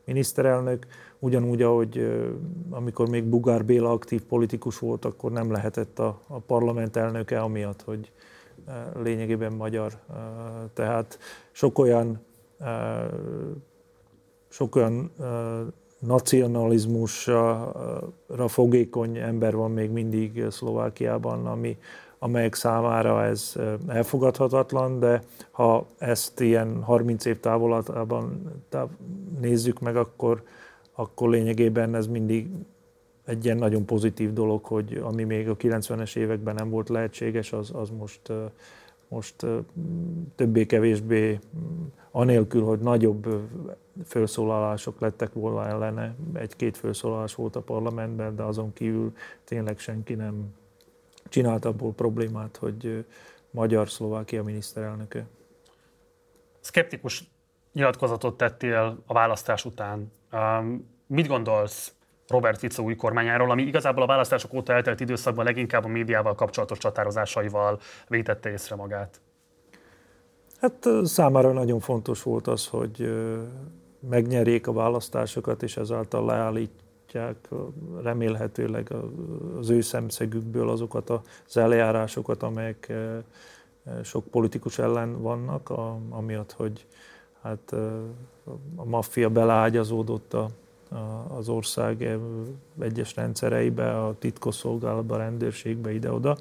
miniszterelnök, 0.05 0.87
ugyanúgy, 1.19 1.63
ahogy 1.63 2.23
amikor 2.71 3.09
még 3.09 3.25
Bugár 3.25 3.65
Béla 3.65 3.91
aktív 3.91 4.23
politikus 4.23 4.79
volt, 4.79 5.05
akkor 5.05 5.33
nem 5.33 5.51
lehetett 5.51 5.99
a, 5.99 6.21
a 6.27 6.39
parlament 6.39 6.97
elnöke, 6.97 7.41
amiatt, 7.41 7.83
hogy 7.83 8.13
lényegében 9.03 9.53
magyar. 9.53 9.93
Tehát 10.73 11.19
sok 11.53 11.79
olyan, 11.79 12.21
sok 14.49 14.77
olyan 14.77 15.13
nacionalizmusra 16.07 17.73
fogékony 18.47 19.17
ember 19.17 19.57
van 19.57 19.71
még 19.71 19.91
mindig 19.91 20.45
Szlovákiában, 20.51 21.47
ami, 21.47 21.77
amelyek 22.19 22.55
számára 22.55 23.25
ez 23.25 23.57
elfogadhatatlan, 23.87 24.99
de 24.99 25.23
ha 25.51 25.87
ezt 25.99 26.41
ilyen 26.41 26.83
30 26.83 27.25
év 27.25 27.41
távolatában 27.41 28.53
nézzük 29.41 29.81
meg, 29.81 29.97
akkor, 29.97 30.43
akkor 30.93 31.29
lényegében 31.29 31.95
ez 31.95 32.07
mindig 32.07 32.49
egy 33.25 33.45
ilyen 33.45 33.57
nagyon 33.57 33.85
pozitív 33.85 34.33
dolog, 34.33 34.65
hogy 34.65 35.01
ami 35.03 35.25
még 35.25 35.49
a 35.49 35.57
90-es 35.57 36.17
években 36.17 36.55
nem 36.55 36.71
volt 36.71 36.89
lehetséges, 36.89 37.53
az, 37.53 37.71
az 37.75 37.91
most, 37.99 38.33
most 39.09 39.47
többé-kevésbé 40.35 41.39
anélkül, 42.11 42.63
hogy 42.63 42.79
nagyobb 42.79 43.27
felszólalások 44.05 45.01
lettek 45.01 45.33
volna 45.33 45.67
ellene, 45.67 46.15
egy-két 46.33 46.77
felszólalás 46.77 47.35
volt 47.35 47.57
a 47.57 47.61
parlamentben, 47.61 48.37
de 48.37 48.43
azon 48.43 48.73
kívül 48.73 49.13
tényleg 49.45 49.79
senki 49.79 50.15
nem 50.15 50.55
csinált 51.29 51.65
abból 51.65 51.93
problémát, 51.93 52.57
hogy 52.57 53.07
Magyar-Szlovákia 53.51 54.43
miniszterelnöke. 54.43 55.27
Skeptikus 56.61 57.31
nyilatkozatot 57.73 58.37
tettél 58.37 59.03
a 59.07 59.13
választás 59.13 59.65
után. 59.65 60.13
Mit 61.07 61.27
gondolsz 61.27 61.93
Robert 62.29 62.59
Fico 62.59 62.83
új 62.83 62.97
kormányáról, 62.97 63.51
ami 63.51 63.63
igazából 63.63 64.03
a 64.03 64.07
választások 64.07 64.53
óta 64.55 64.73
eltelt 64.73 65.01
időszakban 65.01 65.45
leginkább 65.45 65.85
a 65.85 65.89
médiával 65.89 66.35
kapcsolatos 66.35 66.79
csatározásaival 66.79 67.81
vétette 68.09 68.51
észre 68.51 68.77
magát? 68.77 69.21
Hát 70.61 70.89
számára 71.05 71.53
nagyon 71.53 71.81
fontos 71.81 72.23
volt 72.23 72.47
az, 72.47 72.67
hogy 72.67 73.13
megnyerjék 74.09 74.67
a 74.67 74.73
választásokat, 74.73 75.63
és 75.63 75.77
ezáltal 75.77 76.25
leállítják 76.25 77.49
remélhetőleg 78.03 78.93
az 79.59 79.71
ő 79.71 79.81
szemszegükből 79.81 80.69
azokat 80.69 81.11
az 81.11 81.57
eljárásokat, 81.57 82.43
amelyek 82.43 82.93
sok 84.03 84.25
politikus 84.25 84.79
ellen 84.79 85.23
vannak, 85.23 85.73
amiatt, 86.11 86.53
hogy 86.53 86.87
hát 87.43 87.73
a 88.77 88.85
maffia 88.85 89.31
beleágyazódott 89.31 90.35
a 90.35 90.49
az 91.37 91.49
ország 91.49 92.19
egyes 92.81 93.17
rendszereibe, 93.17 93.99
a 94.01 94.15
titkosszolgálatba, 94.19 95.15
a 95.15 95.19
rendőrségbe, 95.19 95.93
ide-oda, 95.93 96.37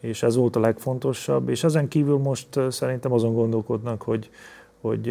és 0.00 0.22
ez 0.22 0.36
volt 0.36 0.56
a 0.56 0.60
legfontosabb, 0.60 1.48
és 1.48 1.64
ezen 1.64 1.88
kívül 1.88 2.18
most 2.18 2.48
szerintem 2.68 3.12
azon 3.12 3.34
gondolkodnak, 3.34 4.02
hogy, 4.02 4.30
hogy 4.80 5.08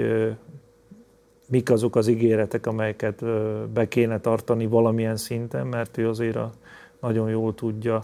mik 1.51 1.71
azok 1.71 1.95
az 1.95 2.07
ígéretek, 2.07 2.65
amelyeket 2.65 3.25
be 3.69 3.87
kéne 3.87 4.19
tartani 4.19 4.67
valamilyen 4.67 5.17
szinten, 5.17 5.67
mert 5.67 5.97
ő 5.97 6.09
azért 6.09 6.35
a, 6.35 6.51
nagyon 6.99 7.29
jól 7.29 7.55
tudja 7.55 8.03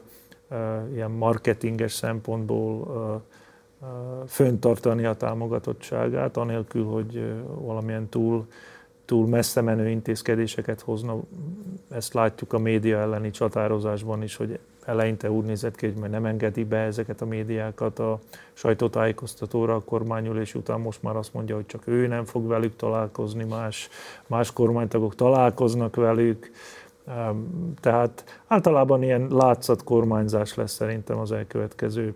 ilyen 0.94 1.12
marketinges 1.12 1.94
szempontból 1.94 3.24
föntartani 4.28 5.06
a 5.06 5.14
támogatottságát, 5.14 6.38
anélkül, 6.38 6.84
hogy 6.86 7.34
valamilyen 7.60 8.10
túl 8.10 8.48
túl 9.08 9.28
messze 9.28 9.62
menő 9.62 9.90
intézkedéseket 9.90 10.82
hozna. 10.82 11.20
Ezt 11.90 12.14
látjuk 12.14 12.54
a 12.54 12.60
média 12.60 12.98
elleni 12.98 13.32
csatározásban 13.32 14.24
is, 14.24 14.36
hogy 14.36 14.60
eleinte 14.88 15.32
úgy 15.32 15.46
nézett 15.46 15.76
ki, 15.76 15.86
hogy 15.86 15.96
majd 15.96 16.12
nem 16.12 16.26
engedi 16.26 16.64
be 16.64 16.78
ezeket 16.78 17.22
a 17.22 17.26
médiákat 17.26 18.00
a 18.00 18.20
sajtótájékoztatóra 18.54 19.76
a 19.76 19.84
kormányülés 19.84 20.56
után, 20.56 20.80
most 20.80 21.04
már 21.04 21.16
azt 21.16 21.34
mondja, 21.34 21.56
hogy 21.56 21.66
csak 21.66 21.88
ő 21.88 22.08
nem 22.08 22.26
fog 22.26 22.48
velük 22.48 22.76
találkozni, 22.76 23.44
más, 23.44 23.90
más 24.28 24.54
kormánytagok 24.54 25.16
találkoznak 25.16 25.96
velük. 25.96 26.52
Tehát 27.80 28.42
általában 28.48 29.04
ilyen 29.04 29.28
látszat 29.30 29.84
kormányzás 29.84 30.56
lesz 30.56 30.74
szerintem 30.74 31.18
az 31.18 31.32
elkövetkező 31.32 32.14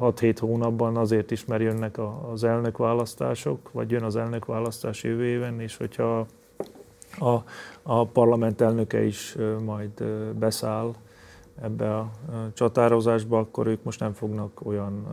6-7 0.00 0.36
hónapban 0.40 0.96
azért 0.96 1.30
is, 1.30 1.44
mert 1.44 1.62
jönnek 1.62 1.98
az 2.32 2.44
elnökválasztások, 2.44 3.70
vagy 3.72 3.90
jön 3.90 4.02
az 4.02 4.16
elnökválasztás 4.16 5.02
jövő 5.02 5.24
éven, 5.24 5.60
és 5.60 5.76
hogyha 5.76 6.26
a, 7.18 7.36
a 7.82 8.06
parlament 8.06 8.60
elnöke 8.60 9.04
is 9.04 9.36
majd 9.64 10.04
beszáll 10.38 10.94
ebbe 11.62 11.96
a 11.96 12.10
csatározásba, 12.54 13.38
akkor 13.38 13.66
ők 13.66 13.82
most 13.82 14.00
nem 14.00 14.12
fognak 14.12 14.66
olyan 14.66 15.06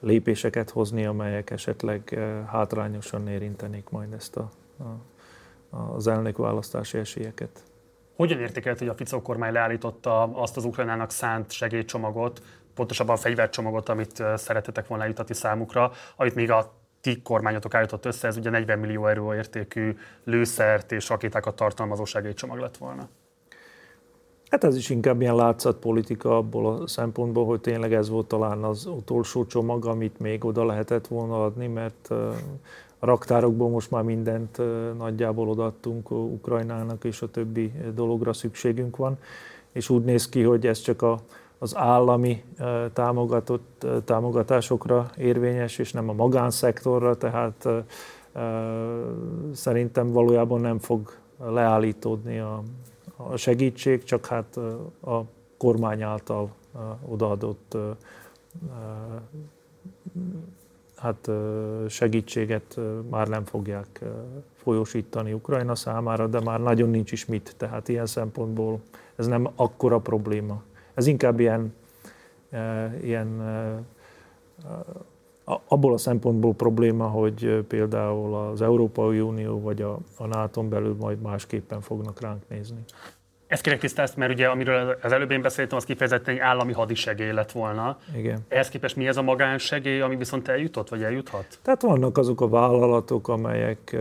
lépéseket 0.00 0.70
hozni, 0.70 1.04
amelyek 1.04 1.50
esetleg 1.50 2.18
hátrányosan 2.46 3.28
érintenék 3.28 3.88
majd 3.88 4.12
ezt 4.12 4.36
a, 4.36 4.48
a, 5.70 5.76
az 5.76 6.06
elnökválasztási 6.06 6.98
esélyeket. 6.98 7.62
Hogyan 8.16 8.40
értékelt, 8.40 8.78
hogy 8.78 8.88
a 8.88 8.94
Fico 8.94 9.22
kormány 9.22 9.52
leállította 9.52 10.22
azt 10.22 10.56
az 10.56 10.64
Ukrajnának 10.64 11.10
szánt 11.10 11.52
segélycsomagot, 11.52 12.42
pontosabban 12.74 13.14
a 13.14 13.18
fegyvercsomagot, 13.18 13.88
amit 13.88 14.22
szeretetek 14.34 14.86
volna 14.86 15.02
eljutatni 15.02 15.34
számukra, 15.34 15.92
amit 16.16 16.34
még 16.34 16.50
a 16.50 16.72
ti 17.00 17.22
kormányotok 17.22 17.74
állított 17.74 18.04
össze, 18.04 18.26
ez 18.26 18.36
ugye 18.36 18.50
40 18.50 18.78
millió 18.78 19.06
euró 19.06 19.34
értékű 19.34 19.96
lőszert 20.24 20.92
és 20.92 21.08
rakétákat 21.08 21.56
tartalmazó 21.56 22.04
segélycsomag 22.04 22.58
lett 22.58 22.76
volna. 22.76 23.08
Hát 24.50 24.64
ez 24.64 24.76
is 24.76 24.90
inkább 24.90 25.20
ilyen 25.20 25.34
látszatpolitika 25.34 26.36
abból 26.36 26.66
a 26.66 26.86
szempontból, 26.86 27.46
hogy 27.46 27.60
tényleg 27.60 27.92
ez 27.92 28.08
volt 28.08 28.26
talán 28.26 28.64
az 28.64 28.86
utolsó 28.86 29.46
csomag, 29.46 29.86
amit 29.86 30.18
még 30.18 30.44
oda 30.44 30.64
lehetett 30.64 31.06
volna 31.06 31.44
adni, 31.44 31.66
mert 31.66 32.10
a 32.98 33.06
raktárokból 33.06 33.68
most 33.68 33.90
már 33.90 34.02
mindent 34.02 34.60
nagyjából 34.98 35.48
odaadtunk 35.48 36.10
Ukrajnának, 36.10 37.04
és 37.04 37.22
a 37.22 37.30
többi 37.30 37.72
dologra 37.94 38.32
szükségünk 38.32 38.96
van. 38.96 39.18
És 39.72 39.90
úgy 39.90 40.04
néz 40.04 40.28
ki, 40.28 40.42
hogy 40.42 40.66
ez 40.66 40.80
csak 40.80 41.02
a 41.02 41.18
az 41.58 41.76
állami 41.76 42.44
támogatott 42.92 43.86
támogatásokra 44.04 45.10
érvényes, 45.16 45.78
és 45.78 45.92
nem 45.92 46.08
a 46.08 46.12
magánszektorra, 46.12 47.16
tehát 47.16 47.68
szerintem 49.52 50.12
valójában 50.12 50.60
nem 50.60 50.78
fog 50.78 51.12
leállítódni 51.38 52.38
a, 52.38 52.62
a 53.16 53.36
segítség, 53.36 54.04
csak 54.04 54.26
hát 54.26 54.56
a 55.02 55.22
kormány 55.56 56.02
által 56.02 56.50
odaadott 57.08 57.76
hát 60.96 61.30
segítséget 61.88 62.78
már 63.10 63.28
nem 63.28 63.44
fogják 63.44 64.04
folyósítani 64.54 65.32
Ukrajna 65.32 65.74
számára, 65.74 66.26
de 66.26 66.40
már 66.40 66.60
nagyon 66.60 66.90
nincs 66.90 67.12
is 67.12 67.26
mit, 67.26 67.54
tehát 67.56 67.88
ilyen 67.88 68.06
szempontból 68.06 68.80
ez 69.16 69.26
nem 69.26 69.48
akkora 69.56 69.98
probléma. 69.98 70.62
Ez 70.94 71.06
inkább 71.06 71.40
ilyen, 71.40 71.74
ilyen 73.02 73.42
abból 75.68 75.92
a 75.92 75.98
szempontból 75.98 76.54
probléma, 76.54 77.06
hogy 77.06 77.64
például 77.68 78.34
az 78.34 78.62
Európai 78.62 79.20
Unió 79.20 79.60
vagy 79.60 79.82
a, 79.82 79.98
a 80.16 80.26
nato 80.26 80.62
belül 80.62 80.96
majd 81.00 81.20
másképpen 81.20 81.80
fognak 81.80 82.20
ránk 82.20 82.42
nézni. 82.48 82.78
Ezt 83.46 83.62
kérek 83.62 83.78
tisztázt, 83.78 84.16
mert 84.16 84.32
ugye 84.32 84.46
amiről 84.46 84.98
az 85.02 85.12
előbb 85.12 85.30
én 85.30 85.42
beszéltem, 85.42 85.76
az 85.76 85.84
kifejezetten 85.84 86.34
egy 86.34 86.40
állami 86.40 86.72
hadisegély 86.72 87.32
lett 87.32 87.52
volna. 87.52 87.98
Igen. 88.16 88.38
Ehhez 88.48 88.68
képest 88.68 88.96
mi 88.96 89.06
ez 89.06 89.16
a 89.16 89.22
magánsegély, 89.22 90.00
ami 90.00 90.16
viszont 90.16 90.48
eljutott, 90.48 90.88
vagy 90.88 91.02
eljuthat? 91.02 91.58
Tehát 91.62 91.82
vannak 91.82 92.18
azok 92.18 92.40
a 92.40 92.48
vállalatok, 92.48 93.28
amelyek 93.28 93.96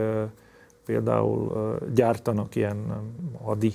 például 0.85 1.77
gyártanak 1.93 2.55
ilyen 2.55 2.77
hadi 3.43 3.73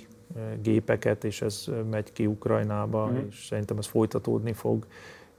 gépeket, 0.62 1.24
és 1.24 1.42
ez 1.42 1.64
megy 1.90 2.12
ki 2.12 2.26
Ukrajnába, 2.26 3.06
mm. 3.06 3.16
és 3.28 3.44
szerintem 3.46 3.78
ez 3.78 3.87
folytatódni 3.87 4.52
fog, 4.52 4.87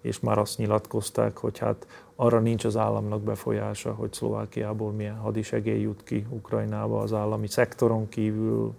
és 0.02 0.20
már 0.20 0.38
azt 0.38 0.58
nyilatkozták, 0.58 1.38
hogy 1.38 1.58
hát 1.58 1.88
arra 2.16 2.40
nincs 2.40 2.66
az 2.66 2.78
államnak 2.78 3.22
befolyása, 3.22 3.94
hogy 3.94 4.14
Szlovákiából 4.14 4.92
milyen 4.92 5.18
hadisegély 5.18 5.82
jut 5.82 6.04
ki 6.04 6.26
Ukrajnába 6.30 7.00
az 7.00 7.14
állami 7.14 7.48
szektoron 7.48 8.10
kívül, 8.10 8.74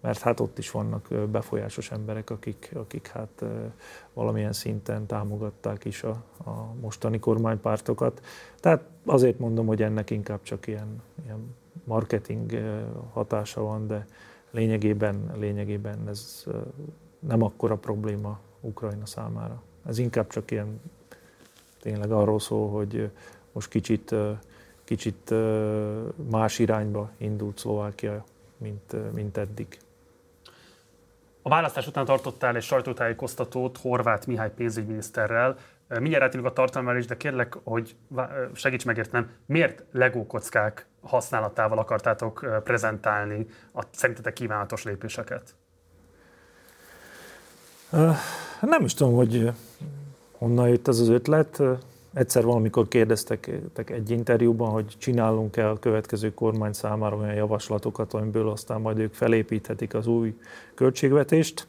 mert 0.00 0.20
hát 0.20 0.40
ott 0.40 0.58
is 0.58 0.70
vannak 0.70 1.08
befolyásos 1.30 1.90
emberek, 1.90 2.30
akik, 2.30 2.70
akik 2.74 3.06
hát 3.06 3.44
valamilyen 4.12 4.52
szinten 4.52 5.06
támogatták 5.06 5.84
is 5.84 6.02
a, 6.02 6.22
a 6.44 6.74
mostani 6.80 7.18
kormánypártokat. 7.18 8.20
Tehát 8.60 8.84
azért 9.06 9.38
mondom, 9.38 9.66
hogy 9.66 9.82
ennek 9.82 10.10
inkább 10.10 10.42
csak 10.42 10.66
ilyen, 10.66 11.02
ilyen 11.24 11.54
marketing 11.84 12.52
hatása 13.12 13.62
van, 13.62 13.86
de 13.86 14.06
lényegében, 14.50 15.32
lényegében 15.38 16.08
ez 16.08 16.44
nem 17.18 17.42
akkora 17.42 17.76
probléma 17.76 18.38
Ukrajna 18.60 19.06
számára. 19.06 19.62
Ez 19.86 19.98
inkább 19.98 20.28
csak 20.28 20.50
ilyen 20.50 20.80
tényleg 21.80 22.10
arról 22.10 22.40
szól, 22.40 22.70
hogy 22.70 23.10
most 23.52 23.68
kicsit, 23.68 24.14
kicsit 24.84 25.34
más 26.30 26.58
irányba 26.58 27.10
indult 27.16 27.58
Szlovákia, 27.58 28.24
mint, 28.56 29.12
mint 29.12 29.36
eddig. 29.36 29.78
A 31.42 31.48
választás 31.48 31.86
után 31.86 32.04
tartottál 32.04 32.56
egy 32.56 32.62
sajtótájékoztatót 32.62 33.78
Horváth 33.78 34.26
Mihály 34.26 34.50
pénzügyminiszterrel. 34.50 35.56
Mindjárt 35.88 36.24
átérünk 36.24 36.48
a 36.48 36.52
tartalmára 36.52 36.98
is, 36.98 37.06
de 37.06 37.16
kérlek, 37.16 37.56
hogy 37.64 37.96
segíts 38.52 38.84
megértenem, 38.84 39.30
miért 39.46 39.84
Lego 39.90 40.26
kockák 40.26 40.86
használatával 41.02 41.78
akartátok 41.78 42.60
prezentálni 42.64 43.46
a 43.72 43.82
szerintetek 43.90 44.32
kívánatos 44.32 44.84
lépéseket? 44.84 45.54
Nem 48.60 48.84
is 48.84 48.94
tudom, 48.94 49.14
hogy 49.14 49.52
honnan 50.38 50.68
jött 50.68 50.88
ez 50.88 50.98
az 50.98 51.08
ötlet. 51.08 51.62
Egyszer 52.12 52.44
valamikor 52.44 52.88
kérdeztek 52.88 53.50
egy 53.84 54.10
interjúban, 54.10 54.70
hogy 54.70 54.94
csinálunk-e 54.98 55.70
a 55.70 55.78
következő 55.78 56.34
kormány 56.34 56.72
számára 56.72 57.16
olyan 57.16 57.34
javaslatokat, 57.34 58.14
amiből 58.14 58.48
aztán 58.48 58.80
majd 58.80 58.98
ők 58.98 59.14
felépíthetik 59.14 59.94
az 59.94 60.06
új 60.06 60.38
költségvetést. 60.74 61.66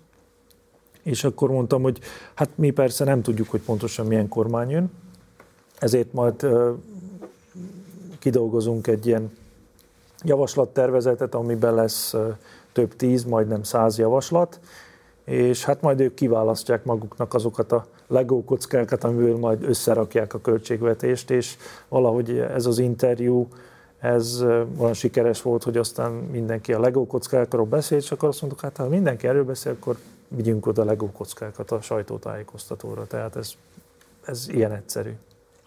És 1.04 1.24
akkor 1.24 1.50
mondtam, 1.52 1.82
hogy 1.82 2.00
hát 2.34 2.50
mi 2.56 2.72
persze 2.72 3.04
nem 3.04 3.22
tudjuk, 3.22 3.50
hogy 3.50 3.62
pontosan 3.62 4.06
milyen 4.06 4.28
kormány 4.28 4.70
jön, 4.70 4.92
ezért 5.80 6.14
majd 6.14 6.48
kidolgozunk 8.20 8.88
egy 8.88 9.08
ilyen 9.08 9.32
javaslattervezetet, 10.24 11.36
amiben 11.36 11.74
lesz 11.74 12.16
több 12.72 12.96
tíz, 12.96 13.24
majdnem 13.24 13.64
száz 13.64 13.98
javaslat, 13.98 14.60
és 15.26 15.64
hát 15.64 15.82
majd 15.82 16.00
ők 16.00 16.14
kiválasztják 16.14 16.84
maguknak 16.84 17.34
azokat 17.34 17.72
a 17.72 17.86
Lego 18.08 18.44
kockákat, 18.44 19.04
amiből 19.04 19.38
majd 19.38 19.64
összerakják 19.64 20.34
a 20.34 20.42
költségvetést, 20.42 21.30
és 21.30 21.56
valahogy 21.88 22.38
ez 22.38 22.66
az 22.66 22.80
interjú, 22.80 23.48
ez 24.00 24.42
olyan 24.78 24.94
sikeres 24.94 25.42
volt, 25.42 25.64
hogy 25.64 25.78
aztán 25.78 26.12
mindenki 26.12 26.74
a 26.74 26.80
Lego 26.80 27.06
kockákról 27.06 27.66
beszélt, 27.66 28.02
és 28.02 28.12
akkor 28.12 28.30
azt 28.30 28.42
mondtuk, 28.42 28.64
hát 28.64 28.78
ha 28.78 28.88
mindenki 28.88 29.28
erről 29.28 29.44
beszél, 29.44 29.72
akkor 29.72 29.98
vigyünk 30.28 30.66
oda 30.66 30.84
Lego 30.84 31.12
kockákat 31.12 31.72
a 31.72 31.82
sajtótájékoztatóra. 31.82 33.08
Tehát 33.08 33.36
ez, 33.36 33.52
ez 34.26 34.48
ilyen 34.50 34.72
egyszerű. 34.72 35.12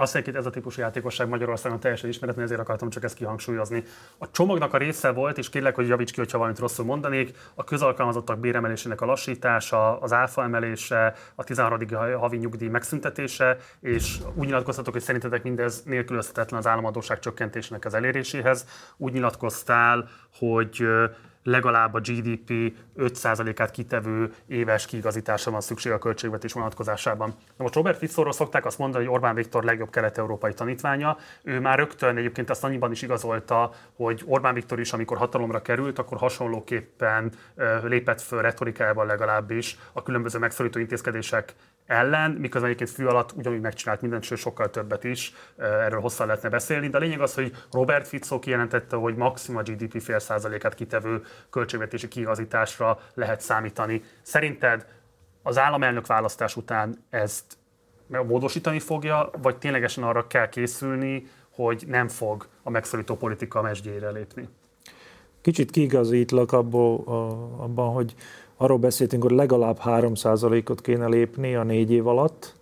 Azt 0.00 0.12
hogy 0.12 0.36
ez 0.36 0.46
a 0.46 0.50
típusú 0.50 0.80
játékosság 0.80 1.28
Magyarországon 1.28 1.80
teljesen 1.80 2.08
ismeretlen, 2.08 2.44
ezért 2.44 2.60
akartam 2.60 2.90
csak 2.90 3.04
ezt 3.04 3.14
kihangsúlyozni. 3.14 3.84
A 4.18 4.30
csomagnak 4.30 4.74
a 4.74 4.76
része 4.76 5.10
volt, 5.10 5.38
és 5.38 5.48
kérlek, 5.48 5.74
hogy 5.74 5.88
javíts 5.88 6.12
ki, 6.12 6.20
hogyha 6.20 6.38
valamit 6.38 6.58
rosszul 6.58 6.84
mondanék, 6.84 7.36
a 7.54 7.64
közalkalmazottak 7.64 8.38
béremelésének 8.38 9.00
a 9.00 9.06
lassítása, 9.06 10.00
az 10.00 10.12
áfa 10.12 10.42
emelése, 10.42 11.14
a 11.34 11.44
13. 11.44 11.78
havi 12.18 12.36
nyugdíj 12.36 12.68
megszüntetése, 12.68 13.56
és 13.80 14.18
úgy 14.34 14.46
nyilatkoztatok, 14.46 14.92
hogy 14.92 15.02
szerintetek 15.02 15.42
mindez 15.42 15.82
nélkülözhetetlen 15.82 16.60
az 16.60 16.66
államadóság 16.66 17.18
csökkentésének 17.18 17.84
az 17.84 17.94
eléréséhez. 17.94 18.66
Úgy 18.96 19.12
nyilatkoztál, 19.12 20.08
hogy 20.38 20.86
legalább 21.48 21.94
a 21.94 22.00
GDP 22.00 22.72
5%-át 22.98 23.70
kitevő 23.70 24.32
éves 24.46 24.86
kiigazításra 24.86 25.50
van 25.50 25.60
szükség 25.60 25.92
a 25.92 25.98
költségvetés 25.98 26.52
vonatkozásában. 26.52 27.28
Na 27.28 27.62
most 27.64 27.74
Robert 27.74 27.98
Fitzorról 27.98 28.32
szokták 28.32 28.66
azt 28.66 28.78
mondani, 28.78 29.04
hogy 29.04 29.14
Orbán 29.14 29.34
Viktor 29.34 29.64
legjobb 29.64 29.90
kelet-európai 29.90 30.54
tanítványa. 30.54 31.16
Ő 31.42 31.60
már 31.60 31.78
rögtön 31.78 32.16
egyébként 32.16 32.50
azt 32.50 32.64
annyiban 32.64 32.90
is 32.90 33.02
igazolta, 33.02 33.72
hogy 33.96 34.22
Orbán 34.26 34.54
Viktor 34.54 34.80
is, 34.80 34.92
amikor 34.92 35.16
hatalomra 35.16 35.62
került, 35.62 35.98
akkor 35.98 36.18
hasonlóképpen 36.18 37.32
lépett 37.82 38.20
föl 38.20 38.42
retorikájában 38.42 39.06
legalábbis 39.06 39.78
a 39.92 40.02
különböző 40.02 40.38
megszorító 40.38 40.78
intézkedések 40.78 41.54
ellen, 41.88 42.30
miközben 42.30 42.70
egyébként 42.70 42.90
fű 42.90 43.04
alatt 43.04 43.32
ugyanúgy 43.32 43.60
megcsinált 43.60 44.00
mindent, 44.00 44.22
sőt 44.22 44.38
sokkal 44.38 44.70
többet 44.70 45.04
is, 45.04 45.32
erről 45.56 46.00
hosszan 46.00 46.26
lehetne 46.26 46.48
beszélni, 46.48 46.88
de 46.88 46.96
a 46.96 47.00
lényeg 47.00 47.20
az, 47.20 47.34
hogy 47.34 47.52
Robert 47.70 48.08
Fico 48.08 48.38
kijelentette, 48.38 48.96
hogy 48.96 49.16
maximum 49.16 49.60
a 49.60 49.62
GDP 49.62 50.00
fél 50.00 50.18
százalékát 50.18 50.74
kitevő 50.74 51.22
költségvetési 51.50 52.08
kiigazításra 52.08 52.98
lehet 53.14 53.40
számítani. 53.40 54.02
Szerinted 54.22 54.86
az 55.42 55.58
államelnök 55.58 56.06
választás 56.06 56.56
után 56.56 57.04
ezt 57.10 57.56
módosítani 58.06 58.78
fogja, 58.78 59.30
vagy 59.42 59.56
ténylegesen 59.56 60.04
arra 60.04 60.26
kell 60.26 60.48
készülni, 60.48 61.26
hogy 61.50 61.84
nem 61.86 62.08
fog 62.08 62.46
a 62.62 62.70
megszorító 62.70 63.16
politika 63.16 63.62
mesdjére 63.62 64.10
lépni? 64.10 64.48
Kicsit 65.40 65.70
kiigazítlak 65.70 66.52
abból, 66.52 67.02
abban, 67.58 67.92
hogy 67.92 68.14
arról 68.60 68.78
beszéltünk, 68.78 69.22
hogy 69.22 69.32
legalább 69.32 69.78
3%-ot 69.84 70.80
kéne 70.80 71.06
lépni 71.06 71.54
a 71.54 71.62
négy 71.62 71.92
év 71.92 72.06
alatt. 72.06 72.54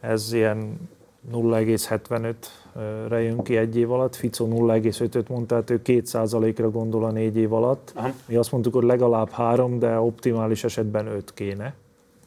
Ez 0.00 0.32
ilyen 0.32 0.88
0,75-re 1.32 3.22
jön 3.22 3.42
ki 3.42 3.56
egy 3.56 3.76
év 3.76 3.92
alatt. 3.92 4.14
Fico 4.14 4.46
0,5-öt 4.46 5.28
mondta, 5.28 5.64
tehát 5.64 5.70
ő 5.70 5.80
2%-ra 5.84 6.70
gondol 6.70 7.04
a 7.04 7.10
négy 7.10 7.36
év 7.36 7.52
alatt. 7.52 7.92
Aha. 7.94 8.10
Mi 8.26 8.36
azt 8.36 8.52
mondtuk, 8.52 8.74
hogy 8.74 8.84
legalább 8.84 9.30
3, 9.30 9.78
de 9.78 9.98
optimális 9.98 10.64
esetben 10.64 11.06
5 11.06 11.34
kéne. 11.34 11.74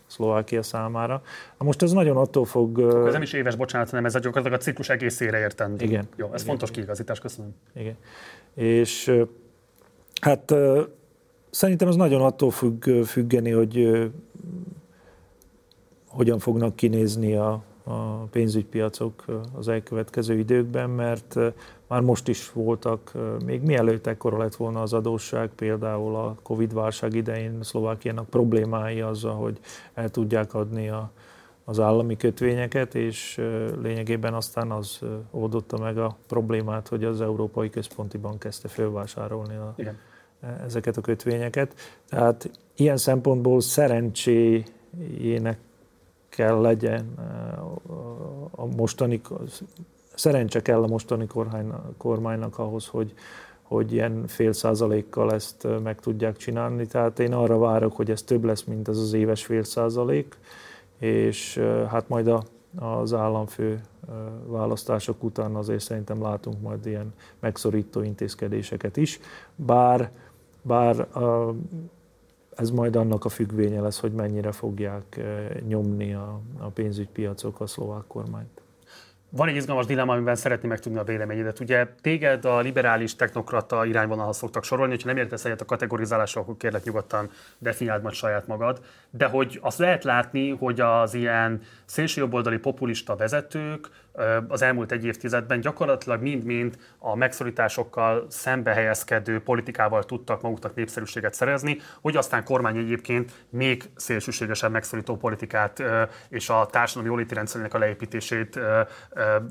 Szlovákia 0.08 0.63
számára. 0.63 1.21
Na 1.58 1.65
most 1.65 1.82
ez 1.82 1.91
nagyon 1.91 2.17
attól 2.17 2.45
fog... 2.45 2.80
ez 3.06 3.13
nem 3.13 3.21
is 3.21 3.34
éves, 3.34 3.56
bocsánat, 3.56 3.89
hanem 3.89 4.06
ez 4.06 4.15
a 4.15 4.19
gyakorlatilag 4.19 4.60
a 4.60 4.63
ciklus 4.63 4.89
egészére 4.89 5.39
értendő. 5.39 5.86
Igen. 5.86 6.08
Jó, 6.15 6.25
ez 6.25 6.32
igen. 6.34 6.45
fontos 6.45 6.71
kiigazítás, 6.71 7.19
köszönöm. 7.19 7.56
Igen. 7.75 7.97
És 8.53 9.21
hát 10.21 10.53
Szerintem 11.58 11.88
ez 11.88 11.96
nagyon 11.96 12.22
attól 12.22 12.52
függ, 12.52 12.89
függeni, 13.06 13.52
hogy 13.52 14.10
hogyan 16.08 16.39
fognak 16.39 16.76
kinézni 16.76 17.36
a, 17.36 17.63
a 17.84 18.24
pénzügypiacok 18.32 19.26
az 19.54 19.67
elkövetkező 19.67 20.38
időkben, 20.38 20.89
mert 20.89 21.36
már 21.88 22.02
most 22.02 22.28
is 22.28 22.52
voltak, 22.52 23.12
még 23.46 23.62
mielőtt 23.62 24.08
ekkora 24.08 24.38
lett 24.38 24.56
volna 24.56 24.82
az 24.82 24.93
adósság, 24.93 25.50
például 25.50 26.15
a 26.15 26.36
Covid-válság 26.43 27.13
idején 27.13 27.63
Szlovákiának 27.63 28.30
problémái 28.30 29.02
azzal, 29.02 29.36
hogy 29.36 29.60
el 29.93 30.10
tudják 30.10 30.54
adni 30.54 30.89
a, 30.89 31.12
az 31.65 31.80
állami 31.80 32.17
kötvényeket, 32.17 32.96
és 32.96 33.41
lényegében 33.82 34.34
aztán 34.34 34.72
az 34.72 35.00
oldotta 35.32 35.78
meg 35.78 35.98
a 35.98 36.17
problémát, 36.28 36.88
hogy 36.88 37.04
az 37.04 37.22
Európai 37.22 37.70
Központi 37.70 38.17
Bank 38.17 38.39
kezdte 38.39 38.67
fölvásárolni 38.67 39.56
a, 39.56 39.74
Igen 39.78 39.98
ezeket 40.65 40.97
a 40.97 41.02
kötvényeket. 41.02 41.73
Tehát 42.10 42.50
ilyen 42.76 42.97
szempontból 42.97 43.62
szerencséjének 43.62 45.58
kell 46.30 46.62
legyen 46.62 47.13
eh, 47.17 47.65
a 48.52 48.65
mostani, 48.76 49.21
szerencse 50.15 50.62
kell 50.62 50.84
a 50.84 50.88
mostani 50.88 51.28
kormánynak 51.97 52.60
ahhoz, 52.60 52.88
hogy, 52.88 53.13
hogy 53.62 53.93
ilyen 53.93 54.28
fél 54.28 54.54
százalékkal 54.54 55.34
ezt 55.34 55.65
eh, 55.65 55.80
meg 55.80 56.00
tudják 56.00 56.38
csinálni. 56.38 56.88
Tehát 56.88 57.19
én 57.19 57.34
arra 57.34 57.58
várok, 57.58 57.95
hogy 57.95 58.12
ez 58.12 58.21
több 58.23 58.43
lesz, 58.43 58.63
mint 58.63 58.88
az 58.88 59.00
az 59.00 59.13
éves 59.13 59.45
fél 59.45 59.63
százalék, 59.63 60.38
és 61.00 61.58
eh, 61.58 61.89
hát 61.89 62.10
majd 62.10 62.28
a, 62.28 62.43
az 62.80 63.13
államfő 63.13 63.82
választások 64.45 65.23
után 65.23 65.56
azért 65.56 65.84
szerintem 65.84 66.21
látunk 66.21 66.62
majd 66.62 66.86
ilyen 66.86 67.13
megszorító 67.39 68.02
intézkedéseket 68.02 68.97
is, 68.97 69.19
bár 69.56 70.12
bár 70.67 71.08
ez 72.56 72.69
majd 72.69 72.95
annak 72.95 73.25
a 73.25 73.30
függvénye 73.30 73.82
lesz, 73.82 73.99
hogy 73.99 74.12
mennyire 74.12 74.51
fogják 74.51 75.19
nyomni 75.67 76.13
a, 76.13 76.39
a 76.58 76.67
pénzügypiacok 76.67 77.60
a 77.60 77.67
szlovák 77.67 78.03
kormányt. 78.08 78.62
Van 79.30 79.47
egy 79.47 79.56
izgalmas 79.56 79.86
dilemma, 79.86 80.13
amiben 80.13 80.36
szeretném 80.36 80.69
megtudni 80.69 80.97
a 80.97 81.03
véleményedet. 81.03 81.60
Ugye 81.60 81.88
téged 82.01 82.45
a 82.45 82.60
liberális 82.60 83.15
technokrata 83.15 83.86
irányvonalhoz 83.86 84.38
szoktak 84.38 84.63
sorolni, 84.63 84.91
hogyha 84.91 85.08
nem 85.08 85.17
értesz 85.17 85.45
egyet 85.45 85.62
a 85.62 85.65
kategorizálással, 85.65 86.41
akkor 86.41 86.58
kérlek 86.58 86.84
nyugodtan 86.84 87.30
definiáld 87.58 88.01
majd 88.01 88.15
saját 88.15 88.47
magad. 88.47 88.82
De 89.17 89.25
hogy 89.25 89.60
azt 89.62 89.77
lehet 89.77 90.03
látni, 90.03 90.49
hogy 90.49 90.80
az 90.80 91.13
ilyen 91.13 91.62
szélsőjobboldali 91.86 92.58
populista 92.58 93.15
vezetők 93.15 93.89
az 94.47 94.62
elmúlt 94.62 94.91
egy 94.91 95.06
évtizedben 95.06 95.60
gyakorlatilag 95.60 96.21
mind-mind 96.21 96.77
a 96.99 97.15
megszorításokkal 97.15 98.25
szembe 98.30 98.73
helyezkedő 98.73 99.41
politikával 99.41 100.03
tudtak 100.03 100.41
maguknak 100.41 100.75
népszerűséget 100.75 101.34
szerezni, 101.34 101.77
hogy 102.01 102.17
aztán 102.17 102.43
kormány 102.43 102.77
egyébként 102.77 103.45
még 103.49 103.84
szélsőségesebb 103.95 104.71
megszorító 104.71 105.15
politikát 105.15 105.84
és 106.30 106.49
a 106.49 106.65
társadalmi 106.65 107.10
jóléti 107.10 107.34
rendszerének 107.34 107.73
a 107.73 107.77
leépítését 107.77 108.60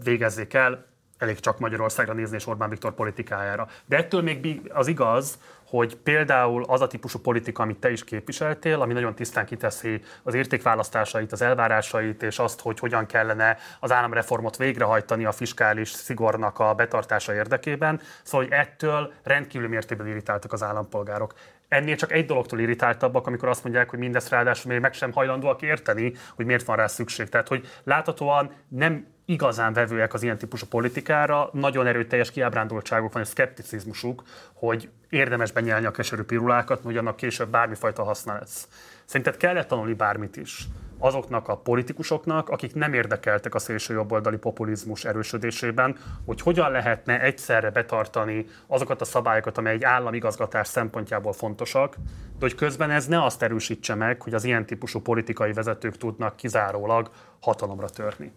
végezzék 0.05 0.55
el, 0.55 0.85
elég 1.18 1.40
csak 1.40 1.59
Magyarországra 1.59 2.14
nézni 2.14 2.37
és 2.37 2.46
Orbán 2.46 2.68
Viktor 2.68 2.94
politikájára. 2.94 3.68
De 3.85 3.96
ettől 3.96 4.22
még 4.22 4.70
az 4.74 4.87
igaz, 4.87 5.38
hogy 5.68 5.96
például 5.96 6.64
az 6.64 6.81
a 6.81 6.87
típusú 6.87 7.18
politika, 7.18 7.62
amit 7.62 7.79
te 7.79 7.90
is 7.90 8.05
képviseltél, 8.05 8.81
ami 8.81 8.92
nagyon 8.92 9.14
tisztán 9.14 9.46
kiteszi 9.46 10.02
az 10.22 10.35
értékválasztásait, 10.35 11.33
az 11.33 11.42
elvárásait, 11.42 12.22
és 12.22 12.38
azt, 12.38 12.61
hogy 12.61 12.79
hogyan 12.79 13.07
kellene 13.07 13.59
az 13.81 13.92
államreformot 13.92 14.57
végrehajtani 14.57 15.24
a 15.24 15.33
fiskális 15.33 15.88
szigornak 15.88 16.59
a 16.59 16.74
betartása 16.74 17.35
érdekében. 17.35 18.00
Szóval, 18.22 18.46
hogy 18.46 18.57
ettől 18.57 19.12
rendkívül 19.22 19.68
mértékben 19.68 20.07
irritáltak 20.07 20.52
az 20.52 20.62
állampolgárok. 20.62 21.35
Ennél 21.68 21.96
csak 21.96 22.12
egy 22.12 22.26
dologtól 22.26 22.59
irritáltabbak, 22.59 23.26
amikor 23.26 23.48
azt 23.48 23.62
mondják, 23.62 23.90
hogy 23.90 23.98
mindezt 23.98 24.29
ráadásul 24.29 24.72
még 24.72 24.81
meg 24.81 24.92
sem 24.92 25.12
hajlandóak 25.12 25.62
érteni, 25.62 26.12
hogy 26.35 26.46
miért 26.46 26.64
van 26.64 26.76
rá 26.76 26.87
szükség. 26.87 27.29
Tehát, 27.29 27.48
hogy 27.48 27.68
láthatóan 27.85 28.50
nem 28.68 29.07
igazán 29.24 29.72
vevőek 29.72 30.14
az 30.14 30.22
ilyen 30.22 30.38
típusú 30.38 30.66
politikára, 30.66 31.50
nagyon 31.52 31.87
erőteljes 31.87 32.31
kiábrándultságuk 32.31 33.12
van, 33.12 33.22
és 33.22 33.29
szkepticizmusuk, 33.29 34.22
hogy 34.52 34.88
érdemes 35.09 35.52
benyelni 35.52 35.87
a 35.87 35.90
keserű 35.90 36.22
pirulákat, 36.22 36.83
hogy 36.83 36.96
annak 36.96 37.16
később 37.16 37.48
bármifajta 37.48 38.02
haszna 38.02 38.38
lesz. 38.38 38.68
Szerinted 39.05 39.37
kellett 39.37 39.68
tanulni 39.68 39.94
bármit 39.94 40.37
is 40.37 40.66
azoknak 40.98 41.48
a 41.48 41.56
politikusoknak, 41.56 42.48
akik 42.48 42.74
nem 42.74 42.92
érdekeltek 42.92 43.54
a 43.54 43.59
szélső 43.59 43.94
jobboldali 43.94 44.37
populizmus 44.37 45.04
erősödésében, 45.04 45.96
hogy 46.24 46.40
hogyan 46.40 46.70
lehetne 46.70 47.20
egyszerre 47.20 47.70
betartani 47.70 48.46
azokat 48.66 49.00
a 49.00 49.04
szabályokat, 49.04 49.59
amely 49.59 49.74
egy 49.74 49.85
államigazgatás 49.85 50.68
szempontjából 50.68 51.32
fontosak, 51.32 51.94
de 52.38 52.38
hogy 52.40 52.54
közben 52.54 52.90
ez 52.90 53.06
ne 53.06 53.24
azt 53.24 53.42
erősítse 53.42 53.94
meg, 53.94 54.22
hogy 54.22 54.35
az 54.35 54.44
ilyen 54.44 54.66
típusú 54.66 55.00
politikai 55.00 55.52
vezetők 55.52 55.96
tudnak 55.96 56.37
kizárólag 56.37 57.11
hatalomra 57.40 57.88
törni. 57.88 58.32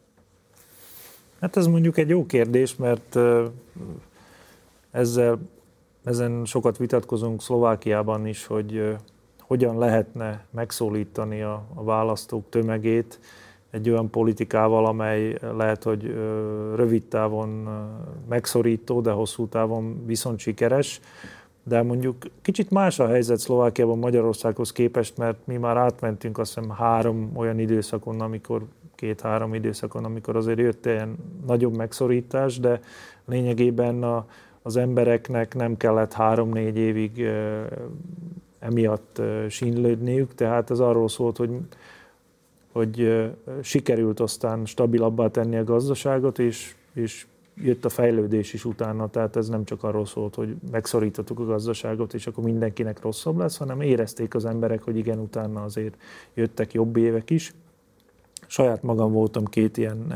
Hát 1.42 1.58
ez 1.58 1.68
mondjuk 1.68 1.98
egy 1.98 2.10
jó 2.10 2.26
kérdés, 2.26 2.76
mert 2.76 3.18
ezzel, 4.92 5.40
ezen 6.04 6.46
sokat 6.46 6.78
vitatkozunk 6.78 7.42
Szlovákiában 7.42 8.28
is, 8.28 8.46
hogy 8.46 8.96
hogyan 9.50 9.78
lehetne 9.78 10.46
megszólítani 10.52 11.42
a, 11.42 11.64
a 11.74 11.84
választók 11.84 12.50
tömegét 12.50 13.20
egy 13.70 13.90
olyan 13.90 14.10
politikával, 14.10 14.86
amely 14.86 15.38
lehet, 15.58 15.84
hogy 15.84 16.04
rövid 16.76 17.04
távon 17.04 17.70
megszorító, 18.28 19.02
de 19.02 19.12
hosszú 19.12 19.48
távon 19.48 20.06
viszont 20.06 20.40
sikeres. 20.40 21.00
De 21.64 21.84
mondjuk 21.84 22.16
kicsit 22.42 22.70
más 22.70 23.00
a 23.00 23.08
helyzet 23.08 23.40
Szlovákiában 23.40 23.98
Magyarországhoz 23.98 24.72
képest, 24.72 25.18
mert 25.18 25.38
mi 25.46 25.58
már 25.58 25.78
átmentünk 25.78 26.38
azt 26.38 26.54
hiszem 26.54 26.70
három 26.70 27.32
olyan 27.36 27.60
időszakon, 27.60 28.22
amikor 28.22 28.66
két-három 28.96 29.54
időszakon, 29.54 30.06
amikor 30.06 30.36
azért 30.36 30.60
jött 30.60 30.86
ilyen 30.86 31.18
nagyobb 31.48 31.76
megszorítás, 31.76 32.60
de 32.60 32.80
lényegében 33.26 34.04
a, 34.04 34.26
az 34.62 34.78
embereknek 34.78 35.56
nem 35.56 35.78
kellett 35.78 36.14
három-négy 36.14 36.78
évig 36.78 37.28
emiatt 38.60 39.22
sínlődniük, 39.50 40.36
tehát 40.36 40.70
ez 40.70 40.80
arról 40.80 41.10
szólt, 41.10 41.38
hogy, 41.38 41.50
hogy 42.72 43.26
sikerült 43.62 44.20
aztán 44.20 44.66
stabilabbá 44.66 45.28
tenni 45.28 45.58
a 45.58 45.64
gazdaságot, 45.64 46.40
és, 46.40 46.76
és 46.94 47.26
jött 47.62 47.86
a 47.86 47.90
fejlődés 47.90 48.54
is 48.54 48.66
utána, 48.66 49.10
tehát 49.10 49.36
ez 49.36 49.48
nem 49.50 49.64
csak 49.64 49.84
arról 49.84 50.06
szólt, 50.06 50.36
hogy 50.36 50.56
megszorítottuk 50.72 51.40
a 51.40 51.46
gazdaságot, 51.46 52.14
és 52.14 52.28
akkor 52.28 52.44
mindenkinek 52.44 53.02
rosszabb 53.02 53.38
lesz, 53.38 53.58
hanem 53.58 53.82
érezték 53.82 54.36
az 54.36 54.46
emberek, 54.46 54.84
hogy 54.84 54.98
igen, 54.98 55.20
utána 55.20 55.64
azért 55.64 55.98
jöttek 56.34 56.74
jobb 56.74 56.98
évek 56.98 57.30
is. 57.30 57.54
Saját 58.48 58.84
magam 58.84 59.12
voltam 59.12 59.46
két 59.46 59.78
ilyen 59.78 60.14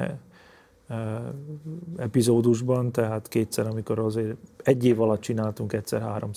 epizódusban, 1.97 2.91
tehát 2.91 3.27
kétszer, 3.27 3.67
amikor 3.67 3.99
azért 3.99 4.35
egy 4.63 4.85
év 4.85 5.01
alatt 5.01 5.21
csináltunk 5.21 5.73
egyszer 5.73 6.01
3 6.01 6.29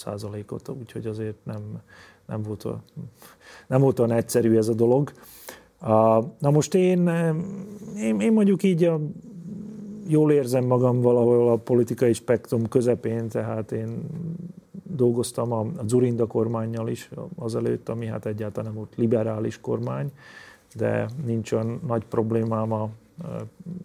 ot 0.49 0.69
úgyhogy 0.69 1.07
azért 1.07 1.37
nem, 1.43 1.61
nem, 2.27 2.43
volt, 2.43 2.65
olyan, 2.65 2.83
nem 3.67 3.81
volt 3.81 3.99
olyan 3.99 4.17
egyszerű 4.17 4.57
ez 4.57 4.69
a 4.69 4.75
dolog. 4.75 5.13
Na 6.39 6.51
most 6.51 6.75
én, 6.75 7.09
én, 7.97 8.21
én 8.21 8.33
mondjuk 8.33 8.63
így 8.63 8.85
a, 8.85 9.01
jól 10.07 10.33
érzem 10.33 10.65
magam 10.65 11.01
valahol 11.01 11.49
a 11.49 11.57
politikai 11.57 12.13
spektrum 12.13 12.69
közepén, 12.69 13.29
tehát 13.29 13.73
én 13.73 14.05
dolgoztam 14.83 15.53
a, 15.53 15.61
a 15.61 15.87
Zurinda 15.87 16.27
kormányjal 16.27 16.89
is 16.89 17.11
azelőtt, 17.37 17.89
ami 17.89 18.07
hát 18.07 18.27
egyáltalán 18.27 18.71
nem 18.71 18.79
volt 18.79 18.97
liberális 18.97 19.61
kormány, 19.61 20.11
de 20.75 21.09
nincs 21.25 21.53
olyan 21.53 21.81
nagy 21.87 22.05
problémám 22.05 22.73
a, 22.73 22.91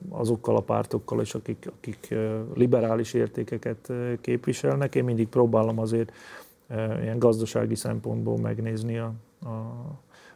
azokkal 0.10 0.56
a 0.56 0.62
pártokkal 0.62 1.22
is, 1.22 1.36
akik, 1.36 1.72
akik 1.78 2.16
liberális 2.54 3.14
értékeket 3.14 3.92
képviselnek. 4.22 4.96
Én 4.96 5.04
mindig 5.04 5.28
próbálom 5.28 5.80
azért 5.80 6.12
ilyen 7.02 7.20
gazdasági 7.20 7.76
szempontból 7.76 8.38
megnézni 8.38 8.98
a, 8.98 9.14
a, 9.44 9.48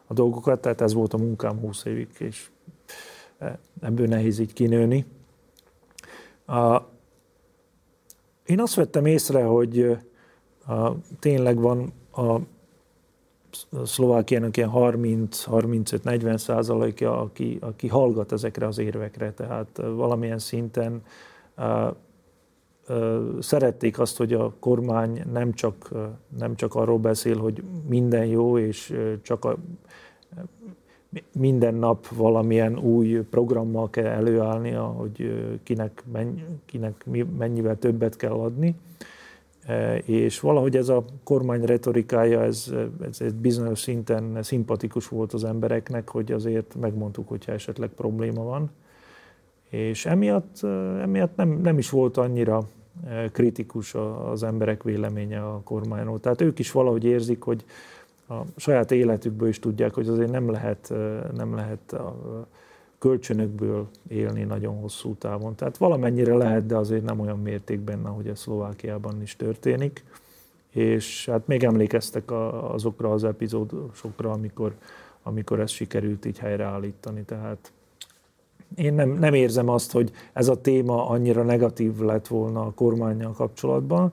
a 0.05 0.13
dolgokat, 0.13 0.61
tehát 0.61 0.81
ez 0.81 0.93
volt 0.93 1.13
a 1.13 1.17
munkám 1.17 1.59
20 1.59 1.85
évig, 1.85 2.07
és 2.17 2.49
ebből 3.81 4.07
nehéz 4.07 4.39
így 4.39 4.53
kinőni. 4.53 5.05
A, 6.45 6.81
én 8.45 8.59
azt 8.59 8.75
vettem 8.75 9.05
észre, 9.05 9.43
hogy 9.43 9.97
a, 10.67 10.91
tényleg 11.19 11.57
van 11.57 11.93
a 12.11 12.39
Szlovákiának 13.83 14.57
ilyen 14.57 14.71
30-35-40 14.73 16.37
százalékja, 16.37 17.21
aki, 17.21 17.57
aki 17.61 17.87
hallgat 17.87 18.31
ezekre 18.31 18.67
az 18.67 18.77
érvekre, 18.77 19.33
tehát 19.33 19.81
valamilyen 19.95 20.39
szinten 20.39 21.01
szerették 23.39 23.99
azt, 23.99 24.17
hogy 24.17 24.33
a 24.33 24.53
kormány 24.59 25.23
nem 25.31 25.53
csak, 25.53 25.89
nem 26.37 26.55
csak 26.55 26.75
arról 26.75 26.97
beszél, 26.97 27.37
hogy 27.37 27.63
minden 27.87 28.25
jó, 28.25 28.57
és 28.57 28.97
csak 29.21 29.45
a, 29.45 29.57
minden 31.31 31.75
nap 31.75 32.07
valamilyen 32.07 32.77
új 32.79 33.19
programmal 33.29 33.89
kell 33.89 34.05
előállnia, 34.05 34.83
hogy 34.83 35.43
kinek, 35.63 36.03
mennyi, 36.11 36.43
kinek 36.65 37.05
mennyivel 37.37 37.77
többet 37.77 38.15
kell 38.15 38.31
adni, 38.31 38.75
és 40.05 40.39
valahogy 40.39 40.75
ez 40.75 40.89
a 40.89 41.05
kormány 41.23 41.61
retorikája, 41.61 42.41
ez, 42.41 42.73
ez, 43.01 43.21
ez 43.21 43.33
bizonyos 43.33 43.79
szinten 43.79 44.43
szimpatikus 44.43 45.07
volt 45.07 45.33
az 45.33 45.43
embereknek, 45.43 46.09
hogy 46.09 46.31
azért 46.31 46.75
megmondtuk, 46.79 47.27
hogyha 47.27 47.51
esetleg 47.51 47.89
probléma 47.89 48.43
van. 48.43 48.71
És 49.69 50.05
emiatt, 50.05 50.63
e, 50.63 50.67
emiatt 51.01 51.35
nem, 51.35 51.49
nem 51.49 51.77
is 51.77 51.89
volt 51.89 52.17
annyira 52.17 52.63
e, 53.05 53.27
kritikus 53.27 53.95
az 54.31 54.43
emberek 54.43 54.83
véleménye 54.83 55.41
a 55.45 55.61
kormányról. 55.63 56.19
Tehát 56.19 56.41
ők 56.41 56.59
is 56.59 56.71
valahogy 56.71 57.03
érzik, 57.03 57.41
hogy 57.41 57.65
a 58.27 58.41
saját 58.55 58.91
életükből 58.91 59.47
is 59.47 59.59
tudják, 59.59 59.93
hogy 59.93 60.07
azért 60.07 60.31
nem 60.31 60.51
lehet, 60.51 60.93
nem 61.35 61.55
lehet 61.55 61.93
a, 61.93 62.15
kölcsönökből 63.05 63.87
élni 64.07 64.43
nagyon 64.43 64.79
hosszú 64.79 65.15
távon. 65.15 65.55
Tehát 65.55 65.77
valamennyire 65.77 66.35
lehet, 66.35 66.65
de 66.65 66.75
azért 66.75 67.03
nem 67.03 67.19
olyan 67.19 67.39
mértékben, 67.39 68.05
ahogy 68.05 68.27
ez 68.27 68.39
Szlovákiában 68.39 69.21
is 69.21 69.35
történik. 69.35 70.03
És 70.71 71.25
hát 71.25 71.47
még 71.47 71.63
emlékeztek 71.63 72.31
azokra 72.71 73.11
az 73.11 73.23
epizódokra, 73.23 74.31
amikor, 74.31 74.75
amikor 75.23 75.59
ezt 75.59 75.73
sikerült 75.73 76.25
így 76.25 76.39
helyreállítani. 76.39 77.23
Tehát 77.23 77.71
én 78.75 78.93
nem, 78.93 79.09
nem 79.09 79.33
érzem 79.33 79.69
azt, 79.69 79.91
hogy 79.91 80.11
ez 80.33 80.47
a 80.47 80.61
téma 80.61 81.07
annyira 81.07 81.43
negatív 81.43 81.99
lett 81.99 82.27
volna 82.27 82.61
a 82.61 82.73
kormányjal 82.75 83.31
kapcsolatban. 83.31 84.11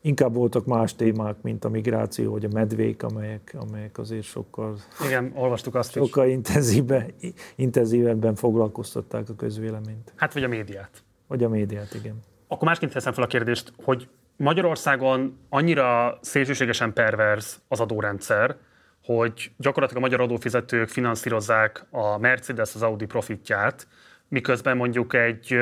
Inkább 0.00 0.34
voltak 0.34 0.64
más 0.64 0.94
témák, 0.94 1.42
mint 1.42 1.64
a 1.64 1.68
migráció, 1.68 2.32
vagy 2.32 2.44
a 2.44 2.48
medvék, 2.52 3.02
amelyek, 3.02 3.56
amelyek 3.68 3.98
azért 3.98 4.24
sokkal, 4.24 4.76
Igen, 5.06 5.32
olvastuk 5.34 5.74
azt 5.74 5.92
sokkal 5.92 6.26
is. 6.26 6.32
Intenzíve, 6.32 7.06
intenzívebben 7.54 8.34
foglalkoztatták 8.34 9.28
a 9.28 9.34
közvéleményt. 9.34 10.12
Hát 10.16 10.32
vagy 10.32 10.44
a 10.44 10.48
médiát. 10.48 11.02
Vagy 11.26 11.44
a 11.44 11.48
médiát, 11.48 11.94
igen. 11.94 12.20
Akkor 12.48 12.68
másként 12.68 12.92
teszem 12.92 13.12
fel 13.12 13.24
a 13.24 13.26
kérdést, 13.26 13.72
hogy 13.82 14.08
Magyarországon 14.36 15.38
annyira 15.48 16.18
szélsőségesen 16.20 16.92
perverz 16.92 17.60
az 17.68 17.80
adórendszer, 17.80 18.56
hogy 19.04 19.50
gyakorlatilag 19.56 20.02
a 20.02 20.06
magyar 20.06 20.20
adófizetők 20.20 20.88
finanszírozzák 20.88 21.86
a 21.90 22.18
Mercedes, 22.18 22.74
az 22.74 22.82
Audi 22.82 23.06
profitját, 23.06 23.86
miközben 24.28 24.76
mondjuk 24.76 25.14
egy, 25.14 25.56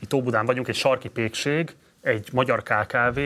itt 0.00 0.14
Óbudán 0.14 0.46
vagyunk, 0.46 0.68
egy 0.68 0.74
sarki 0.74 1.08
pékség, 1.08 1.76
egy 2.00 2.28
magyar 2.32 2.62
KKV 2.62 3.20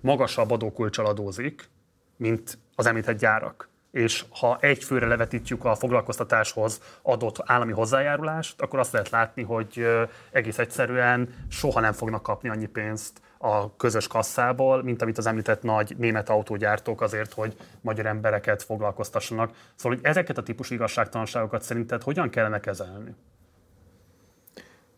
magasabb 0.00 0.50
adókulcsal 0.50 1.06
adózik, 1.06 1.70
mint 2.16 2.58
az 2.74 2.86
említett 2.86 3.18
gyárak. 3.18 3.68
És 3.90 4.24
ha 4.30 4.58
egy 4.60 4.84
főre 4.84 5.06
levetítjük 5.06 5.64
a 5.64 5.74
foglalkoztatáshoz 5.74 6.80
adott 7.02 7.42
állami 7.44 7.72
hozzájárulást, 7.72 8.60
akkor 8.60 8.78
azt 8.78 8.92
lehet 8.92 9.10
látni, 9.10 9.42
hogy 9.42 9.86
egész 10.30 10.58
egyszerűen 10.58 11.28
soha 11.48 11.80
nem 11.80 11.92
fognak 11.92 12.22
kapni 12.22 12.48
annyi 12.48 12.66
pénzt 12.66 13.20
a 13.38 13.76
közös 13.76 14.06
kasszából, 14.06 14.82
mint 14.82 15.02
amit 15.02 15.18
az 15.18 15.26
említett 15.26 15.62
nagy 15.62 15.94
német 15.98 16.28
autógyártók 16.28 17.00
azért, 17.00 17.32
hogy 17.32 17.56
magyar 17.80 18.06
embereket 18.06 18.62
foglalkoztassanak. 18.62 19.54
Szóval, 19.74 19.98
hogy 19.98 20.06
ezeket 20.06 20.38
a 20.38 20.42
típusú 20.42 20.74
igazságtalanságokat 20.74 21.62
szerinted 21.62 22.02
hogyan 22.02 22.28
kellene 22.28 22.60
kezelni? 22.60 23.14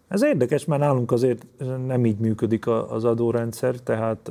Ez 0.08 0.22
érdekes, 0.22 0.64
mert 0.64 0.80
nálunk 0.80 1.12
azért 1.12 1.46
nem 1.86 2.06
így 2.06 2.18
működik 2.18 2.66
az 2.66 3.04
adórendszer, 3.04 3.74
tehát 3.74 4.30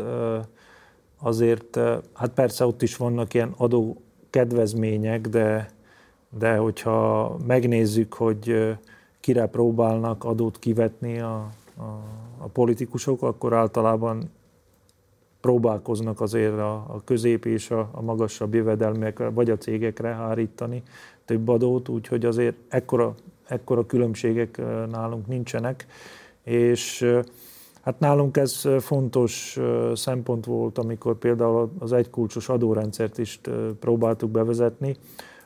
azért, 1.22 1.80
hát 2.13 2.30
persze 2.34 2.65
ott 2.65 2.82
is 2.82 2.97
vannak 2.97 3.34
ilyen 3.34 3.53
adó 3.57 4.01
kedvezmények, 4.30 5.28
de, 5.28 5.69
de 6.30 6.55
hogyha 6.55 7.36
megnézzük, 7.47 8.13
hogy 8.13 8.76
kire 9.19 9.45
próbálnak 9.45 10.24
adót 10.24 10.59
kivetni 10.59 11.19
a, 11.19 11.49
a, 11.78 11.84
a 12.38 12.47
politikusok, 12.47 13.22
akkor 13.22 13.53
általában 13.53 14.32
próbálkoznak 15.41 16.22
azért 16.22 16.57
a, 16.57 16.74
a 16.74 17.01
közép 17.05 17.45
és 17.45 17.72
a, 17.72 17.89
a 17.91 18.01
magasabb 18.01 18.53
jövedelmekre, 18.53 19.30
vagy 19.30 19.49
a 19.49 19.57
cégekre 19.57 20.09
hárítani 20.09 20.84
több 21.26 21.47
adót, 21.47 21.89
úgyhogy 21.89 22.26
azért 22.26 22.55
ekkora, 22.67 23.15
ekkora 23.47 23.86
különbségek 23.86 24.61
nálunk 24.89 25.28
nincsenek, 25.28 25.86
és 26.43 27.07
Hát 27.82 28.00
nálunk 28.00 28.38
ez 28.38 28.68
fontos 28.80 29.60
szempont 29.94 30.46
volt, 30.46 30.78
amikor 30.78 31.18
például 31.18 31.72
az 31.80 31.94
egykulcsos 31.94 32.50
adórendszert 32.50 33.18
is 33.18 33.40
próbáltuk 33.80 34.30
bevezetni, 34.30 34.96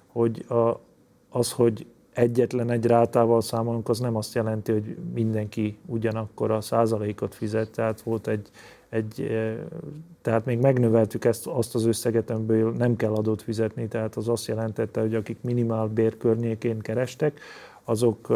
hogy 0.08 0.46
az, 1.30 1.52
hogy 1.52 1.86
egyetlen 2.14 2.70
egy 2.70 2.86
rátával 2.86 3.42
számolunk, 3.42 3.90
az 3.90 4.00
nem 4.00 4.16
azt 4.16 4.34
jelenti, 4.34 4.72
hogy 4.72 4.98
mindenki 5.14 5.78
ugyanakkor 5.86 6.52
a 6.52 6.62
százalékot 6.62 7.36
fizet, 7.36 7.72
tehát 7.72 8.02
volt 8.02 8.28
egy, 8.28 8.50
egy 8.90 9.28
tehát 10.22 10.46
még 10.46 10.60
megnöveltük 10.60 11.26
ezt, 11.26 11.48
azt 11.48 11.76
az 11.76 11.86
összeget, 11.86 12.30
amiből 12.30 12.72
nem 12.72 12.96
kell 12.96 13.14
adót 13.14 13.42
fizetni, 13.42 13.88
tehát 13.88 14.16
az 14.16 14.28
azt 14.28 14.48
jelentette, 14.48 15.02
hogy 15.02 15.16
akik 15.16 15.38
minimál 15.42 15.88
bér 15.88 16.18
környékén 16.18 16.80
kerestek, 16.80 17.40
azok 17.84 18.34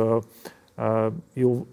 jó 1.34 1.66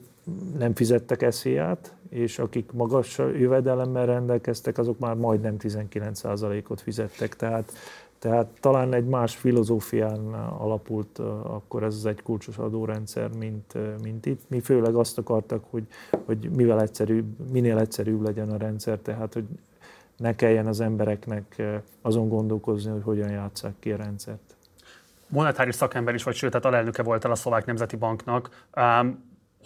nem 0.58 0.74
fizettek 0.74 1.22
eszélyát, 1.22 1.94
és 2.08 2.38
akik 2.38 2.72
magas 2.72 3.18
jövedelemmel 3.18 4.06
rendelkeztek, 4.06 4.78
azok 4.78 4.98
már 4.98 5.14
majdnem 5.14 5.56
19%-ot 5.58 6.80
fizettek. 6.80 7.36
Tehát, 7.36 7.72
tehát 8.18 8.46
talán 8.60 8.92
egy 8.92 9.06
más 9.06 9.36
filozófián 9.36 10.34
alapult 10.34 11.18
akkor 11.42 11.82
ez 11.82 11.94
az 11.94 12.06
egy 12.06 12.22
kulcsos 12.22 12.58
adórendszer, 12.58 13.30
mint, 13.38 13.72
mint 14.02 14.26
itt. 14.26 14.40
Mi 14.46 14.60
főleg 14.60 14.94
azt 14.94 15.18
akartak, 15.18 15.64
hogy, 15.70 15.86
hogy 16.24 16.50
mivel 16.56 16.80
egyszerűbb, 16.80 17.50
minél 17.50 17.78
egyszerűbb 17.78 18.22
legyen 18.22 18.50
a 18.50 18.56
rendszer, 18.56 18.98
tehát 18.98 19.32
hogy 19.32 19.44
ne 20.16 20.34
kelljen 20.34 20.66
az 20.66 20.80
embereknek 20.80 21.62
azon 22.02 22.28
gondolkozni, 22.28 22.90
hogy 22.90 23.02
hogyan 23.02 23.30
játsszák 23.30 23.74
ki 23.78 23.92
a 23.92 23.96
rendszert. 23.96 24.56
Monetáris 25.28 25.74
szakember 25.74 26.14
is 26.14 26.22
vagy, 26.22 26.34
sőt, 26.34 26.50
tehát 26.50 26.66
alelnöke 26.66 27.02
voltál 27.02 27.30
a 27.30 27.34
Szlovák 27.34 27.66
Nemzeti 27.66 27.96
Banknak. 27.96 28.66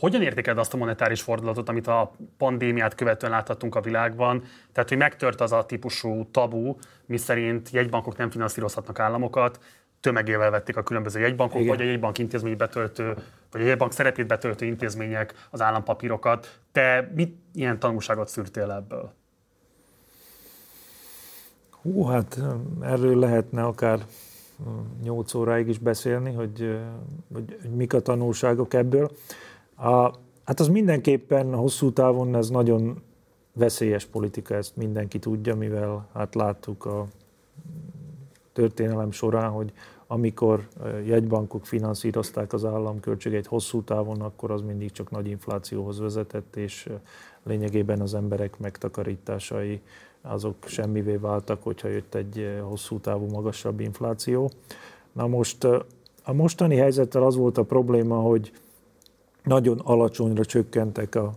Hogyan 0.00 0.22
értékeled 0.22 0.58
azt 0.58 0.74
a 0.74 0.76
monetáris 0.76 1.22
fordulatot, 1.22 1.68
amit 1.68 1.86
a 1.86 2.12
pandémiát 2.36 2.94
követően 2.94 3.32
láthattunk 3.32 3.74
a 3.74 3.80
világban? 3.80 4.42
Tehát, 4.72 4.88
hogy 4.88 4.98
megtört 4.98 5.40
az 5.40 5.52
a 5.52 5.66
típusú 5.66 6.30
tabu, 6.30 6.76
miszerint 7.06 7.70
jegybankok 7.70 8.16
nem 8.16 8.30
finanszírozhatnak 8.30 8.98
államokat, 8.98 9.60
tömegével 10.00 10.50
vették 10.50 10.76
a 10.76 10.82
különböző 10.82 11.20
jegybankok, 11.20 11.60
Igen. 11.60 11.76
vagy 11.76 11.86
a 11.86 11.88
jegybank 11.88 12.18
intézmény 12.18 12.56
betöltő, 12.56 13.14
vagy 13.50 13.60
a 13.60 13.64
jegybank 13.64 13.92
szerepét 13.92 14.26
betöltő 14.26 14.66
intézmények 14.66 15.34
az 15.50 15.60
állampapírokat. 15.60 16.58
Te 16.72 17.10
mit 17.14 17.36
ilyen 17.54 17.78
tanulságot 17.78 18.28
szűrtél 18.28 18.70
ebből? 18.70 19.12
Hú, 21.82 22.04
hát 22.04 22.38
erről 22.82 23.18
lehetne 23.18 23.62
akár 23.62 23.98
8 25.02 25.34
óráig 25.34 25.68
is 25.68 25.78
beszélni, 25.78 26.32
hogy, 26.32 26.78
hogy, 27.32 27.58
hogy 27.62 27.70
mik 27.70 27.92
a 27.92 28.00
tanulságok 28.00 28.74
ebből. 28.74 29.10
A, 29.80 30.12
hát 30.44 30.60
az 30.60 30.68
mindenképpen 30.68 31.54
hosszú 31.54 31.92
távon 31.92 32.36
ez 32.36 32.48
nagyon 32.48 33.02
veszélyes 33.52 34.04
politika, 34.04 34.54
ezt 34.54 34.76
mindenki 34.76 35.18
tudja, 35.18 35.56
mivel 35.56 36.08
hát 36.14 36.34
láttuk 36.34 36.84
a 36.84 37.06
történelem 38.52 39.10
során, 39.10 39.50
hogy 39.50 39.72
amikor 40.06 40.68
jegybankok 41.04 41.66
finanszírozták 41.66 42.52
az 42.52 42.64
államköltségeit 42.64 43.46
hosszú 43.46 43.82
távon, 43.82 44.20
akkor 44.20 44.50
az 44.50 44.62
mindig 44.62 44.90
csak 44.92 45.10
nagy 45.10 45.28
inflációhoz 45.28 45.98
vezetett, 45.98 46.56
és 46.56 46.88
lényegében 47.42 48.00
az 48.00 48.14
emberek 48.14 48.58
megtakarításai 48.58 49.80
azok 50.22 50.56
semmivé 50.66 51.16
váltak, 51.16 51.62
hogyha 51.62 51.88
jött 51.88 52.14
egy 52.14 52.60
hosszú 52.62 52.98
távú 52.98 53.26
magasabb 53.26 53.80
infláció. 53.80 54.50
Na 55.12 55.26
most 55.26 55.64
a 56.24 56.32
mostani 56.32 56.76
helyzettel 56.76 57.22
az 57.22 57.36
volt 57.36 57.58
a 57.58 57.64
probléma, 57.64 58.16
hogy 58.16 58.52
nagyon 59.44 59.78
alacsonyra 59.78 60.44
csökkentek 60.44 61.14
a, 61.14 61.32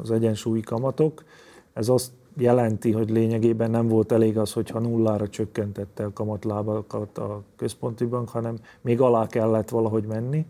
az 0.00 0.10
egyensúlyi 0.10 0.60
kamatok. 0.60 1.24
Ez 1.72 1.88
azt 1.88 2.10
jelenti, 2.36 2.92
hogy 2.92 3.10
lényegében 3.10 3.70
nem 3.70 3.88
volt 3.88 4.12
elég 4.12 4.38
az, 4.38 4.52
hogyha 4.52 4.78
nullára 4.78 5.28
csökkentette 5.28 6.04
a 6.04 6.12
kamatlábakat 6.12 7.18
a 7.18 7.42
központi 7.56 8.04
bank, 8.04 8.28
hanem 8.28 8.58
még 8.80 9.00
alá 9.00 9.26
kellett 9.26 9.68
valahogy 9.68 10.04
menni. 10.04 10.46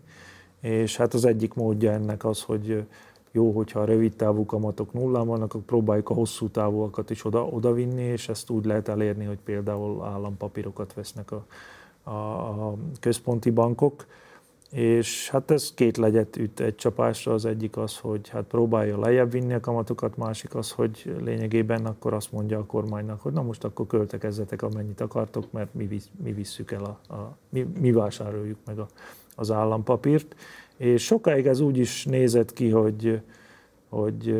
És 0.61 0.97
hát 0.97 1.13
az 1.13 1.25
egyik 1.25 1.53
módja 1.53 1.91
ennek 1.91 2.25
az, 2.25 2.41
hogy 2.41 2.85
jó, 3.31 3.51
hogyha 3.51 3.79
a 3.79 3.85
rövid 3.85 4.15
távú 4.15 4.45
kamatok 4.45 4.93
nullán 4.93 5.27
vannak, 5.27 5.53
akkor 5.53 5.61
próbáljuk 5.61 6.09
a 6.09 6.13
hosszú 6.13 6.49
távúakat 6.49 7.09
is 7.09 7.25
oda, 7.25 7.45
oda 7.45 7.73
vinni, 7.73 8.03
és 8.03 8.29
ezt 8.29 8.49
úgy 8.49 8.65
lehet 8.65 8.87
elérni, 8.87 9.25
hogy 9.25 9.39
például 9.43 10.03
állampapírokat 10.03 10.93
vesznek 10.93 11.31
a, 11.31 11.45
a, 12.03 12.11
a 12.11 12.75
központi 12.99 13.49
bankok. 13.49 14.05
És 14.71 15.29
hát 15.29 15.51
ez 15.51 15.73
két 15.73 15.97
legyet 15.97 16.37
üt 16.37 16.59
egy 16.59 16.75
csapásra, 16.75 17.33
az 17.33 17.45
egyik 17.45 17.77
az, 17.77 17.97
hogy 17.97 18.29
hát 18.29 18.43
próbálja 18.43 18.99
lejjebb 18.99 19.31
vinni 19.31 19.53
a 19.53 19.59
kamatokat, 19.59 20.17
másik 20.17 20.55
az, 20.55 20.71
hogy 20.71 21.15
lényegében 21.23 21.85
akkor 21.85 22.13
azt 22.13 22.31
mondja 22.31 22.59
a 22.59 22.65
kormánynak, 22.65 23.21
hogy 23.21 23.33
na 23.33 23.41
most 23.41 23.63
akkor 23.63 23.87
költekezzetek 23.87 24.61
amennyit 24.61 25.01
akartok, 25.01 25.51
mert 25.51 25.73
mi, 25.73 25.85
visz, 25.85 26.09
mi 26.23 26.31
visszük 26.31 26.71
el, 26.71 26.83
a, 26.83 27.13
a 27.13 27.37
mi, 27.49 27.67
mi 27.79 27.91
vásároljuk 27.91 28.57
meg 28.65 28.79
a, 28.79 28.87
az 29.35 29.51
állampapírt. 29.51 30.35
És 30.77 31.03
sokáig 31.03 31.47
ez 31.47 31.59
úgy 31.59 31.77
is 31.77 32.05
nézett 32.05 32.53
ki, 32.53 32.69
hogy, 32.69 33.21
hogy 33.89 34.37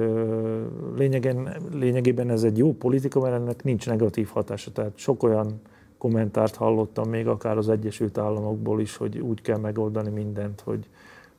lényegen, 0.95 1.55
lényegében 1.71 2.29
ez 2.29 2.43
egy 2.43 2.57
jó 2.57 2.73
politika, 2.73 3.19
mert 3.19 3.35
ennek 3.35 3.63
nincs 3.63 3.87
negatív 3.87 4.27
hatása. 4.27 4.71
Tehát 4.71 4.91
sok 4.95 5.23
olyan 5.23 5.61
kommentárt 5.97 6.55
hallottam 6.55 7.09
még 7.09 7.27
akár 7.27 7.57
az 7.57 7.69
Egyesült 7.69 8.17
Államokból 8.17 8.81
is, 8.81 8.95
hogy 8.95 9.19
úgy 9.19 9.41
kell 9.41 9.57
megoldani 9.57 10.09
mindent, 10.09 10.61
hogy 10.61 10.87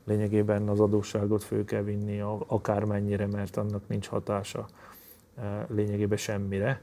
lényegében 0.09 0.69
az 0.69 0.81
adósságot 0.81 1.43
fő 1.43 1.65
kell 1.65 1.83
vinni 1.83 2.21
akármennyire, 2.47 3.27
mert 3.27 3.57
annak 3.57 3.89
nincs 3.89 4.07
hatása 4.07 4.67
e, 5.37 5.67
lényegében 5.69 6.19
semmire. 6.19 6.81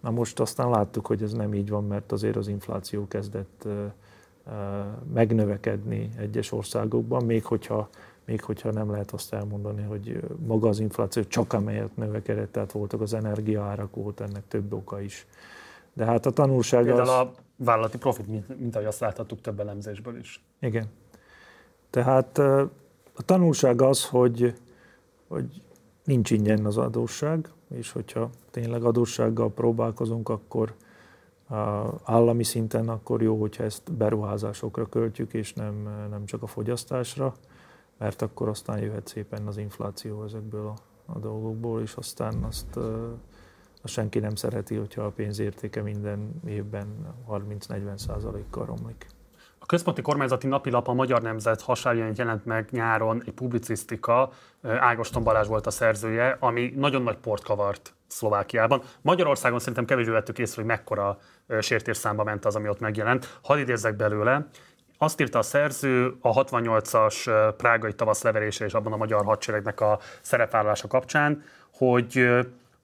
Na 0.00 0.10
most 0.10 0.40
aztán 0.40 0.70
láttuk, 0.70 1.06
hogy 1.06 1.22
ez 1.22 1.32
nem 1.32 1.54
így 1.54 1.68
van, 1.68 1.86
mert 1.86 2.12
azért 2.12 2.36
az 2.36 2.48
infláció 2.48 3.08
kezdett 3.08 3.64
e, 3.66 3.94
e, 4.50 4.84
megnövekedni 5.12 6.10
egyes 6.16 6.52
országokban, 6.52 7.24
még 7.24 7.44
hogyha, 7.44 7.88
még 8.24 8.42
hogyha 8.42 8.72
nem 8.72 8.90
lehet 8.90 9.10
azt 9.10 9.32
elmondani, 9.32 9.82
hogy 9.82 10.20
maga 10.46 10.68
az 10.68 10.80
infláció 10.80 11.22
csak 11.22 11.52
amelyet 11.52 11.96
növekedett, 11.96 12.52
tehát 12.52 12.72
voltak 12.72 13.00
az 13.00 13.14
energiaárak, 13.14 13.94
volt 13.94 14.20
ennek 14.20 14.48
több 14.48 14.72
oka 14.72 15.00
is. 15.00 15.26
De 15.98 16.04
hát 16.04 16.26
a 16.26 16.30
tanulság 16.30 16.84
Például 16.84 17.08
az... 17.08 17.14
a 17.14 17.32
vállalati 17.56 17.98
profit, 17.98 18.26
mint, 18.26 18.58
mint 18.60 18.74
ahogy 18.74 18.86
azt 18.86 19.00
láthattuk 19.00 19.40
több 19.40 19.60
elemzésből 19.60 20.18
is. 20.18 20.44
Igen. 20.60 20.86
Tehát 21.90 22.38
a 23.14 23.22
tanulság 23.24 23.82
az, 23.82 24.06
hogy, 24.06 24.54
hogy 25.28 25.62
nincs 26.04 26.30
ingyen 26.30 26.64
az 26.64 26.76
adósság, 26.76 27.50
és 27.68 27.92
hogyha 27.92 28.30
tényleg 28.50 28.84
adóssággal 28.84 29.50
próbálkozunk, 29.52 30.28
akkor 30.28 30.74
állami 32.04 32.44
szinten 32.44 32.88
akkor 32.88 33.22
jó, 33.22 33.40
hogyha 33.40 33.64
ezt 33.64 33.92
beruházásokra 33.92 34.86
költjük, 34.86 35.34
és 35.34 35.52
nem, 35.52 36.06
nem 36.10 36.24
csak 36.24 36.42
a 36.42 36.46
fogyasztásra, 36.46 37.34
mert 37.96 38.22
akkor 38.22 38.48
aztán 38.48 38.78
jöhet 38.78 39.06
szépen 39.06 39.46
az 39.46 39.56
infláció 39.56 40.24
ezekből 40.24 40.66
a, 40.66 40.74
a 41.12 41.18
dolgokból, 41.18 41.80
és 41.80 41.94
aztán 41.94 42.42
azt 42.42 42.78
azt 43.82 43.92
senki 43.92 44.18
nem 44.18 44.34
szereti, 44.34 44.76
hogyha 44.76 45.02
a 45.02 45.10
pénzértéke 45.10 45.82
minden 45.82 46.40
évben 46.46 47.14
30-40 47.30 47.96
százalékkal 47.96 48.66
romlik. 48.66 49.06
A 49.58 49.66
központi 49.66 50.02
kormányzati 50.02 50.46
napilap 50.46 50.88
a 50.88 50.92
Magyar 50.92 51.22
Nemzet 51.22 51.60
hasonlóan 51.60 52.12
jelent 52.16 52.44
meg 52.44 52.68
nyáron 52.70 53.22
egy 53.26 53.32
publicisztika, 53.32 54.30
Ágoston 54.62 55.22
Balázs 55.22 55.46
volt 55.46 55.66
a 55.66 55.70
szerzője, 55.70 56.36
ami 56.40 56.72
nagyon 56.76 57.02
nagy 57.02 57.16
port 57.16 57.42
kavart 57.42 57.94
Szlovákiában. 58.06 58.82
Magyarországon 59.00 59.58
szerintem 59.58 59.84
kevésbé 59.84 60.12
vettük 60.12 60.38
észre, 60.38 60.62
hogy 60.62 60.70
mekkora 60.70 61.18
sértésszámba 61.60 62.24
ment 62.24 62.44
az, 62.44 62.56
ami 62.56 62.68
ott 62.68 62.80
megjelent. 62.80 63.38
Hadd 63.42 63.58
idézzek 63.58 63.96
belőle. 63.96 64.46
Azt 64.98 65.20
írta 65.20 65.38
a 65.38 65.42
szerző 65.42 66.16
a 66.20 66.44
68-as 66.44 67.52
prágai 67.56 67.94
tavasz 67.94 68.22
leverése 68.22 68.64
és 68.64 68.74
abban 68.74 68.92
a 68.92 68.96
magyar 68.96 69.24
hadseregnek 69.24 69.80
a 69.80 69.98
szerepvállalása 70.20 70.88
kapcsán, 70.88 71.42
hogy 71.72 72.28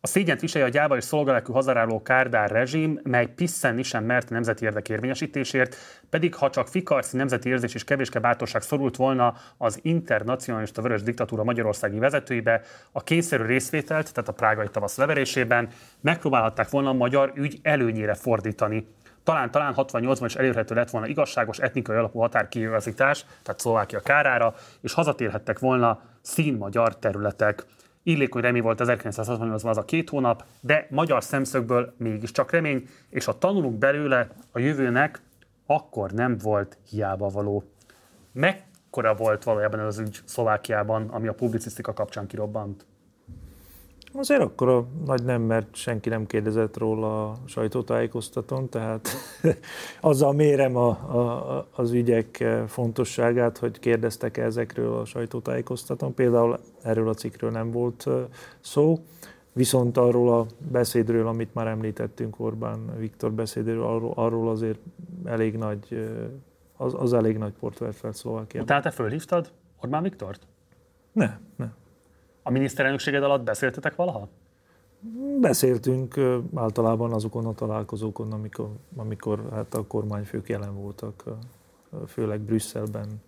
a 0.05 0.07
szégyent 0.07 0.41
viselje 0.41 0.67
a 0.67 0.71
gyáva 0.71 0.97
és 0.97 1.05
szolgálekű 1.05 1.53
hazaráló 1.53 2.03
Kárdár 2.03 2.51
rezsim, 2.51 3.01
mely 3.03 3.27
pisszenni 3.27 3.83
sem 3.83 4.05
mert 4.05 4.31
a 4.31 4.33
nemzeti 4.33 4.65
érdek 4.65 4.89
érvényesítésért, 4.89 5.77
pedig 6.11 6.35
ha 6.35 6.51
csak 6.51 6.69
fikarci 6.69 7.17
nemzeti 7.17 7.49
érzés 7.49 7.75
és 7.75 7.85
kevéske 7.85 8.19
bátorság 8.19 8.63
szorult 8.63 8.97
volna 8.97 9.35
az 9.57 9.79
internacionalista 9.83 10.83
vörös 10.83 11.03
diktatúra 11.03 11.45
magyarországi 11.45 11.99
vezetőibe, 11.99 12.61
a 12.93 13.03
kényszerű 13.03 13.45
részvételt, 13.45 14.13
tehát 14.13 14.29
a 14.29 14.33
prágai 14.33 14.69
tavasz 14.69 14.97
leverésében 14.97 15.69
megpróbálhatták 16.01 16.71
volna 16.71 16.89
a 16.89 16.93
magyar 16.93 17.33
ügy 17.35 17.59
előnyére 17.63 18.15
fordítani. 18.15 18.87
Talán, 19.23 19.51
talán 19.51 19.75
68-ban 19.77 20.25
is 20.25 20.35
elérhető 20.35 20.75
lett 20.75 20.91
volna 20.91 21.07
igazságos 21.07 21.59
etnikai 21.59 21.97
alapú 21.97 22.19
határkiigazítás, 22.19 23.27
tehát 23.43 23.61
Szlovákia 23.61 24.01
kárára, 24.01 24.55
és 24.81 24.93
hazatérhettek 24.93 25.59
volna 25.59 26.01
szín-magyar 26.21 26.99
területek. 26.99 27.67
Illékony 28.07 28.43
remény 28.43 28.63
volt 28.63 28.81
1968-ban 28.83 29.69
az 29.69 29.77
a 29.77 29.85
két 29.85 30.09
hónap, 30.09 30.45
de 30.61 30.87
magyar 30.91 31.25
szemszögből 31.25 31.95
mégiscsak 31.97 32.51
remény, 32.51 32.89
és 33.11 33.25
ha 33.25 33.39
tanulunk 33.39 33.79
belőle, 33.79 34.29
a 34.53 34.59
jövőnek 34.59 35.23
akkor 35.67 36.11
nem 36.11 36.39
volt 36.39 36.79
hiába 36.89 37.29
való. 37.29 37.65
Mekkora 38.33 39.15
volt 39.15 39.45
valójában 39.45 39.81
az 39.81 39.99
ügy 39.99 40.21
Szlovákiában, 40.25 41.09
ami 41.09 41.29
a 41.29 41.35
publicisztika 41.35 41.93
kapcsán 41.93 42.27
kirobbant? 42.27 42.87
Azért 44.17 44.41
akkor 44.41 44.69
a 44.69 44.87
nagy 45.07 45.25
nem, 45.25 45.43
mert 45.43 45.75
senki 45.75 46.09
nem 46.09 46.27
kérdezett 46.27 46.77
róla 46.77 47.31
a 47.31 47.37
sajtótájékoztatón, 47.45 48.69
tehát 48.69 49.09
azzal 50.01 50.33
mérem 50.33 50.77
a, 50.77 50.89
a, 50.89 51.67
az 51.73 51.93
ügyek 51.93 52.45
fontosságát, 52.67 53.59
hogy 53.59 53.79
kérdeztek 53.79 54.37
ezekről 54.37 54.99
a 54.99 55.05
sajtótájékoztatón. 55.05 56.15
Például 56.15 56.59
erről 56.83 57.09
a 57.09 57.15
cikkről 57.15 57.51
nem 57.51 57.71
volt 57.71 58.07
szó, 58.61 59.05
viszont 59.53 59.97
arról 59.97 60.39
a 60.39 60.47
beszédről, 60.71 61.27
amit 61.27 61.55
már 61.55 61.67
említettünk, 61.67 62.41
Orbán 62.41 62.99
Viktor 62.99 63.33
beszédről, 63.33 63.83
arról, 63.83 64.13
arról 64.15 64.51
azért 64.51 64.79
elég 65.25 65.57
nagy, 65.57 66.11
az, 66.77 66.95
az 66.97 67.13
elég 67.13 67.39
nagy 67.39 67.53
port 67.53 67.79
vert 67.79 67.97
fel 67.97 68.13
Szlovákiában. 68.13 68.67
Tehát 68.67 68.83
te 68.83 68.91
fölhívtad 68.91 69.51
Orbán 69.81 70.03
Viktort? 70.03 70.47
Ne, 71.13 71.39
ne. 71.57 71.67
A 72.47 72.51
miniszterelnökséged 72.51 73.23
alatt 73.23 73.43
beszéltetek 73.43 73.97
valaha? 73.97 74.29
Beszéltünk 75.41 76.15
általában 76.55 77.13
azokon 77.13 77.47
a 77.47 77.55
találkozókon, 77.55 78.33
amikor, 78.33 78.69
amikor 78.97 79.49
hát 79.53 79.75
a 79.75 79.87
kormányfők 79.87 80.49
jelen 80.49 80.75
voltak, 80.75 81.25
főleg 82.07 82.41
Brüsszelben, 82.41 83.23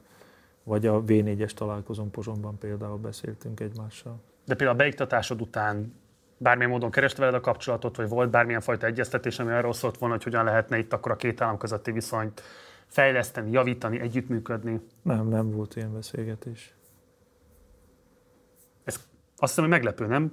vagy 0.62 0.86
a 0.86 1.02
V4-es 1.02 1.50
találkozón 1.50 2.10
Pozsonban 2.10 2.58
például 2.58 2.96
beszéltünk 2.96 3.60
egymással. 3.60 4.20
De 4.44 4.54
például 4.54 4.78
a 4.78 4.82
beiktatásod 4.82 5.40
után 5.40 5.94
bármilyen 6.38 6.70
módon 6.70 6.90
kereste 6.90 7.20
veled 7.20 7.34
a 7.34 7.40
kapcsolatot, 7.40 7.96
vagy 7.96 8.08
volt 8.08 8.30
bármilyen 8.30 8.60
fajta 8.60 8.86
egyeztetés, 8.86 9.38
ami 9.38 9.52
arról 9.52 9.72
szólt 9.72 9.98
volna, 9.98 10.14
hogy 10.14 10.24
hogyan 10.24 10.44
lehetne 10.44 10.78
itt 10.78 10.92
akkor 10.92 11.12
a 11.12 11.16
két 11.16 11.40
állam 11.40 11.58
közötti 11.58 11.92
viszonyt 11.92 12.42
fejleszteni, 12.86 13.50
javítani, 13.50 14.00
együttműködni? 14.00 14.80
Nem, 15.02 15.28
nem 15.28 15.50
volt 15.50 15.76
ilyen 15.76 15.92
beszélgetés. 15.92 16.74
Azt 19.39 19.55
hiszem, 19.55 19.64
hogy 19.64 19.72
meglepő, 19.72 20.07
nem? 20.07 20.32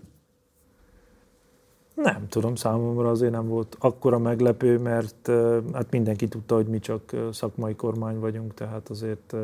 Nem 1.96 2.28
tudom, 2.30 2.56
számomra 2.56 3.10
azért 3.10 3.32
nem 3.32 3.48
volt 3.48 3.76
akkora 3.80 4.18
meglepő, 4.18 4.78
mert 4.80 5.32
hát 5.74 5.92
mindenki 5.92 6.28
tudta, 6.28 6.56
hogy 6.56 6.68
mi 6.68 6.80
csak 6.80 7.16
szakmai 7.32 7.76
kormány 7.76 8.20
vagyunk, 8.20 8.54
tehát 8.54 8.90
azért 8.90 9.36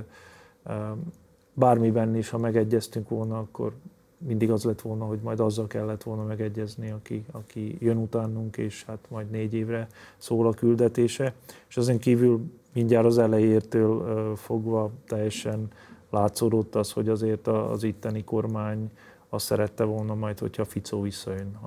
bármiben 1.54 2.16
is, 2.16 2.30
ha 2.30 2.38
megegyeztünk 2.38 3.10
volna, 3.10 3.38
akkor 3.38 3.74
mindig 4.18 4.52
az 4.52 4.64
lett 4.64 4.82
volna, 4.82 5.06
hogy 5.06 5.20
majd 5.24 5.40
azzal 5.40 5.68
kellett 5.68 6.04
volna 6.04 6.24
megegyezni, 6.24 6.92
aki, 6.92 7.26
aki 7.32 7.78
jön 7.80 7.98
utánunk, 7.98 8.58
és 8.58 8.86
hát 8.86 9.06
majd 9.10 9.30
négy 9.30 9.54
évre 9.54 9.88
szól 10.18 10.48
a 10.48 10.54
küldetése. 10.54 11.34
És 11.68 11.78
azon 11.78 11.98
kívül 11.98 12.42
mindjárt 12.74 13.06
az 13.06 13.18
elejétől 13.18 14.36
fogva 14.36 14.92
teljesen 15.08 15.68
látszódott 16.10 16.76
az, 16.76 16.92
hogy 16.92 17.10
azért 17.10 17.48
az 17.48 17.84
itteni 17.84 18.24
kormány 18.24 18.92
azt 19.30 19.46
szerette 19.46 19.84
volna 19.84 20.16
majd, 20.16 20.40
hogyha 20.40 20.66
Ficó 20.66 21.02
visszajön 21.02 21.58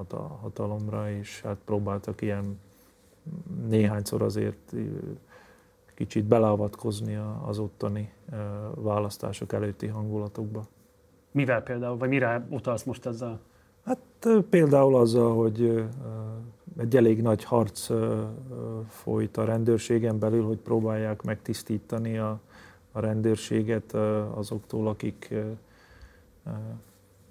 hatalomra, 0.40 1.10
és 1.10 1.40
hát 1.40 1.56
próbáltak 1.64 2.20
ilyen 2.20 2.58
néhányszor 3.68 4.22
azért 4.22 4.74
kicsit 5.94 6.24
beleavatkozni 6.24 7.18
az 7.46 7.58
ottani 7.58 8.12
választások 8.74 9.52
előtti 9.52 9.86
hangulatokba. 9.86 10.62
Mivel 11.30 11.62
például, 11.62 11.96
vagy 11.96 12.08
mire 12.08 12.46
utalsz 12.50 12.82
most 12.82 13.06
ezzel? 13.06 13.40
Hát 13.84 13.98
például 14.50 14.96
azzal, 14.96 15.34
hogy 15.36 15.84
egy 16.78 16.96
elég 16.96 17.22
nagy 17.22 17.44
harc 17.44 17.90
folyt 18.88 19.36
a 19.36 19.44
rendőrségen 19.44 20.18
belül, 20.18 20.44
hogy 20.44 20.58
próbálják 20.58 21.22
megtisztítani 21.22 22.18
a, 22.18 22.40
a 22.92 23.00
rendőrséget 23.00 23.94
azoktól, 24.34 24.88
akik 24.88 25.34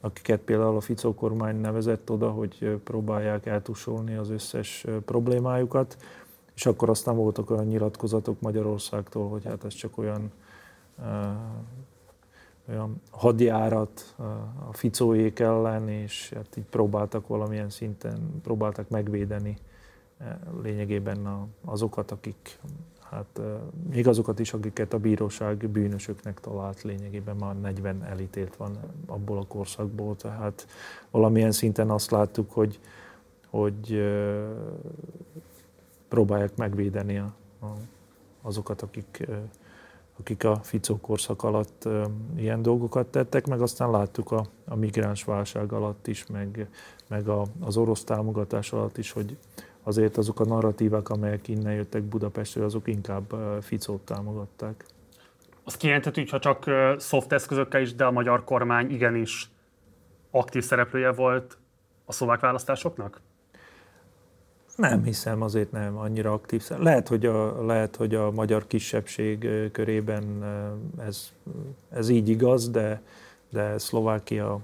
akiket 0.01 0.39
például 0.39 0.75
a 0.75 0.81
Ficó 0.81 1.13
kormány 1.13 1.55
nevezett 1.55 2.09
oda, 2.09 2.29
hogy 2.29 2.79
próbálják 2.83 3.45
eltusolni 3.45 4.15
az 4.15 4.29
összes 4.29 4.85
problémájukat, 5.05 5.97
és 6.55 6.65
akkor 6.65 6.89
aztán 6.89 7.15
voltak 7.15 7.49
olyan 7.49 7.65
nyilatkozatok 7.65 8.41
Magyarországtól, 8.41 9.29
hogy 9.29 9.45
hát 9.45 9.63
ez 9.65 9.73
csak 9.73 9.97
olyan, 9.97 10.31
olyan 12.69 13.01
hadjárat 13.11 14.15
a 14.69 14.73
Ficóék 14.73 15.39
ellen, 15.39 15.89
és 15.89 16.31
hát 16.35 16.57
így 16.57 16.65
próbáltak 16.69 17.27
valamilyen 17.27 17.69
szinten, 17.69 18.41
próbáltak 18.43 18.89
megvédeni 18.89 19.57
lényegében 20.61 21.49
azokat, 21.65 22.11
akik 22.11 22.59
hát 23.11 23.41
még 23.89 24.07
azokat 24.07 24.39
is, 24.39 24.53
akiket 24.53 24.93
a 24.93 24.97
bíróság 24.97 25.69
bűnösöknek 25.69 26.39
talált, 26.39 26.81
lényegében 26.81 27.35
már 27.35 27.59
40 27.59 28.03
elítélt 28.03 28.55
van 28.55 28.77
abból 29.05 29.37
a 29.37 29.45
korszakból, 29.47 30.15
tehát 30.15 30.67
valamilyen 31.09 31.51
szinten 31.51 31.89
azt 31.89 32.11
láttuk, 32.11 32.51
hogy, 32.51 32.79
hogy 33.49 34.03
próbálják 36.07 36.55
megvédeni 36.55 37.17
a, 37.17 37.33
a, 37.61 37.67
azokat, 38.41 38.81
akik, 38.81 39.27
akik 40.19 40.43
a 40.43 40.55
Ficó 40.55 40.97
korszak 40.97 41.43
alatt 41.43 41.87
ilyen 42.35 42.61
dolgokat 42.61 43.07
tettek, 43.07 43.47
meg 43.47 43.61
aztán 43.61 43.91
láttuk 43.91 44.31
a, 44.31 44.45
a 44.65 44.75
migráns 44.75 45.23
válság 45.23 45.71
alatt 45.71 46.07
is, 46.07 46.25
meg, 46.27 46.67
meg 47.07 47.27
a, 47.27 47.45
az 47.59 47.77
orosz 47.77 48.03
támogatás 48.03 48.73
alatt 48.73 48.97
is, 48.97 49.11
hogy 49.11 49.37
azért 49.83 50.17
azok 50.17 50.39
a 50.39 50.45
narratívák, 50.45 51.09
amelyek 51.09 51.47
innen 51.47 51.73
jöttek 51.73 52.03
Budapestről, 52.03 52.63
azok 52.63 52.87
inkább 52.87 53.33
Ficót 53.61 54.01
támogatták. 54.01 54.85
Azt 55.63 55.77
kijelenthető, 55.77 56.25
ha 56.29 56.39
csak 56.39 56.65
szoft 56.97 57.31
eszközökkel 57.31 57.81
is, 57.81 57.95
de 57.95 58.05
a 58.05 58.11
magyar 58.11 58.43
kormány 58.43 58.91
igenis 58.91 59.49
aktív 60.31 60.63
szereplője 60.63 61.11
volt 61.11 61.57
a 62.05 62.11
szlovák 62.11 62.39
választásoknak? 62.39 63.21
Nem 64.75 65.03
hiszem, 65.03 65.41
azért 65.41 65.71
nem 65.71 65.97
annyira 65.97 66.33
aktív. 66.33 66.63
Lehet, 66.77 67.07
hogy 67.07 67.25
a, 67.25 67.65
lehet, 67.65 67.95
hogy 67.95 68.15
a 68.15 68.31
magyar 68.31 68.67
kisebbség 68.67 69.49
körében 69.71 70.43
ez, 70.97 71.31
ez 71.89 72.09
így 72.09 72.29
igaz, 72.29 72.69
de, 72.69 73.01
de 73.51 73.77
Szlovákia 73.77 74.59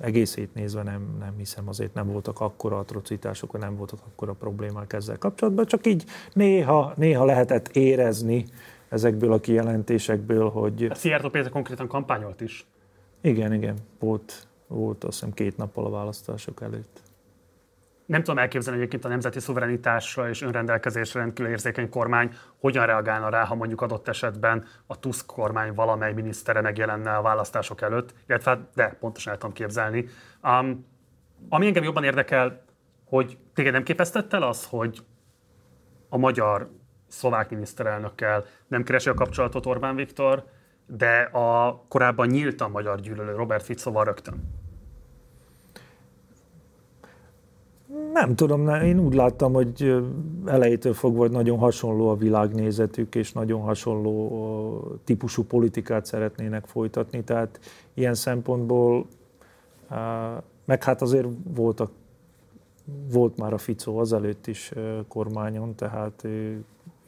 egészét 0.00 0.54
nézve 0.54 0.82
nem, 0.82 1.16
nem 1.18 1.34
hiszem, 1.36 1.68
azért 1.68 1.94
nem 1.94 2.06
voltak 2.06 2.40
akkora 2.40 2.78
atrocitások, 2.78 3.58
nem 3.58 3.76
voltak 3.76 3.98
akkora 4.06 4.32
problémák 4.32 4.92
ezzel 4.92 5.18
kapcsolatban, 5.18 5.66
csak 5.66 5.86
így 5.86 6.04
néha, 6.32 6.92
néha 6.96 7.24
lehetett 7.24 7.68
érezni 7.68 8.44
ezekből 8.88 9.32
a 9.32 9.40
kijelentésekből, 9.40 10.50
hogy... 10.50 10.84
A 10.84 10.94
Szijjártó 10.94 11.28
Péter 11.28 11.50
konkrétan 11.50 11.86
kampányolt 11.86 12.40
is. 12.40 12.66
Igen, 13.20 13.52
igen, 13.52 13.76
volt, 13.98 14.46
volt 14.66 15.04
azt 15.04 15.18
hiszem 15.18 15.34
két 15.34 15.56
nappal 15.56 15.84
a 15.84 15.90
választások 15.90 16.62
előtt 16.62 17.00
nem 18.08 18.22
tudom 18.22 18.38
elképzelni 18.38 18.78
egyébként 18.78 19.04
a 19.04 19.08
nemzeti 19.08 19.40
szuverenitásra 19.40 20.28
és 20.28 20.42
önrendelkezésre 20.42 21.20
rendkívül 21.20 21.50
érzékeny 21.50 21.88
kormány 21.88 22.30
hogyan 22.60 22.86
reagálna 22.86 23.28
rá, 23.28 23.44
ha 23.44 23.54
mondjuk 23.54 23.80
adott 23.80 24.08
esetben 24.08 24.64
a 24.86 24.98
Tusk 24.98 25.26
kormány 25.26 25.74
valamely 25.74 26.12
minisztere 26.12 26.60
megjelenne 26.60 27.16
a 27.16 27.22
választások 27.22 27.80
előtt, 27.80 28.14
illetve 28.26 28.50
hát, 28.50 28.60
de 28.74 28.96
pontosan 29.00 29.32
el 29.32 29.38
tudom 29.38 29.54
képzelni. 29.54 30.08
Um, 30.42 30.86
ami 31.48 31.66
engem 31.66 31.82
jobban 31.82 32.04
érdekel, 32.04 32.64
hogy 33.04 33.38
téged 33.54 33.72
nem 33.72 33.82
képeztett 33.82 34.32
el 34.32 34.42
az, 34.42 34.64
hogy 34.64 35.04
a 36.08 36.18
magyar 36.18 36.70
szlovák 37.08 37.50
miniszterelnökkel 37.50 38.44
nem 38.68 38.82
keresi 38.82 39.08
a 39.08 39.14
kapcsolatot 39.14 39.66
Orbán 39.66 39.96
Viktor, 39.96 40.44
de 40.86 41.20
a 41.20 41.78
korábban 41.88 42.26
nyíltan 42.26 42.70
magyar 42.70 43.00
gyűlölő 43.00 43.34
Robert 43.34 43.64
Ficóval 43.64 44.04
rögtön. 44.04 44.57
Nem 48.12 48.34
tudom, 48.34 48.68
én 48.68 48.98
úgy 48.98 49.14
láttam, 49.14 49.52
hogy 49.52 50.02
elejétől 50.46 50.94
fogva 50.94 51.28
nagyon 51.28 51.58
hasonló 51.58 52.08
a 52.08 52.16
világnézetük, 52.16 53.14
és 53.14 53.32
nagyon 53.32 53.60
hasonló 53.60 54.98
típusú 55.04 55.44
politikát 55.44 56.04
szeretnének 56.04 56.66
folytatni, 56.66 57.24
tehát 57.24 57.60
ilyen 57.94 58.14
szempontból, 58.14 59.06
meg 60.64 60.84
hát 60.84 61.02
azért 61.02 61.26
voltak, 61.54 61.90
volt 63.12 63.36
már 63.36 63.52
a 63.52 63.58
Ficó 63.58 63.98
azelőtt 63.98 64.46
is 64.46 64.72
kormányon, 65.08 65.74
tehát 65.74 66.24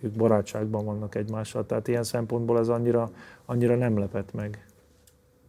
ők 0.00 0.12
barátságban 0.16 0.84
vannak 0.84 1.14
egymással, 1.14 1.66
tehát 1.66 1.88
ilyen 1.88 2.04
szempontból 2.04 2.58
ez 2.58 2.68
annyira, 2.68 3.10
annyira 3.46 3.76
nem 3.76 3.98
lepett 3.98 4.32
meg. 4.32 4.66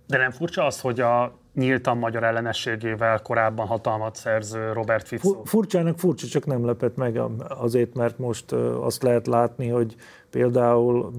De 0.07 0.17
nem 0.17 0.31
furcsa 0.31 0.65
az, 0.65 0.81
hogy 0.81 0.99
a 0.99 1.33
nyíltan 1.53 1.97
magyar 1.97 2.23
ellenességével 2.23 3.21
korábban 3.21 3.67
hatalmat 3.67 4.15
szerző 4.15 4.71
Robert 4.71 5.07
Fico. 5.07 5.41
Furcsának 5.43 5.99
furcsa, 5.99 6.27
csak 6.27 6.45
nem 6.45 6.65
lepett 6.65 6.95
meg 6.95 7.19
azért, 7.47 7.93
mert 7.93 8.17
most 8.17 8.51
azt 8.81 9.03
lehet 9.03 9.27
látni, 9.27 9.67
hogy 9.67 9.95
például 10.29 11.11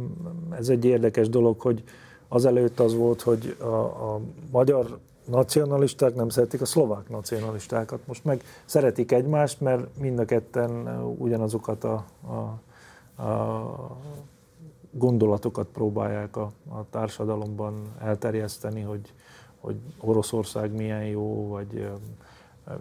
ez 0.59 0.69
egy 0.69 0.85
érdekes 0.85 1.29
dolog, 1.29 1.61
hogy 1.61 1.83
azelőtt 2.29 2.81
az 2.81 2.95
volt, 2.95 3.23
hogy 3.23 3.57
a, 3.61 3.75
a 4.15 4.21
magyar 4.51 4.99
nacionalisták 5.25 6.15
nem 6.15 6.29
szeretik 6.29 6.61
a 6.61 6.65
szlovák 6.65 7.09
nacionalistákat. 7.09 8.01
Most 8.07 8.25
meg 8.25 8.43
szeretik 8.65 9.13
egymást, 9.13 9.61
mert 9.61 9.99
mind 9.99 10.19
a 10.19 10.25
ketten 10.25 11.03
ugyanazokat 11.19 11.85
a, 11.85 12.05
a, 12.27 13.23
a 13.23 13.97
gondolatokat 14.91 15.67
próbálják 15.67 16.37
a, 16.37 16.53
a 16.69 16.85
társadalomban 16.91 17.75
elterjeszteni, 18.01 18.81
hogy 18.81 19.13
hogy 19.63 19.77
Oroszország 20.01 20.73
milyen 20.73 21.05
jó, 21.05 21.49
vagy 21.49 21.91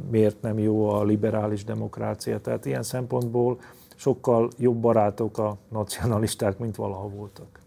miért 0.09 0.41
nem 0.41 0.59
jó 0.59 0.89
a 0.89 1.03
liberális 1.03 1.63
demokrácia. 1.63 2.41
Tehát 2.41 2.65
ilyen 2.65 2.83
szempontból 2.83 3.59
sokkal 3.95 4.49
jobb 4.57 4.77
barátok 4.77 5.37
a 5.37 5.57
nacionalisták, 5.69 6.57
mint 6.57 6.75
valaha 6.75 7.09
voltak. 7.09 7.59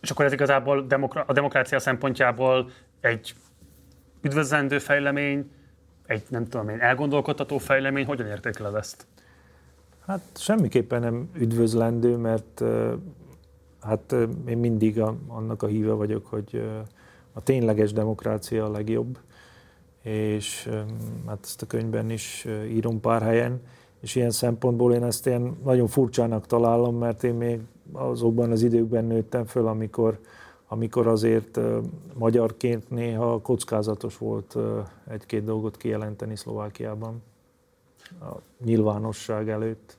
És 0.00 0.10
akkor 0.10 0.24
ez 0.24 0.32
igazából 0.32 0.86
a 1.26 1.32
demokrácia 1.32 1.78
szempontjából 1.78 2.70
egy 3.00 3.34
üdvözlendő 4.20 4.78
fejlemény, 4.78 5.50
egy 6.06 6.22
nem 6.28 6.44
tudom 6.44 6.68
én, 6.68 6.80
elgondolkodtató 6.80 7.58
fejlemény, 7.58 8.06
hogyan 8.06 8.26
értékeled 8.26 8.74
ezt? 8.74 9.06
Hát 10.06 10.22
semmiképpen 10.34 11.00
nem 11.00 11.30
üdvözlendő, 11.34 12.16
mert 12.16 12.62
hát 13.80 14.14
én 14.46 14.58
mindig 14.58 15.00
annak 15.28 15.62
a 15.62 15.66
híve 15.66 15.92
vagyok, 15.92 16.26
hogy 16.26 16.70
a 17.34 17.42
tényleges 17.42 17.92
demokrácia 17.92 18.64
a 18.64 18.70
legjobb, 18.70 19.18
és 20.02 20.70
hát 21.26 21.38
ezt 21.42 21.62
a 21.62 21.66
könyvben 21.66 22.10
is 22.10 22.46
írom 22.68 23.00
pár 23.00 23.22
helyen, 23.22 23.60
és 24.00 24.14
ilyen 24.14 24.30
szempontból 24.30 24.94
én 24.94 25.04
ezt 25.04 25.26
ilyen 25.26 25.56
nagyon 25.64 25.86
furcsának 25.86 26.46
találom, 26.46 26.96
mert 26.96 27.24
én 27.24 27.34
még 27.34 27.60
azokban 27.92 28.50
az 28.50 28.62
időkben 28.62 29.04
nőttem 29.04 29.44
föl, 29.44 29.66
amikor, 29.66 30.18
amikor 30.68 31.06
azért 31.06 31.58
magyarként 32.14 32.90
néha 32.90 33.40
kockázatos 33.40 34.18
volt 34.18 34.56
egy-két 35.08 35.44
dolgot 35.44 35.76
kijelenteni 35.76 36.36
Szlovákiában 36.36 37.22
a 38.20 38.34
nyilvánosság 38.64 39.48
előtt. 39.48 39.96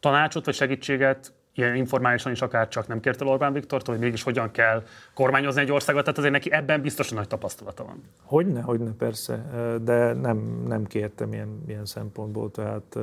Tanácsot 0.00 0.44
vagy 0.44 0.54
segítséget 0.54 1.32
ilyen 1.54 1.74
informálisan 1.74 2.32
is 2.32 2.42
akár 2.42 2.68
csak 2.68 2.86
nem 2.86 3.00
kérte 3.00 3.24
Orbán 3.24 3.52
Viktortól, 3.52 3.94
hogy 3.94 4.04
mégis 4.04 4.22
hogyan 4.22 4.50
kell 4.50 4.82
kormányozni 5.14 5.60
egy 5.60 5.70
országot, 5.70 6.02
tehát 6.02 6.18
azért 6.18 6.32
neki 6.32 6.52
ebben 6.52 6.80
biztosan 6.80 7.18
nagy 7.18 7.28
tapasztalata 7.28 7.84
van. 7.84 8.02
Hogyne, 8.22 8.60
hogyne, 8.60 8.92
persze, 8.92 9.44
de 9.82 10.12
nem, 10.12 10.62
nem 10.66 10.86
kértem 10.86 11.32
ilyen, 11.32 11.62
ilyen 11.66 11.86
szempontból, 11.86 12.50
tehát 12.50 12.98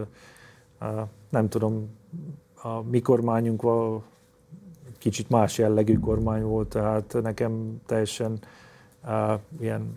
nem 1.29 1.49
tudom, 1.49 1.89
a 2.61 2.81
mi 2.81 2.99
kormányunk 2.99 3.63
kicsit 4.97 5.29
más 5.29 5.57
jellegű 5.57 5.99
kormány 5.99 6.43
volt, 6.43 6.67
tehát 6.67 7.17
nekem 7.21 7.81
teljesen 7.85 8.39
ilyen 9.59 9.95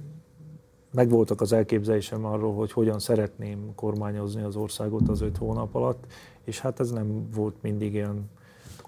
megvoltak 0.92 1.40
az 1.40 1.52
elképzelésem 1.52 2.24
arról, 2.24 2.54
hogy 2.54 2.72
hogyan 2.72 2.98
szeretném 2.98 3.74
kormányozni 3.74 4.42
az 4.42 4.56
országot 4.56 5.08
az 5.08 5.20
öt 5.20 5.36
hónap 5.36 5.74
alatt, 5.74 6.06
és 6.44 6.60
hát 6.60 6.80
ez 6.80 6.90
nem 6.90 7.28
volt 7.34 7.54
mindig 7.60 7.94
ilyen 7.94 8.30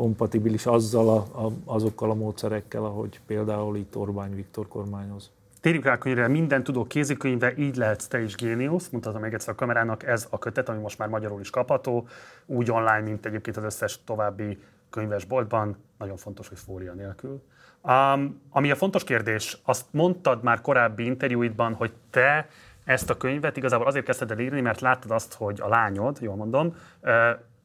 kompatibilis 0.03 0.67
azzal 0.67 1.09
a, 1.09 1.45
a, 1.45 1.53
azokkal 1.65 2.11
a 2.11 2.15
módszerekkel, 2.15 2.85
ahogy 2.85 3.21
például 3.27 3.77
itt 3.77 3.97
Orbán 3.97 4.35
Viktor 4.35 4.69
kormányoz. 4.69 5.31
Térjük 5.61 5.85
rá 5.85 5.99
könyvre, 5.99 6.29
minden 6.29 6.63
tudó 6.63 6.85
kézikönyve, 6.87 7.57
így 7.57 7.77
lehetsz 7.77 8.07
te 8.07 8.23
is 8.23 8.35
géniusz. 8.35 8.89
Mutatom 8.89 9.21
még 9.21 9.33
egyszer 9.33 9.53
a 9.53 9.55
kamerának, 9.55 10.03
ez 10.03 10.27
a 10.31 10.39
kötet, 10.39 10.69
ami 10.69 10.81
most 10.81 10.99
már 10.99 11.09
magyarul 11.09 11.41
is 11.41 11.51
kapható, 11.51 12.07
úgy 12.47 12.71
online, 12.71 13.01
mint 13.01 13.27
egyébként 13.27 13.57
az 13.57 13.65
összes 13.65 14.05
további 14.05 14.59
könyvesboltban. 14.91 15.77
Nagyon 15.99 16.17
fontos, 16.17 16.49
hogy 16.49 16.59
fólia 16.59 16.93
nélkül. 16.93 17.43
Um, 17.83 18.41
ami 18.51 18.71
a 18.71 18.77
fontos 18.77 19.05
kérdés, 19.05 19.59
azt 19.65 19.87
mondtad 19.91 20.43
már 20.43 20.61
korábbi 20.61 21.05
interjúidban, 21.05 21.75
hogy 21.75 21.93
te 22.11 22.49
ezt 22.85 23.11
a 23.11 23.17
könyvet 23.17 23.57
igazából 23.57 23.87
azért 23.87 24.05
kezdted 24.05 24.31
el 24.31 24.39
írni, 24.39 24.61
mert 24.61 24.81
láttad 24.81 25.11
azt, 25.11 25.35
hogy 25.35 25.61
a 25.61 25.69
lányod, 25.69 26.19
jól 26.21 26.37
mondom, 26.37 26.75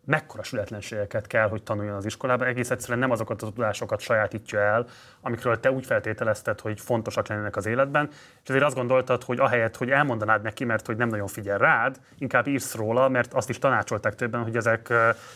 mekkora 0.08 0.44
sületlenségeket 0.44 1.28
kell, 1.28 1.50
hogy 1.50 1.64
tanuljon 1.64 1.96
az 1.96 2.06
iskolában. 2.06 2.48
Egész 2.48 2.70
egyszerűen 2.70 3.00
nem 3.00 3.12
azokat 3.12 3.42
a 3.42 3.46
tudásokat 3.46 4.00
sajátítja 4.00 4.60
el, 4.60 4.88
amikről 5.22 5.60
te 5.60 5.72
úgy 5.72 5.86
feltételezted, 5.86 6.60
hogy 6.60 6.80
fontosak 6.80 7.28
lennének 7.28 7.56
az 7.56 7.66
életben, 7.66 8.08
és 8.44 8.50
ezért 8.50 8.64
azt 8.64 8.76
gondoltad, 8.76 9.24
hogy 9.24 9.40
ahelyett, 9.40 9.78
hogy 9.78 9.90
elmondanád 9.90 10.42
neki, 10.42 10.66
mert 10.66 10.86
hogy 10.86 10.98
nem 10.98 11.10
nagyon 11.10 11.28
figyel 11.28 11.58
rád, 11.58 12.00
inkább 12.18 12.48
írsz 12.48 12.76
róla, 12.76 13.10
mert 13.10 13.34
azt 13.34 13.50
is 13.50 13.60
tanácsolták 13.60 14.16
többen, 14.16 14.44
hogy 14.44 14.56
ezek 14.56 14.94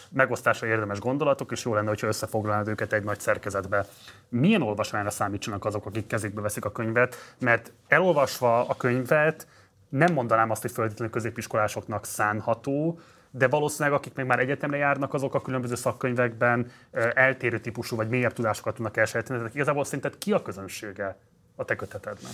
megosztásra 0.09 0.67
érdemes 0.67 0.99
gondolatok, 0.99 1.51
és 1.51 1.65
jó 1.65 1.73
lenne, 1.73 1.87
hogyha 1.87 2.07
összefoglalnád 2.07 2.67
őket 2.67 2.93
egy 2.93 3.03
nagy 3.03 3.19
szerkezetbe. 3.19 3.85
Milyen 4.29 4.61
olvasmányra 4.61 5.09
számítsanak 5.09 5.65
azok, 5.65 5.85
akik 5.85 6.07
kezükbe 6.07 6.41
veszik 6.41 6.65
a 6.65 6.71
könyvet? 6.71 7.33
Mert 7.39 7.71
elolvasva 7.87 8.67
a 8.67 8.75
könyvet, 8.75 9.47
nem 9.89 10.13
mondanám 10.13 10.49
azt, 10.49 10.61
hogy 10.61 10.71
feltétlenül 10.71 11.13
középiskolásoknak 11.13 12.05
szánható, 12.05 12.99
de 13.31 13.47
valószínűleg 13.47 13.97
akik 13.97 14.15
még 14.15 14.25
már 14.25 14.39
egyetemre 14.39 14.77
járnak, 14.77 15.13
azok 15.13 15.35
a 15.35 15.41
különböző 15.41 15.75
szakkönyvekben 15.75 16.71
eltérő 17.13 17.59
típusú 17.59 17.95
vagy 17.95 18.09
mélyebb 18.09 18.33
tudásokat 18.33 18.75
tudnak 18.75 18.97
elsajátítani. 18.97 19.39
Tehát 19.39 19.55
igazából 19.55 19.83
szerinted 19.83 20.17
ki 20.17 20.31
a 20.31 20.41
közönsége 20.41 21.17
a 21.55 21.65
te 21.65 21.75
kötetednek? 21.75 22.31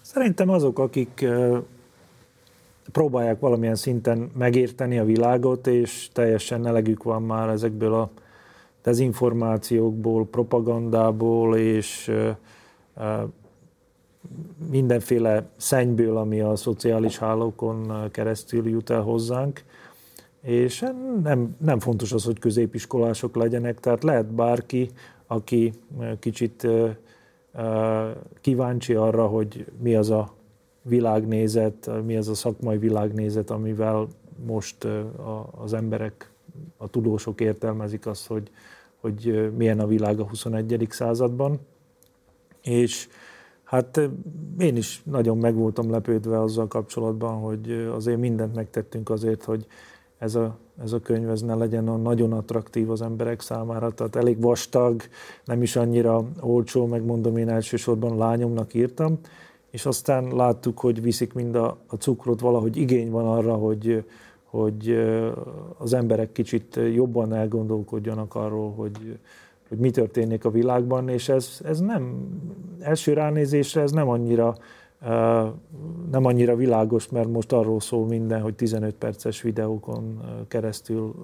Szerintem 0.00 0.48
azok, 0.48 0.78
akik 0.78 1.26
próbálják 2.92 3.40
valamilyen 3.40 3.74
szinten 3.74 4.30
megérteni 4.36 4.98
a 4.98 5.04
világot, 5.04 5.66
és 5.66 6.08
teljesen 6.12 6.66
elegük 6.66 7.02
van 7.02 7.22
már 7.22 7.48
ezekből 7.48 7.94
a 7.94 8.10
dezinformációkból, 8.82 10.26
propagandából, 10.26 11.56
és 11.56 12.12
mindenféle 14.70 15.48
szennyből, 15.56 16.16
ami 16.16 16.40
a 16.40 16.56
szociális 16.56 17.18
hálókon 17.18 18.08
keresztül 18.10 18.68
jut 18.68 18.90
el 18.90 19.02
hozzánk, 19.02 19.64
és 20.42 20.84
nem, 21.22 21.56
nem 21.58 21.78
fontos 21.78 22.12
az, 22.12 22.24
hogy 22.24 22.38
középiskolások 22.38 23.36
legyenek, 23.36 23.80
tehát 23.80 24.02
lehet 24.02 24.26
bárki, 24.26 24.90
aki 25.26 25.72
kicsit 26.18 26.66
kíváncsi 28.40 28.94
arra, 28.94 29.26
hogy 29.26 29.66
mi 29.78 29.94
az 29.94 30.10
a 30.10 30.34
világnézet, 30.82 31.90
mi 32.04 32.16
az 32.16 32.28
a 32.28 32.34
szakmai 32.34 32.78
világnézet, 32.78 33.50
amivel 33.50 34.06
most 34.46 34.86
az 35.50 35.72
emberek, 35.72 36.30
a 36.76 36.88
tudósok 36.88 37.40
értelmezik 37.40 38.06
azt, 38.06 38.26
hogy, 38.26 38.50
hogy 39.00 39.52
milyen 39.56 39.80
a 39.80 39.86
világ 39.86 40.20
a 40.20 40.28
21. 40.28 40.86
században. 40.90 41.58
És 42.62 43.08
Hát 43.66 44.00
én 44.58 44.76
is 44.76 45.02
nagyon 45.04 45.38
meg 45.38 45.54
voltam 45.54 45.90
lepődve 45.90 46.40
azzal 46.40 46.68
kapcsolatban, 46.68 47.40
hogy 47.40 47.88
azért 47.94 48.18
mindent 48.18 48.54
megtettünk 48.54 49.10
azért, 49.10 49.44
hogy 49.44 49.66
ez 50.18 50.34
a, 50.34 50.56
ez 50.82 50.92
a 50.92 51.00
könyv 51.00 51.28
ez 51.28 51.40
ne 51.40 51.54
legyen 51.54 51.88
a 51.88 51.96
nagyon 51.96 52.32
attraktív 52.32 52.90
az 52.90 53.02
emberek 53.02 53.40
számára, 53.40 53.90
tehát 53.90 54.16
elég 54.16 54.40
vastag, 54.40 55.02
nem 55.44 55.62
is 55.62 55.76
annyira 55.76 56.24
olcsó, 56.40 56.86
megmondom 56.86 57.36
én 57.36 57.48
elsősorban 57.48 58.16
lányomnak 58.16 58.74
írtam, 58.74 59.18
és 59.70 59.86
aztán 59.86 60.36
láttuk, 60.36 60.78
hogy 60.78 61.02
viszik 61.02 61.32
mind 61.32 61.54
a, 61.54 61.78
a 61.86 61.96
cukrot, 61.96 62.40
valahogy 62.40 62.76
igény 62.76 63.10
van 63.10 63.26
arra, 63.26 63.54
hogy, 63.54 64.04
hogy 64.44 64.98
az 65.78 65.92
emberek 65.92 66.32
kicsit 66.32 66.80
jobban 66.94 67.34
elgondolkodjanak 67.34 68.34
arról, 68.34 68.72
hogy 68.72 69.18
hogy 69.68 69.78
mi 69.78 69.90
történik 69.90 70.44
a 70.44 70.50
világban, 70.50 71.08
és 71.08 71.28
ez, 71.28 71.60
ez 71.64 71.80
nem, 71.80 72.28
első 72.80 73.12
ránézésre 73.12 73.80
ez 73.80 73.90
nem 73.90 74.08
annyira 74.08 74.56
nem 76.10 76.24
annyira 76.24 76.56
világos, 76.56 77.08
mert 77.08 77.28
most 77.28 77.52
arról 77.52 77.80
szól 77.80 78.06
minden, 78.06 78.40
hogy 78.40 78.54
15 78.54 78.94
perces 78.94 79.42
videókon 79.42 80.20
keresztül 80.48 81.14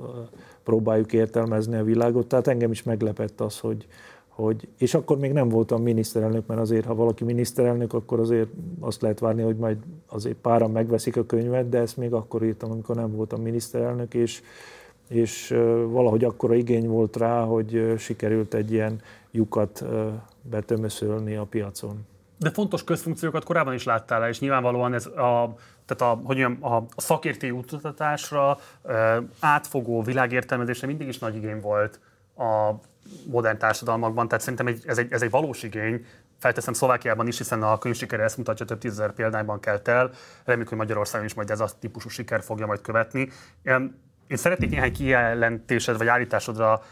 próbáljuk 0.62 1.12
értelmezni 1.12 1.76
a 1.76 1.84
világot. 1.84 2.26
Tehát 2.26 2.46
engem 2.46 2.70
is 2.70 2.82
meglepett 2.82 3.40
az, 3.40 3.58
hogy, 3.58 3.86
hogy, 4.28 4.68
és 4.78 4.94
akkor 4.94 5.18
még 5.18 5.32
nem 5.32 5.48
voltam 5.48 5.82
miniszterelnök, 5.82 6.46
mert 6.46 6.60
azért, 6.60 6.84
ha 6.84 6.94
valaki 6.94 7.24
miniszterelnök, 7.24 7.92
akkor 7.92 8.20
azért 8.20 8.48
azt 8.80 9.02
lehet 9.02 9.18
várni, 9.18 9.42
hogy 9.42 9.56
majd 9.56 9.76
azért 10.06 10.36
páran 10.36 10.70
megveszik 10.70 11.16
a 11.16 11.26
könyvet, 11.26 11.68
de 11.68 11.78
ezt 11.78 11.96
még 11.96 12.12
akkor 12.12 12.44
írtam, 12.44 12.70
amikor 12.70 12.96
nem 12.96 13.16
voltam 13.16 13.42
miniszterelnök, 13.42 14.14
és, 14.14 14.42
és 15.12 15.48
valahogy 15.86 16.24
akkora 16.24 16.54
igény 16.54 16.88
volt 16.88 17.16
rá, 17.16 17.40
hogy 17.40 17.94
sikerült 17.98 18.54
egy 18.54 18.72
ilyen 18.72 19.00
lyukat 19.30 19.84
betömöszölni 20.42 21.34
a 21.34 21.44
piacon. 21.44 22.06
De 22.38 22.50
fontos 22.50 22.84
közfunkciókat 22.84 23.44
korábban 23.44 23.74
is 23.74 23.84
láttál 23.84 24.28
és 24.28 24.40
nyilvánvalóan 24.40 24.94
ez 24.94 25.06
a, 25.06 25.54
tehát 25.86 26.14
a, 26.14 26.20
hogy 26.24 26.36
mondjam, 26.36 26.72
a, 26.72 26.84
szakértői 26.96 27.50
útmutatásra, 27.50 28.58
átfogó 29.40 30.02
világértelmezésre 30.02 30.86
mindig 30.86 31.08
is 31.08 31.18
nagy 31.18 31.36
igény 31.36 31.60
volt 31.60 32.00
a 32.36 32.70
modern 33.30 33.58
társadalmakban, 33.58 34.28
tehát 34.28 34.42
szerintem 34.42 34.66
egy, 34.66 34.82
ez, 34.86 34.98
egy, 34.98 35.12
ez 35.12 35.22
egy 35.22 35.30
valós 35.30 35.62
igény, 35.62 36.04
felteszem 36.38 36.72
Szlovákiában 36.72 37.26
is, 37.26 37.38
hiszen 37.38 37.62
a 37.62 37.78
könyv 37.78 37.96
sikere 37.96 38.22
ezt 38.22 38.36
mutatja, 38.36 38.66
több 38.66 38.78
tízezer 38.78 39.12
példányban 39.12 39.60
kelt 39.60 39.88
el. 39.88 40.10
Reméljük, 40.44 40.68
hogy 40.68 40.78
Magyarországon 40.78 41.26
is 41.26 41.34
majd 41.34 41.50
ez 41.50 41.60
a 41.60 41.68
típusú 41.80 42.08
siker 42.08 42.42
fogja 42.42 42.66
majd 42.66 42.80
követni. 42.80 43.28
Én 44.26 44.36
szeretnék 44.36 44.70
néhány 44.70 44.92
kijelentésed 44.92 45.96
vagy 45.96 46.06
állításodra 46.06 46.82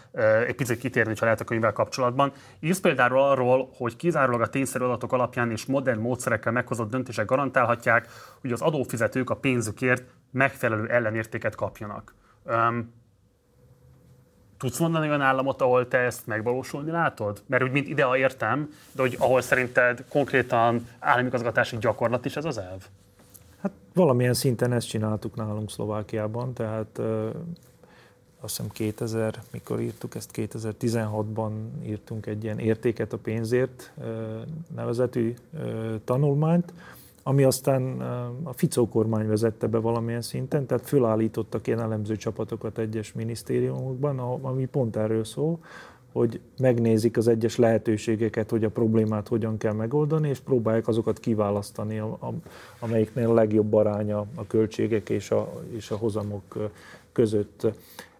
egy 0.46 0.54
picit 0.54 0.78
kitérni, 0.78 1.14
ha 1.18 1.24
lehet 1.24 1.40
a 1.40 1.44
könyvvel 1.44 1.72
kapcsolatban. 1.72 2.32
Írsz 2.60 2.80
például 2.80 3.18
arról, 3.18 3.70
hogy 3.76 3.96
kizárólag 3.96 4.40
a 4.40 4.48
tényszerű 4.48 4.84
adatok 4.84 5.12
alapján 5.12 5.50
és 5.50 5.66
modern 5.66 6.00
módszerekkel 6.00 6.52
meghozott 6.52 6.90
döntések 6.90 7.26
garantálhatják, 7.26 8.08
hogy 8.40 8.52
az 8.52 8.60
adófizetők 8.60 9.30
a 9.30 9.36
pénzükért 9.36 10.02
megfelelő 10.30 10.88
ellenértéket 10.88 11.54
kapjanak. 11.54 12.14
Um, 12.44 12.92
tudsz 14.58 14.78
mondani 14.78 15.08
olyan 15.08 15.20
államot, 15.20 15.60
ahol 15.60 15.88
te 15.88 15.98
ezt 15.98 16.26
megvalósulni 16.26 16.90
látod? 16.90 17.42
Mert 17.46 17.62
úgy, 17.62 17.70
mint 17.70 17.88
ide 17.88 18.06
értem, 18.16 18.68
de 18.92 19.02
hogy 19.02 19.16
ahol 19.18 19.40
szerinted 19.40 20.04
konkrétan 20.08 20.88
állami 20.98 21.30
gyakorlat 21.80 22.24
is 22.24 22.36
ez 22.36 22.44
az 22.44 22.58
elv? 22.58 22.86
Hát 23.62 23.72
valamilyen 23.94 24.34
szinten 24.34 24.72
ezt 24.72 24.88
csináltuk 24.88 25.36
nálunk 25.36 25.70
Szlovákiában, 25.70 26.52
tehát 26.52 26.98
ö, 26.98 27.28
azt 28.40 28.56
hiszem 28.56 28.70
2000, 28.72 29.42
mikor 29.52 29.80
írtuk 29.80 30.14
ezt, 30.14 30.30
2016-ban 30.34 31.50
írtunk 31.82 32.26
egy 32.26 32.44
ilyen 32.44 32.58
értéket 32.58 33.12
a 33.12 33.18
pénzért 33.18 33.92
ö, 34.00 34.38
nevezetű 34.74 35.34
tanulmányt, 36.04 36.72
ami 37.22 37.42
aztán 37.42 38.00
a 38.42 38.52
Ficó 38.52 38.88
kormány 38.88 39.26
vezette 39.26 39.66
be 39.66 39.78
valamilyen 39.78 40.22
szinten, 40.22 40.66
tehát 40.66 40.86
fölállítottak 40.86 41.66
ilyen 41.66 41.80
elemző 41.80 42.16
csapatokat 42.16 42.78
egyes 42.78 43.12
minisztériumokban, 43.12 44.18
ami 44.18 44.66
pont 44.66 44.96
erről 44.96 45.24
szól, 45.24 45.58
hogy 46.12 46.40
megnézik 46.58 47.16
az 47.16 47.28
egyes 47.28 47.56
lehetőségeket, 47.56 48.50
hogy 48.50 48.64
a 48.64 48.70
problémát 48.70 49.28
hogyan 49.28 49.56
kell 49.56 49.72
megoldani, 49.72 50.28
és 50.28 50.38
próbálják 50.38 50.88
azokat 50.88 51.18
kiválasztani, 51.18 52.02
amelyiknél 52.78 53.30
a 53.30 53.34
legjobb 53.34 53.74
aránya 53.74 54.26
a 54.34 54.46
költségek 54.46 55.08
és 55.08 55.30
a, 55.30 55.62
és 55.76 55.90
a 55.90 55.96
hozamok 55.96 56.70
között. 57.12 57.66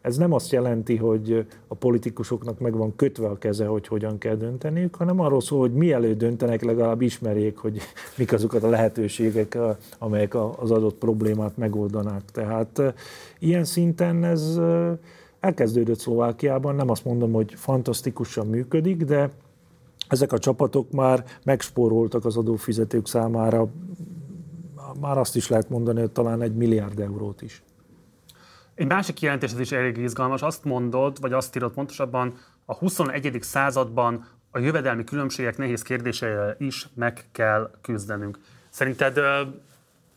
Ez 0.01 0.17
nem 0.17 0.33
azt 0.33 0.53
jelenti, 0.53 0.97
hogy 0.97 1.47
a 1.67 1.75
politikusoknak 1.75 2.59
meg 2.59 2.77
van 2.77 2.97
kötve 2.97 3.29
a 3.29 3.39
keze, 3.39 3.67
hogy 3.67 3.87
hogyan 3.87 4.19
kell 4.19 4.37
dönteniük, 4.37 4.95
hanem 4.95 5.21
arról 5.21 5.41
szól, 5.41 5.61
hogy 5.61 5.73
mielőtt 5.73 6.19
döntenek, 6.19 6.63
legalább 6.63 7.01
ismerjék, 7.01 7.57
hogy 7.57 7.81
mik 8.19 8.33
azokat 8.33 8.63
a 8.63 8.69
lehetőségek, 8.69 9.59
amelyek 9.99 10.35
az 10.35 10.71
adott 10.71 10.95
problémát 10.95 11.57
megoldanák. 11.57 12.23
Tehát 12.33 12.95
ilyen 13.39 13.65
szinten 13.65 14.25
ez 14.25 14.61
elkezdődött 15.41 15.99
Szlovákiában, 15.99 16.75
nem 16.75 16.91
azt 16.91 17.05
mondom, 17.05 17.33
hogy 17.33 17.55
fantasztikusan 17.55 18.47
működik, 18.47 19.05
de 19.05 19.31
ezek 20.09 20.33
a 20.33 20.39
csapatok 20.39 20.91
már 20.91 21.25
megspóroltak 21.45 22.25
az 22.25 22.37
adófizetők 22.37 23.07
számára, 23.07 23.69
már 25.01 25.19
azt 25.19 25.37
is 25.37 25.49
lehet 25.49 25.69
mondani, 25.69 26.01
hogy 26.01 26.11
talán 26.11 26.43
egy 26.43 26.55
milliárd 26.55 27.01
eurót 27.01 27.43
is. 27.43 27.63
Egy 28.75 28.87
másik 28.87 29.15
kijelentés, 29.15 29.53
ez 29.53 29.61
is 29.61 29.73
elég 29.73 29.97
izgalmas, 29.97 30.43
azt 30.43 30.65
mondod, 30.65 31.21
vagy 31.21 31.33
azt 31.33 31.57
írod 31.57 31.73
pontosabban, 31.73 32.35
a 32.65 32.75
21. 32.75 33.39
században 33.41 34.27
a 34.51 34.59
jövedelmi 34.59 35.05
különbségek 35.05 35.57
nehéz 35.57 35.83
kérdéseire 35.83 36.57
is 36.59 36.89
meg 36.95 37.25
kell 37.33 37.71
küzdenünk. 37.83 38.39
Szerinted, 38.71 39.15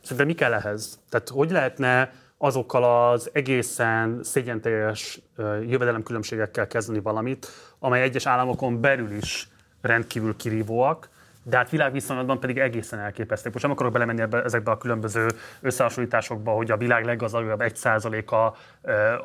szerinted 0.01 0.25
mi 0.25 0.33
kell 0.33 0.53
ehhez? 0.53 0.99
Tehát 1.09 1.29
hogy 1.29 1.51
lehetne 1.51 2.13
azokkal 2.43 3.11
az 3.11 3.29
egészen 3.33 4.19
szégyenteljes 4.23 5.19
jövedelemkülönbségekkel 5.61 6.67
kezdeni 6.67 6.99
valamit, 6.99 7.47
amely 7.79 8.01
egyes 8.01 8.25
államokon 8.25 8.81
belül 8.81 9.11
is 9.11 9.47
rendkívül 9.81 10.35
kirívóak, 10.35 11.09
de 11.43 11.57
hát 11.57 11.69
világviszonylatban 11.69 12.39
pedig 12.39 12.57
egészen 12.57 12.99
elképesztő. 12.99 13.49
Most 13.51 13.63
nem 13.63 13.73
akarok 13.73 13.91
belemenni 13.91 14.21
ebbe, 14.21 14.43
ezekbe 14.43 14.71
a 14.71 14.77
különböző 14.77 15.27
összehasonlításokba, 15.61 16.51
hogy 16.51 16.71
a 16.71 16.77
világ 16.77 17.05
leggazdagabb 17.05 17.61
1%-a 17.63 18.35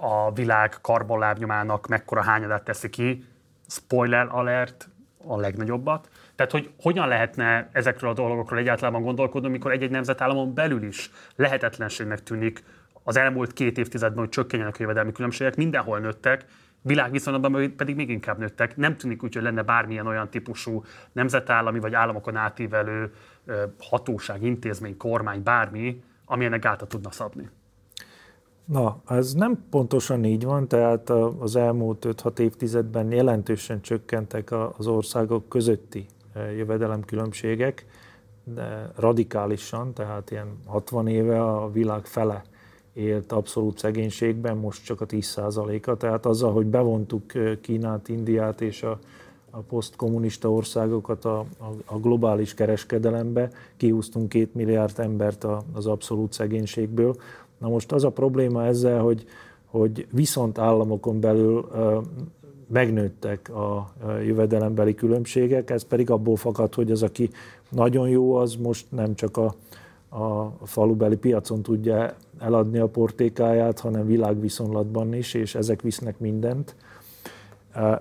a 0.06 0.32
világ 0.32 0.76
karbonlábnyomának 0.80 1.86
mekkora 1.86 2.22
hányadát 2.22 2.62
teszi 2.62 2.90
ki. 2.90 3.24
Spoiler 3.66 4.26
alert, 4.30 4.88
a 5.26 5.36
legnagyobbat. 5.36 6.08
Tehát, 6.36 6.52
hogy 6.52 6.70
hogyan 6.80 7.08
lehetne 7.08 7.68
ezekről 7.72 8.10
a 8.10 8.14
dolgokról 8.14 8.58
egyáltalán 8.58 9.02
gondolkodni, 9.02 9.48
amikor 9.48 9.72
egy-egy 9.72 9.90
nemzetállamon 9.90 10.54
belül 10.54 10.82
is 10.82 11.10
lehetetlenségnek 11.36 12.22
tűnik 12.22 12.62
az 13.08 13.16
elmúlt 13.16 13.52
két 13.52 13.78
évtizedben, 13.78 14.18
hogy 14.18 14.28
csökkenjenek 14.28 14.74
a 14.74 14.80
jövedelmi 14.80 15.12
különbségek, 15.12 15.56
mindenhol 15.56 15.98
nőttek, 15.98 16.44
világviszonylatban 16.82 17.76
pedig 17.76 17.96
még 17.96 18.10
inkább 18.10 18.38
nőttek. 18.38 18.76
Nem 18.76 18.96
tűnik 18.96 19.22
úgy, 19.22 19.34
hogy 19.34 19.42
lenne 19.42 19.62
bármilyen 19.62 20.06
olyan 20.06 20.30
típusú 20.30 20.82
nemzetállami 21.12 21.78
vagy 21.78 21.94
államokon 21.94 22.36
átívelő 22.36 23.12
hatóság, 23.78 24.42
intézmény, 24.42 24.96
kormány, 24.96 25.42
bármi, 25.42 26.02
ami 26.24 26.44
ennek 26.44 26.62
gátat 26.62 26.88
tudna 26.88 27.10
szabni. 27.10 27.48
Na, 28.64 29.02
ez 29.06 29.32
nem 29.32 29.64
pontosan 29.70 30.24
így 30.24 30.44
van, 30.44 30.68
tehát 30.68 31.10
az 31.38 31.56
elmúlt 31.56 32.06
5-6 32.08 32.38
évtizedben 32.38 33.12
jelentősen 33.12 33.80
csökkentek 33.80 34.50
az 34.78 34.86
országok 34.86 35.48
közötti 35.48 36.06
jövedelemkülönbségek, 36.56 37.86
de 38.44 38.90
radikálisan, 38.96 39.94
tehát 39.94 40.30
ilyen 40.30 40.58
60 40.66 41.06
éve 41.06 41.42
a 41.42 41.70
világ 41.70 42.06
fele 42.06 42.42
élt 42.98 43.32
abszolút 43.32 43.78
szegénységben, 43.78 44.56
most 44.56 44.84
csak 44.84 45.00
a 45.00 45.06
10%-a. 45.06 45.96
Tehát 45.96 46.26
azzal, 46.26 46.52
hogy 46.52 46.66
bevontuk 46.66 47.22
Kínát, 47.60 48.08
Indiát 48.08 48.60
és 48.60 48.82
a, 48.82 48.98
a 49.50 49.58
posztkommunista 49.58 50.52
országokat 50.52 51.24
a, 51.24 51.38
a, 51.38 51.94
a 51.94 51.98
globális 51.98 52.54
kereskedelembe, 52.54 53.50
kihúztunk 53.76 54.28
két 54.28 54.54
milliárd 54.54 54.98
embert 54.98 55.44
a, 55.44 55.62
az 55.72 55.86
abszolút 55.86 56.32
szegénységből. 56.32 57.16
Na 57.58 57.68
most 57.68 57.92
az 57.92 58.04
a 58.04 58.10
probléma 58.10 58.64
ezzel, 58.64 59.00
hogy, 59.00 59.24
hogy 59.66 60.06
viszont 60.10 60.58
államokon 60.58 61.20
belül 61.20 61.68
megnőttek 62.68 63.48
a 63.48 63.92
jövedelembeli 64.24 64.94
különbségek, 64.94 65.70
ez 65.70 65.82
pedig 65.82 66.10
abból 66.10 66.36
fakad, 66.36 66.74
hogy 66.74 66.90
az, 66.90 67.02
aki 67.02 67.30
nagyon 67.70 68.08
jó, 68.08 68.34
az 68.34 68.54
most 68.54 68.86
nem 68.90 69.14
csak 69.14 69.36
a, 69.36 69.54
a 70.08 70.48
falubeli 70.66 71.16
piacon 71.16 71.62
tudja 71.62 72.14
eladni 72.38 72.78
a 72.78 72.88
portékáját, 72.88 73.80
hanem 73.80 74.06
világviszonylatban 74.06 75.14
is, 75.14 75.34
és 75.34 75.54
ezek 75.54 75.82
visznek 75.82 76.18
mindent. 76.18 76.76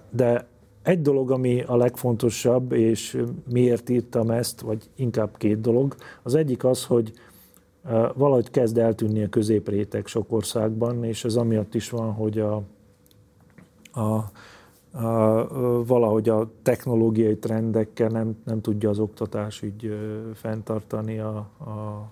De 0.10 0.47
egy 0.84 1.01
dolog, 1.01 1.32
ami 1.32 1.62
a 1.62 1.76
legfontosabb, 1.76 2.72
és 2.72 3.24
miért 3.49 3.89
írtam 3.89 4.30
ezt, 4.30 4.62
vagy 4.62 4.89
inkább 4.95 5.38
két 5.38 5.62
dolog, 5.62 5.95
az 6.24 6.36
egyik 6.36 6.64
az, 6.64 6.86
hogy 6.86 7.12
valahogy 8.14 8.49
kezd 8.49 8.78
eltűnni 8.78 9.24
a 9.24 9.30
középréteg 9.30 10.05
sok 10.05 10.32
országban, 10.32 11.03
és 11.03 11.26
ez 11.26 11.36
amiatt 11.36 11.76
is 11.76 11.89
van, 11.89 12.14
hogy 12.14 12.39
a, 12.39 12.55
a 14.01 14.32
valahogy 15.86 16.30
a 16.30 16.50
technológiai 16.62 17.38
trendekkel 17.38 18.08
nem, 18.08 18.38
nem 18.43 18.62
tudja 18.62 18.89
az 18.89 19.00
oktatásügy 19.00 19.98
fenntartani 20.34 21.20
a, 21.20 21.50
a, 21.58 21.70
a 21.70 22.10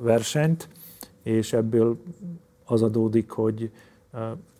versenyt, 0.00 0.68
és 1.22 1.52
ebből 1.52 1.98
az 2.64 2.82
adódik, 2.82 3.30
hogy 3.30 3.70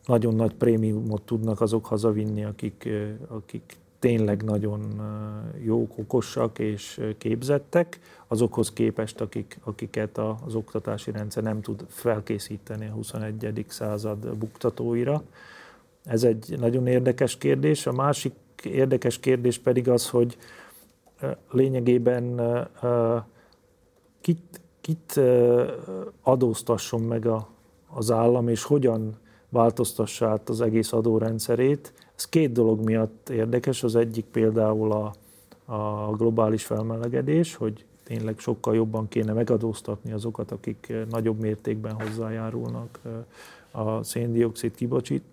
nagyon 0.06 0.34
nagy 0.34 0.54
prémiumot 0.54 1.22
tudnak 1.22 1.60
azok 1.60 1.86
hazavinni, 1.86 2.44
akik, 2.44 2.88
akik 3.28 3.76
tényleg 3.98 4.42
nagyon 4.42 5.00
jók, 5.64 5.98
okosak 5.98 6.58
és 6.58 7.00
képzettek, 7.18 8.00
azokhoz 8.26 8.72
képest, 8.72 9.20
akik, 9.20 9.58
akiket 9.64 10.18
az 10.18 10.54
oktatási 10.54 11.10
rendszer 11.10 11.42
nem 11.42 11.60
tud 11.60 11.84
felkészíteni 11.88 12.86
a 12.86 12.92
21. 12.92 13.64
század 13.68 14.36
buktatóira. 14.36 15.22
Ez 16.04 16.24
egy 16.24 16.54
nagyon 16.58 16.86
érdekes 16.86 17.36
kérdés. 17.36 17.86
A 17.86 17.92
másik 17.92 18.32
érdekes 18.64 19.18
kérdés 19.18 19.58
pedig 19.58 19.88
az, 19.88 20.08
hogy 20.08 20.36
lényegében 21.50 22.40
kit, 24.20 24.60
kit 24.80 25.20
adóztasson 26.22 27.00
meg 27.00 27.26
a, 27.26 27.48
az 27.88 28.10
állam, 28.10 28.48
és 28.48 28.62
hogyan 28.62 29.18
változtassa 29.48 30.28
át 30.28 30.48
az 30.48 30.60
egész 30.60 30.92
adórendszerét. 30.92 31.92
Ez 32.16 32.24
két 32.24 32.52
dolog 32.52 32.84
miatt 32.84 33.28
érdekes. 33.28 33.82
Az 33.82 33.96
egyik 33.96 34.24
például 34.24 34.92
a, 34.92 35.12
a 35.74 36.10
globális 36.16 36.64
felmelegedés, 36.64 37.54
hogy 37.54 37.84
tényleg 38.04 38.38
sokkal 38.38 38.74
jobban 38.74 39.08
kéne 39.08 39.32
megadóztatni 39.32 40.12
azokat, 40.12 40.50
akik 40.50 40.92
nagyobb 41.10 41.40
mértékben 41.40 41.92
hozzájárulnak 41.92 43.00
a 43.70 44.02
széndiokszid 44.02 44.74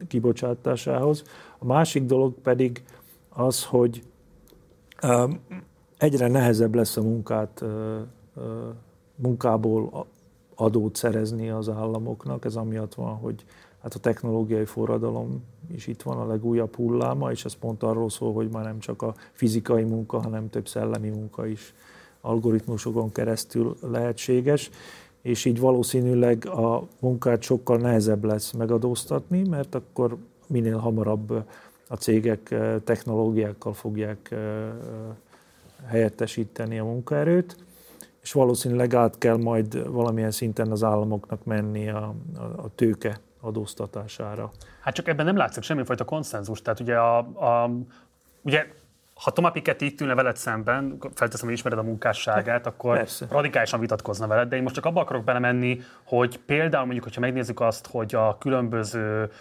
kibocsátásához. 0.07 1.23
A 1.57 1.65
másik 1.65 2.05
dolog 2.05 2.33
pedig 2.33 2.83
az, 3.29 3.65
hogy 3.65 4.03
egyre 5.97 6.27
nehezebb 6.27 6.75
lesz 6.75 6.97
a 6.97 7.01
munkát, 7.01 7.63
munkából 9.15 10.05
adót 10.55 10.95
szerezni 10.95 11.49
az 11.49 11.69
államoknak. 11.69 12.45
Ez 12.45 12.55
amiatt 12.55 12.93
van, 12.93 13.15
hogy 13.15 13.45
hát 13.81 13.93
a 13.93 13.99
technológiai 13.99 14.65
forradalom 14.65 15.43
is 15.71 15.87
itt 15.87 16.01
van 16.01 16.17
a 16.17 16.27
legújabb 16.27 16.75
hulláma, 16.75 17.31
és 17.31 17.45
ez 17.45 17.53
pont 17.53 17.83
arról 17.83 18.09
szól, 18.09 18.33
hogy 18.33 18.49
már 18.51 18.63
nem 18.63 18.79
csak 18.79 19.01
a 19.01 19.15
fizikai 19.31 19.83
munka, 19.83 20.21
hanem 20.21 20.49
több 20.49 20.67
szellemi 20.67 21.09
munka 21.09 21.45
is 21.45 21.73
algoritmusokon 22.21 23.11
keresztül 23.11 23.75
lehetséges, 23.81 24.69
és 25.27 25.45
így 25.45 25.59
valószínűleg 25.59 26.45
a 26.45 26.87
munkát 26.99 27.41
sokkal 27.41 27.77
nehezebb 27.77 28.23
lesz 28.23 28.51
megadóztatni, 28.51 29.47
mert 29.49 29.75
akkor 29.75 30.17
minél 30.47 30.77
hamarabb 30.77 31.31
a 31.87 31.95
cégek 31.95 32.55
technológiákkal 32.83 33.73
fogják 33.73 34.35
helyettesíteni 35.85 36.79
a 36.79 36.83
munkaerőt, 36.83 37.57
és 38.21 38.31
valószínűleg 38.31 38.93
át 38.93 39.17
kell 39.17 39.37
majd 39.37 39.89
valamilyen 39.91 40.31
szinten 40.31 40.71
az 40.71 40.83
államoknak 40.83 41.43
menni 41.43 41.89
a, 41.89 42.13
a, 42.37 42.41
a 42.41 42.69
tőke 42.75 43.19
adóztatására. 43.41 44.51
Hát 44.81 44.93
csak 44.93 45.07
ebben 45.07 45.25
nem 45.25 45.37
látszik 45.37 45.63
semmifajta 45.63 46.05
konszenzus. 46.05 46.61
Tehát 46.61 46.79
ugye, 46.79 46.97
a, 46.97 47.17
a, 47.17 47.71
ugye 48.41 48.67
ha 49.19 49.31
Tomá 49.31 49.49
Piketty 49.49 49.85
itt 49.85 50.01
ülne 50.01 50.15
veled 50.15 50.35
szemben, 50.35 50.97
felteszem, 51.13 51.47
hogy 51.47 51.57
ismered 51.57 51.79
a 51.79 51.83
munkásságát, 51.83 52.65
akkor 52.65 52.97
Persze. 52.97 53.25
radikálisan 53.29 53.79
vitatkozna 53.79 54.27
veled, 54.27 54.49
de 54.49 54.55
én 54.55 54.61
most 54.61 54.75
csak 54.75 54.85
abba 54.85 55.01
akarok 55.01 55.23
belemenni, 55.23 55.81
hogy 56.03 56.39
például 56.39 56.83
mondjuk, 56.83 57.03
hogyha 57.03 57.21
megnézzük 57.21 57.59
azt, 57.59 57.87
hogy 57.87 58.15
a 58.15 58.37
különböző 58.37 59.31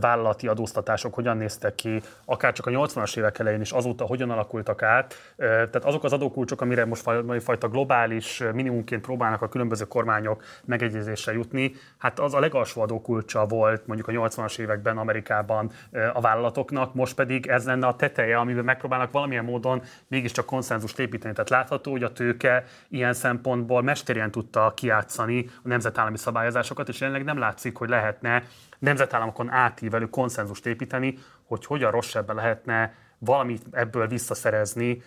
vállalati 0.00 0.48
adóztatások 0.48 1.14
hogyan 1.14 1.36
néztek 1.36 1.74
ki, 1.74 2.02
akár 2.24 2.52
csak 2.52 2.66
a 2.66 2.70
80-as 2.70 3.16
évek 3.16 3.38
elején 3.38 3.60
is 3.60 3.70
azóta 3.70 4.04
hogyan 4.04 4.30
alakultak 4.30 4.82
át, 4.82 5.14
tehát 5.36 5.84
azok 5.84 6.04
az 6.04 6.12
adókulcsok, 6.12 6.60
amire 6.60 6.84
most 6.84 7.02
fajta 7.40 7.68
globális 7.68 8.42
minimumként 8.52 9.02
próbálnak 9.02 9.42
a 9.42 9.48
különböző 9.48 9.84
kormányok 9.84 10.42
megegyezésre 10.64 11.32
jutni, 11.32 11.72
hát 11.98 12.18
az 12.18 12.34
a 12.34 12.40
legalsó 12.40 12.80
adókulcsa 12.82 13.46
volt 13.46 13.86
mondjuk 13.86 14.08
a 14.08 14.12
80-as 14.12 14.58
években 14.58 14.98
Amerikában 14.98 15.70
a 16.12 16.20
vállalatoknak, 16.20 16.94
most 16.94 17.14
pedig 17.14 17.46
ez 17.46 17.66
lenne 17.66 17.86
a 17.86 17.96
teteje, 17.96 18.38
amiben 18.38 18.64
megpróbálnak 18.64 19.10
valamilyen 19.22 19.44
módon 19.52 19.82
mégiscsak 20.08 20.46
konszenzust 20.46 20.98
építeni. 20.98 21.34
Tehát 21.34 21.50
látható, 21.50 21.90
hogy 21.90 22.02
a 22.02 22.12
tőke 22.12 22.64
ilyen 22.88 23.12
szempontból 23.12 23.82
mesterien 23.82 24.30
tudta 24.30 24.72
kiátszani 24.76 25.46
a 25.62 25.68
nemzetállami 25.68 26.16
szabályozásokat, 26.16 26.88
és 26.88 27.00
jelenleg 27.00 27.24
nem 27.24 27.38
látszik, 27.38 27.76
hogy 27.76 27.88
lehetne 27.88 28.42
nemzetállamokon 28.78 29.50
átívelő 29.50 30.08
konszenzust 30.08 30.66
építeni, 30.66 31.18
hogy 31.44 31.66
hogyan 31.66 31.90
rosszabbban 31.90 32.36
lehetne 32.36 32.94
valamit 33.18 33.62
ebből 33.70 34.06
visszaszerezni 34.06 35.02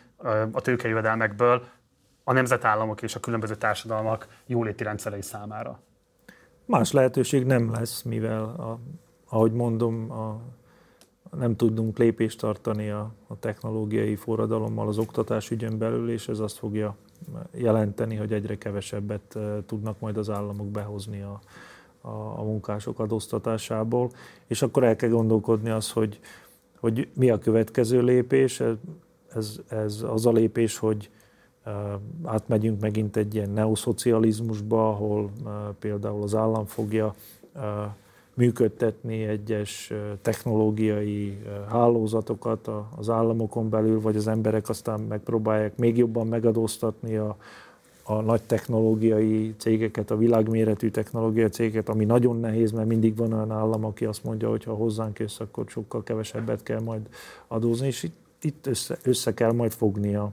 a 0.52 0.62
tőkejövedelmekből 0.62 1.64
a 2.24 2.34
nemzetállamok 2.34 3.02
és 3.02 3.16
a 3.16 3.20
különböző 3.20 3.56
társadalmak 3.56 4.28
jóléti 4.46 4.84
rendszerei 4.84 5.22
számára. 5.22 5.80
Más 6.66 6.92
lehetőség 6.92 7.46
nem 7.46 7.72
lesz, 7.72 8.02
mivel, 8.02 8.44
a, 8.44 8.80
ahogy 9.30 9.52
mondom, 9.52 10.12
a 10.12 10.42
nem 11.38 11.56
tudunk 11.56 11.98
lépést 11.98 12.40
tartani 12.40 12.90
a, 12.90 13.12
a 13.28 13.40
technológiai 13.40 14.16
forradalommal 14.16 14.88
az 14.88 14.98
oktatás 14.98 15.52
ügyen 15.52 15.78
belül, 15.78 16.10
és 16.10 16.28
ez 16.28 16.40
azt 16.40 16.58
fogja 16.58 16.96
jelenteni, 17.52 18.16
hogy 18.16 18.34
egyre 18.34 18.58
kevesebbet 18.58 19.38
tudnak 19.66 20.00
majd 20.00 20.18
az 20.18 20.30
államok 20.30 20.68
behozni 20.68 21.22
a, 21.22 21.40
a, 22.02 22.40
a 22.40 22.44
munkások 22.44 23.00
adóztatásából, 23.00 24.10
és 24.48 24.62
akkor 24.62 24.84
el 24.84 24.96
kell 24.96 25.10
gondolkodni 25.10 25.70
az, 25.70 25.92
hogy, 25.92 26.20
hogy 26.80 27.08
mi 27.14 27.30
a 27.30 27.40
következő 27.40 28.02
lépés. 28.02 28.62
Ez, 29.34 29.60
ez 29.68 30.06
az 30.08 30.26
a 30.26 30.32
lépés, 30.32 30.78
hogy 30.78 31.10
átmegyünk 32.24 32.82
megint 32.82 33.18
egy 33.18 33.36
ilyen 33.36 33.50
neoszocializmusba, 33.50 34.90
ahol 34.90 35.32
például 35.80 36.24
az 36.24 36.36
állam 36.36 36.66
fogja 36.66 37.16
működtetni 38.36 39.24
egyes 39.24 39.94
technológiai 40.22 41.38
hálózatokat 41.70 42.70
az 42.98 43.10
államokon 43.10 43.70
belül, 43.70 44.02
vagy 44.02 44.16
az 44.16 44.28
emberek 44.28 44.70
aztán 44.70 45.00
megpróbálják 45.00 45.78
még 45.78 45.98
jobban 45.98 46.28
megadóztatni 46.28 47.16
a, 47.16 47.38
a 48.04 48.22
nagy 48.22 48.42
technológiai 48.42 49.54
cégeket, 49.58 50.12
a 50.12 50.18
világméretű 50.18 50.90
technológiai 50.90 51.50
cégeket, 51.50 51.90
ami 51.90 52.06
nagyon 52.06 52.40
nehéz, 52.40 52.72
mert 52.72 52.88
mindig 52.88 53.16
van 53.16 53.34
olyan 53.34 53.52
állam, 53.52 53.86
aki 53.86 54.06
azt 54.06 54.24
mondja, 54.24 54.50
hogy 54.50 54.64
ha 54.64 54.74
hozzánk 54.74 55.20
jössz, 55.20 55.40
akkor 55.40 55.66
sokkal 55.68 56.04
kevesebbet 56.04 56.64
kell 56.64 56.82
majd 56.82 57.02
adózni, 57.48 57.88
és 57.88 58.04
itt, 58.04 58.18
itt 58.42 58.68
össze, 58.68 58.98
össze 59.04 59.34
kell 59.34 59.52
majd 59.52 59.72
fognia 59.72 60.32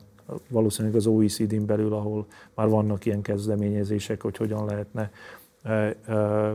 valószínűleg 0.49 0.97
az 0.97 1.07
OECD-n 1.07 1.67
belül, 1.67 1.93
ahol 1.93 2.27
már 2.55 2.69
vannak 2.69 3.07
ilyen 3.07 3.23
kezdeményezések, 3.23 4.23
hogy 4.23 4.37
hogyan 4.37 4.65
lehetne 4.65 5.11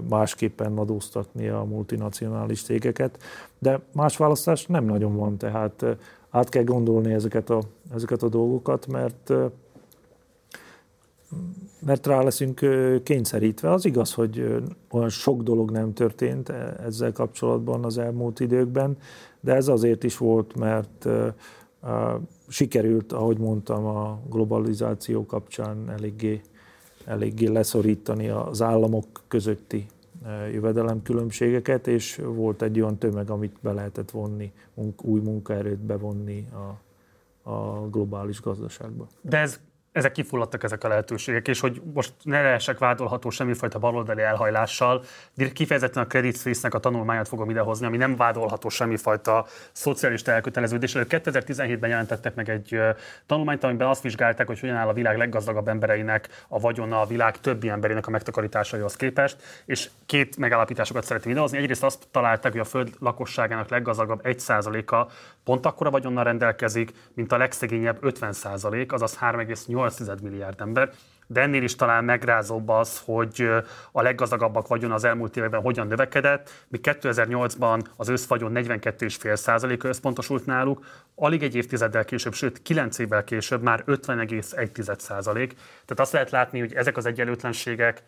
másképpen 0.10 0.78
adóztatni 0.78 1.48
a 1.48 1.64
multinacionális 1.64 2.62
cégeket, 2.62 3.20
de 3.60 3.82
más 3.94 4.18
választás 4.18 4.66
nem 4.66 4.86
nagyon 4.86 5.16
van, 5.16 5.38
tehát 5.38 5.86
át 6.30 6.50
kell 6.50 6.64
gondolni 6.64 7.14
ezeket 7.14 7.50
a, 7.50 7.62
ezeket 7.94 8.24
a 8.24 8.30
dolgokat, 8.30 8.88
mert 8.88 9.34
mert 11.80 12.08
rá 12.08 12.22
leszünk 12.22 12.60
kényszerítve. 13.04 13.72
Az 13.72 13.86
igaz, 13.86 14.14
hogy 14.14 14.62
olyan 14.92 15.10
sok 15.10 15.42
dolog 15.42 15.72
nem 15.72 15.94
történt 15.94 16.50
e, 16.50 16.76
ezzel 16.86 17.12
kapcsolatban 17.12 17.86
az 17.86 17.98
elmúlt 17.98 18.40
időkben, 18.40 18.98
de 19.40 19.54
ez 19.54 19.68
azért 19.68 20.04
is 20.04 20.18
volt, 20.18 20.56
mert 20.56 21.08
sikerült, 22.48 23.12
ahogy 23.12 23.38
mondtam, 23.38 23.86
a 23.86 24.20
globalizáció 24.30 25.26
kapcsán 25.26 25.90
eléggé 25.90 26.42
eléggé 27.08 27.48
leszorítani 27.48 28.28
az 28.28 28.62
államok 28.62 29.06
közötti 29.28 29.86
e, 30.26 30.50
jövedelemkülönbségeket, 30.50 31.88
és 31.88 32.22
volt 32.24 32.62
egy 32.62 32.82
olyan 32.82 32.98
tömeg, 32.98 33.30
amit 33.30 33.56
be 33.62 33.72
lehetett 33.72 34.12
vonni, 34.12 34.52
új 35.02 35.20
munkaerőt 35.20 35.80
bevonni 35.80 36.48
a, 36.52 37.50
a 37.50 37.90
globális 37.90 38.42
gazdaságba. 38.42 39.08
De 39.22 39.38
ez 39.38 39.60
ezek 39.98 40.12
kifulladtak 40.12 40.64
ezek 40.64 40.84
a 40.84 40.88
lehetőségek, 40.88 41.48
és 41.48 41.60
hogy 41.60 41.82
most 41.94 42.14
ne 42.24 42.42
lehessek 42.42 42.78
vádolható 42.78 43.30
semmifajta 43.30 43.80
baloldali 43.80 44.22
elhajlással, 44.22 45.04
kifejezetten 45.54 46.04
a 46.04 46.08
Credit 46.08 46.38
Suisse-nek 46.38 46.74
a 46.74 46.80
tanulmányát 46.80 47.28
fogom 47.28 47.50
idehozni, 47.50 47.86
ami 47.86 47.98
nem 47.98 48.16
vádolható 48.16 48.70
semmifajta 48.70 49.46
szocialista 49.72 50.32
elköteleződés. 50.32 50.96
2017-ben 50.98 51.90
jelentettek 51.90 52.36
meg 52.36 52.50
egy 52.50 52.80
tanulmányt, 53.26 53.64
amiben 53.64 53.88
azt 53.88 54.02
vizsgálták, 54.02 54.48
hogy 54.48 54.60
hogyan 54.60 54.76
áll 54.76 54.88
a 54.88 54.94
világ 54.94 55.18
leggazdagabb 55.18 55.68
embereinek 55.68 56.28
a 56.48 56.60
vagyona 56.60 57.02
a 57.02 57.06
világ 57.06 57.40
többi 57.40 57.70
emberének 57.70 58.08
a 58.08 58.12
megtakarításaihoz 58.12 58.96
képest, 58.96 59.38
és 59.66 59.90
két 60.06 60.38
megállapításokat 60.38 61.04
szeretném 61.04 61.32
idehozni. 61.32 61.58
Egyrészt 61.58 61.84
azt 61.84 62.08
találták, 62.12 62.52
hogy 62.52 62.62
a 62.62 62.66
föld 62.66 62.94
lakosságának 63.00 63.70
leggazdagabb 63.70 64.22
1%-a 64.24 65.12
pont 65.48 65.66
akkora 65.66 65.90
vagyonnal 65.90 66.24
rendelkezik, 66.24 66.92
mint 67.14 67.32
a 67.32 67.38
legszegényebb 67.38 67.98
50%, 68.02 68.92
azaz 68.92 69.18
3,8 69.22 70.22
milliárd 70.22 70.62
ember. 70.62 70.90
De 71.28 71.42
ennél 71.42 71.64
is 71.64 71.76
talán 71.76 72.04
megrázóbb 72.04 72.70
az, 72.70 73.02
hogy 73.06 73.50
a 73.92 74.02
leggazdagabbak 74.02 74.68
vagyon 74.68 74.92
az 74.92 75.04
elmúlt 75.04 75.38
években 75.38 75.62
hogyan 75.62 75.88
növekedett, 75.88 76.66
míg 76.68 76.82
2008-ban 76.84 77.86
az 77.96 78.08
összvagyon 78.08 78.52
42,5% 78.56 79.84
összpontosult 79.84 80.46
náluk, 80.46 80.86
alig 81.16 81.44
egy 81.44 81.56
évtizeddel 81.56 82.06
később, 82.06 82.34
sőt 82.34 82.62
9 82.62 82.98
évvel 82.98 83.24
később 83.24 83.62
már 83.62 83.84
50,1%. 83.86 85.24
Tehát 85.26 86.00
azt 86.00 86.12
lehet 86.12 86.32
látni, 86.32 86.60
hogy 86.60 86.74
ezek 86.74 86.98
az 86.98 87.06
egyenlőtlenségek 87.06 88.04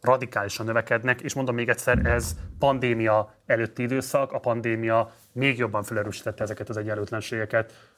radikálisan 0.00 0.66
növekednek, 0.66 1.20
és 1.20 1.34
mondom 1.34 1.54
még 1.54 1.68
egyszer, 1.68 2.06
ez 2.06 2.36
pandémia 2.58 3.34
előtti 3.46 3.82
időszak, 3.82 4.32
a 4.32 4.38
pandémia 4.38 5.12
még 5.32 5.58
jobban 5.58 5.82
felerősítette 5.82 6.42
ezeket 6.42 6.68
az 6.68 6.76
egyenlőtlenségeket. 6.76 7.90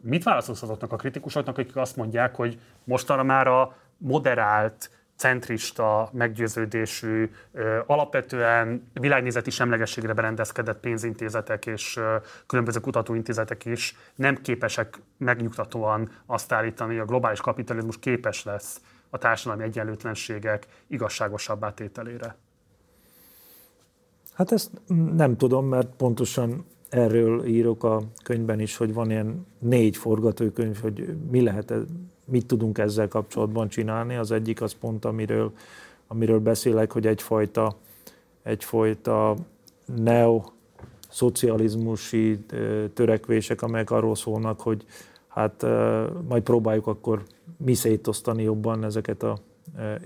Mit 0.00 0.22
válaszolsz 0.22 0.62
azoknak 0.62 0.92
a 0.92 0.96
kritikusoknak, 0.96 1.58
akik 1.58 1.76
azt 1.76 1.96
mondják, 1.96 2.34
hogy 2.34 2.60
mostanra 2.84 3.22
már 3.22 3.46
a 3.46 3.76
moderált 3.96 4.90
centrista, 5.16 6.08
meggyőződésű, 6.12 7.30
alapvetően 7.86 8.90
világnézeti 8.92 9.50
semlegességre 9.50 10.12
berendezkedett 10.12 10.80
pénzintézetek 10.80 11.66
és 11.66 12.00
különböző 12.46 12.80
kutatóintézetek 12.80 13.64
is 13.64 13.96
nem 14.14 14.36
képesek 14.36 14.98
megnyugtatóan 15.16 16.10
azt 16.26 16.52
állítani, 16.52 16.92
hogy 16.92 17.02
a 17.02 17.04
globális 17.04 17.40
kapitalizmus 17.40 17.98
képes 17.98 18.44
lesz 18.44 18.80
a 19.10 19.18
társadalmi 19.18 19.62
egyenlőtlenségek 19.62 20.66
igazságosabb 20.86 21.64
átételére. 21.64 22.36
Hát 24.34 24.52
ezt 24.52 24.70
nem 25.16 25.36
tudom, 25.36 25.66
mert 25.66 25.88
pontosan 25.96 26.64
erről 26.88 27.44
írok 27.44 27.84
a 27.84 28.02
könyvben 28.24 28.60
is, 28.60 28.76
hogy 28.76 28.94
van 28.94 29.10
ilyen 29.10 29.46
négy 29.58 29.96
forgatókönyv, 29.96 30.80
hogy 30.80 31.16
mi 31.30 31.42
lehet, 31.42 31.70
e- 31.70 31.84
mit 32.26 32.46
tudunk 32.46 32.78
ezzel 32.78 33.08
kapcsolatban 33.08 33.68
csinálni. 33.68 34.14
Az 34.14 34.30
egyik 34.30 34.62
az 34.62 34.72
pont, 34.72 35.04
amiről, 35.04 35.52
amiről 36.06 36.40
beszélek, 36.40 36.92
hogy 36.92 37.06
egyfajta, 37.06 37.76
egyfajta 38.42 39.36
neo 39.96 40.42
szocializmusi 41.08 42.38
törekvések, 42.94 43.62
amelyek 43.62 43.90
arról 43.90 44.14
szólnak, 44.14 44.60
hogy 44.60 44.84
hát 45.28 45.62
majd 46.28 46.42
próbáljuk 46.42 46.86
akkor 46.86 47.22
mi 47.56 47.74
szétosztani 47.74 48.42
jobban 48.42 48.84
ezeket 48.84 49.22
a 49.22 49.38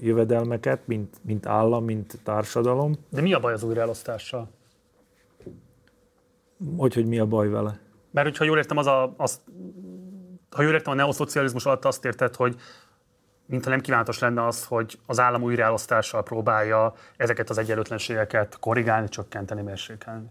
jövedelmeket, 0.01 0.87
mint, 0.87 1.17
mint 1.23 1.47
állam, 1.47 1.85
mint 1.85 2.19
társadalom. 2.23 2.95
De 3.09 3.21
mi 3.21 3.33
a 3.33 3.41
baj 3.41 3.53
az 3.53 3.63
újraelosztással? 3.63 4.49
Hogy, 6.77 6.95
hogy 6.95 7.07
mi 7.07 7.19
a 7.19 7.27
baj 7.27 7.49
vele? 7.49 7.79
Mert 8.11 8.27
hogyha 8.27 8.45
jól 8.45 8.57
értem, 8.57 8.77
az 8.77 8.87
a, 8.87 9.15
az, 9.17 9.41
ha 10.51 10.63
jól 10.63 10.73
értem, 10.73 10.93
a 10.93 10.97
neoszocializmus 10.97 11.67
alatt 11.67 11.85
azt 11.85 12.05
érted, 12.05 12.37
hogy 12.37 12.57
mintha 13.47 13.71
nem 13.71 13.81
kívánatos 13.81 14.19
lenne 14.19 14.47
az, 14.47 14.65
hogy 14.65 14.99
az 15.07 15.21
állam 15.21 15.43
újraelosztással 15.43 16.23
próbálja 16.23 16.95
ezeket 17.17 17.51
az 17.51 17.59
egyenlőtlenségeket 17.59 18.59
korrigálni, 18.59 19.09
csökkenteni, 19.09 19.63
mérsékelni. 19.63 20.29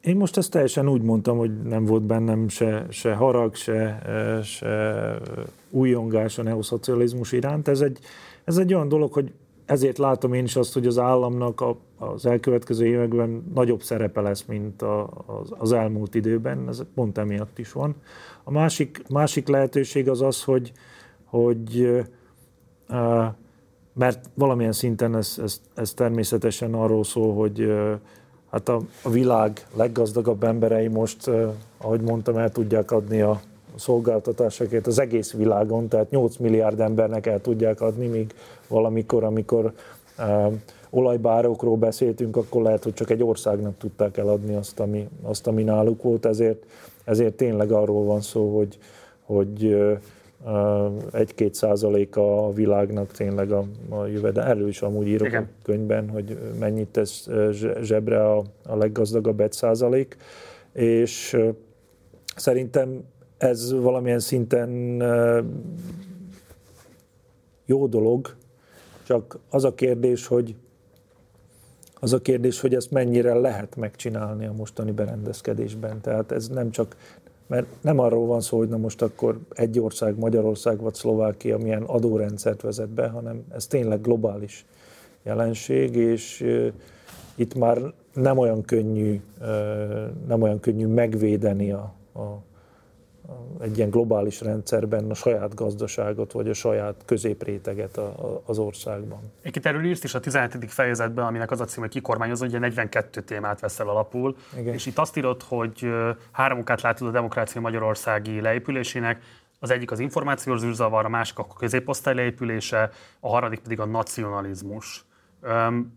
Én 0.00 0.16
most 0.16 0.36
ezt 0.36 0.50
teljesen 0.50 0.88
úgy 0.88 1.02
mondtam, 1.02 1.38
hogy 1.38 1.62
nem 1.62 1.84
volt 1.84 2.02
bennem 2.02 2.48
se, 2.48 2.86
se 2.88 3.14
harag, 3.14 3.54
se, 3.54 4.02
se 4.44 5.18
újongás 5.70 6.38
a 6.38 6.42
neoszocializmus 6.42 7.32
iránt. 7.32 7.68
Ez 7.68 7.80
egy, 7.80 7.98
ez 8.44 8.56
egy 8.56 8.74
olyan 8.74 8.88
dolog, 8.88 9.12
hogy 9.12 9.32
ezért 9.64 9.98
látom 9.98 10.32
én 10.32 10.44
is 10.44 10.56
azt, 10.56 10.72
hogy 10.72 10.86
az 10.86 10.98
államnak 10.98 11.60
a, 11.60 11.76
az 11.98 12.26
elkövetkező 12.26 12.86
években 12.86 13.50
nagyobb 13.54 13.82
szerepe 13.82 14.20
lesz, 14.20 14.44
mint 14.44 14.82
a, 14.82 15.10
az, 15.26 15.54
az 15.58 15.72
elmúlt 15.72 16.14
időben. 16.14 16.68
Ez 16.68 16.82
pont 16.94 17.18
emiatt 17.18 17.58
is 17.58 17.72
van. 17.72 17.94
A 18.44 18.50
másik, 18.50 19.02
másik 19.08 19.48
lehetőség 19.48 20.08
az 20.08 20.22
az, 20.22 20.42
hogy, 20.42 20.72
hogy 21.24 21.90
mert 23.92 24.30
valamilyen 24.34 24.72
szinten 24.72 25.16
ez, 25.16 25.38
ez, 25.42 25.60
ez 25.74 25.94
természetesen 25.94 26.74
arról 26.74 27.04
szól, 27.04 27.34
hogy 27.34 27.72
hát 28.50 28.68
a, 28.68 28.80
a 29.02 29.10
világ 29.10 29.66
leggazdagabb 29.74 30.42
emberei 30.42 30.88
most, 30.88 31.30
ahogy 31.78 32.00
mondtam, 32.00 32.36
el 32.36 32.50
tudják 32.50 32.90
adni 32.90 33.20
a 33.20 33.40
szolgáltatásokat 33.74 34.86
az 34.86 34.98
egész 34.98 35.32
világon, 35.32 35.88
tehát 35.88 36.10
8 36.10 36.36
milliárd 36.36 36.80
embernek 36.80 37.26
el 37.26 37.40
tudják 37.40 37.80
adni, 37.80 38.06
míg 38.06 38.34
valamikor, 38.68 39.24
amikor 39.24 39.72
uh, 40.18 40.52
olajbárokról 40.90 41.76
beszéltünk, 41.76 42.36
akkor 42.36 42.62
lehet, 42.62 42.84
hogy 42.84 42.94
csak 42.94 43.10
egy 43.10 43.22
országnak 43.22 43.78
tudták 43.78 44.16
eladni 44.16 44.54
azt, 44.54 44.80
ami, 44.80 45.08
azt, 45.22 45.46
ami 45.46 45.62
náluk 45.62 46.02
volt, 46.02 46.26
ezért, 46.26 46.64
ezért 47.04 47.34
tényleg 47.34 47.72
arról 47.72 48.04
van 48.04 48.20
szó, 48.20 48.56
hogy, 48.56 48.78
hogy 49.24 49.76
egy-két 51.12 51.54
százaléka 51.54 52.46
a 52.46 52.52
világnak 52.52 53.12
tényleg 53.12 53.52
a, 53.52 53.64
a 53.88 54.06
jövedel. 54.06 54.46
Erről 54.46 54.68
is 54.68 54.82
amúgy 54.82 55.06
írok 55.06 55.26
Igen. 55.26 55.42
a 55.42 55.62
könyvben, 55.62 56.08
hogy 56.08 56.38
mennyit 56.58 56.88
tesz 56.88 57.28
zsebre 57.82 58.32
a, 58.32 58.44
a 58.64 58.76
leggazdagabb 58.76 59.40
egy 59.40 59.52
százalék, 59.52 60.16
és 60.72 61.36
szerintem 62.36 63.04
ez 63.38 63.72
valamilyen 63.72 64.18
szinten 64.18 64.70
jó 67.66 67.86
dolog, 67.86 68.36
csak 69.02 69.38
az 69.50 69.64
a 69.64 69.74
kérdés, 69.74 70.26
hogy 70.26 70.54
az 72.00 72.12
a 72.12 72.18
kérdés, 72.18 72.60
hogy 72.60 72.74
ezt 72.74 72.90
mennyire 72.90 73.34
lehet 73.34 73.76
megcsinálni 73.76 74.46
a 74.46 74.52
mostani 74.52 74.90
berendezkedésben. 74.90 76.00
Tehát 76.00 76.32
ez 76.32 76.48
nem 76.48 76.70
csak, 76.70 76.96
mert 77.48 77.66
nem 77.80 77.98
arról 77.98 78.26
van 78.26 78.40
szó, 78.40 78.58
hogy 78.58 78.68
na 78.68 78.76
most 78.76 79.02
akkor 79.02 79.38
egy 79.50 79.78
ország, 79.80 80.18
Magyarország 80.18 80.80
vagy 80.80 80.94
Szlovákia 80.94 81.58
milyen 81.58 81.82
adórendszert 81.82 82.60
vezet 82.60 82.88
be, 82.88 83.08
hanem 83.08 83.44
ez 83.54 83.66
tényleg 83.66 84.00
globális 84.00 84.66
jelenség, 85.22 85.96
és 85.96 86.44
itt 87.34 87.54
már 87.54 87.78
nem 88.14 88.38
olyan 88.38 88.62
könnyű, 88.62 89.20
nem 90.26 90.42
olyan 90.42 90.60
könnyű 90.60 90.86
megvédeni 90.86 91.72
a, 91.72 91.92
a 92.14 92.42
egy 93.60 93.76
ilyen 93.76 93.90
globális 93.90 94.40
rendszerben 94.40 95.10
a 95.10 95.14
saját 95.14 95.54
gazdaságot, 95.54 96.32
vagy 96.32 96.48
a 96.48 96.54
saját 96.54 96.94
középréteget 97.04 97.96
a, 97.96 98.06
a, 98.06 98.42
az 98.46 98.58
országban. 98.58 99.18
Egyébként 99.40 99.66
erről 99.66 99.84
írsz 99.84 100.04
is 100.04 100.14
a 100.14 100.20
17. 100.20 100.72
fejezetben, 100.72 101.26
aminek 101.26 101.50
az 101.50 101.60
a 101.60 101.64
cím, 101.64 101.82
hogy 101.82 101.90
kikormányozó, 101.90 102.46
ugye 102.46 102.58
42 102.58 103.20
témát 103.20 103.60
veszel 103.60 103.88
alapul, 103.88 104.36
Igen. 104.58 104.74
és 104.74 104.86
itt 104.86 104.98
azt 104.98 105.16
írod, 105.16 105.42
hogy 105.42 105.88
három 106.30 106.58
okát 106.58 106.80
látod 106.80 107.08
a 107.08 107.10
demokrácia 107.10 107.60
magyarországi 107.60 108.40
leépülésének, 108.40 109.22
az 109.58 109.70
egyik 109.70 109.90
az 109.90 109.98
információs 109.98 110.58
zűrzavar, 110.58 111.04
a 111.04 111.08
másik 111.08 111.38
a 111.38 111.46
középosztály 111.46 112.14
leépülése, 112.14 112.90
a 113.20 113.28
harmadik 113.28 113.60
pedig 113.60 113.80
a 113.80 113.84
nacionalizmus. 113.84 115.04
Öm, 115.40 115.92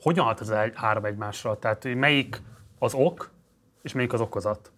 hogyan 0.00 0.24
hat 0.24 0.40
ez 0.40 0.48
egy, 0.48 0.72
három 0.74 1.04
egymásra? 1.04 1.58
Tehát 1.58 1.94
melyik 1.94 2.42
az 2.78 2.94
ok, 2.94 3.30
és 3.82 3.92
melyik 3.92 4.12
az 4.12 4.20
okozat? 4.20 4.72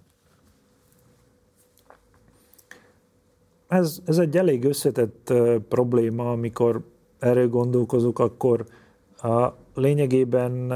Ez, 3.68 3.98
ez 4.04 4.18
egy 4.18 4.36
elég 4.36 4.64
összetett 4.64 5.32
probléma, 5.68 6.30
amikor 6.30 6.80
erről 7.18 7.48
gondolkozok, 7.48 8.18
akkor 8.18 8.66
a 9.22 9.52
lényegében 9.74 10.70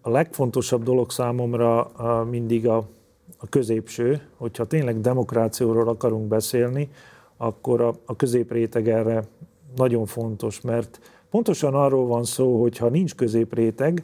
a 0.00 0.10
legfontosabb 0.10 0.82
dolog 0.82 1.10
számomra 1.10 1.84
a, 1.84 2.24
mindig 2.24 2.68
a, 2.68 2.76
a 3.38 3.48
középső, 3.48 4.20
hogyha 4.36 4.64
tényleg 4.64 5.00
demokrációról 5.00 5.88
akarunk 5.88 6.28
beszélni, 6.28 6.90
akkor 7.36 7.80
a, 7.80 7.94
a 8.04 8.16
középréteg 8.16 8.88
erre 8.88 9.24
nagyon 9.76 10.06
fontos, 10.06 10.60
mert 10.60 11.00
pontosan 11.30 11.74
arról 11.74 12.06
van 12.06 12.24
szó, 12.24 12.60
hogy 12.60 12.76
ha 12.76 12.88
nincs 12.88 13.14
középréteg, 13.14 14.02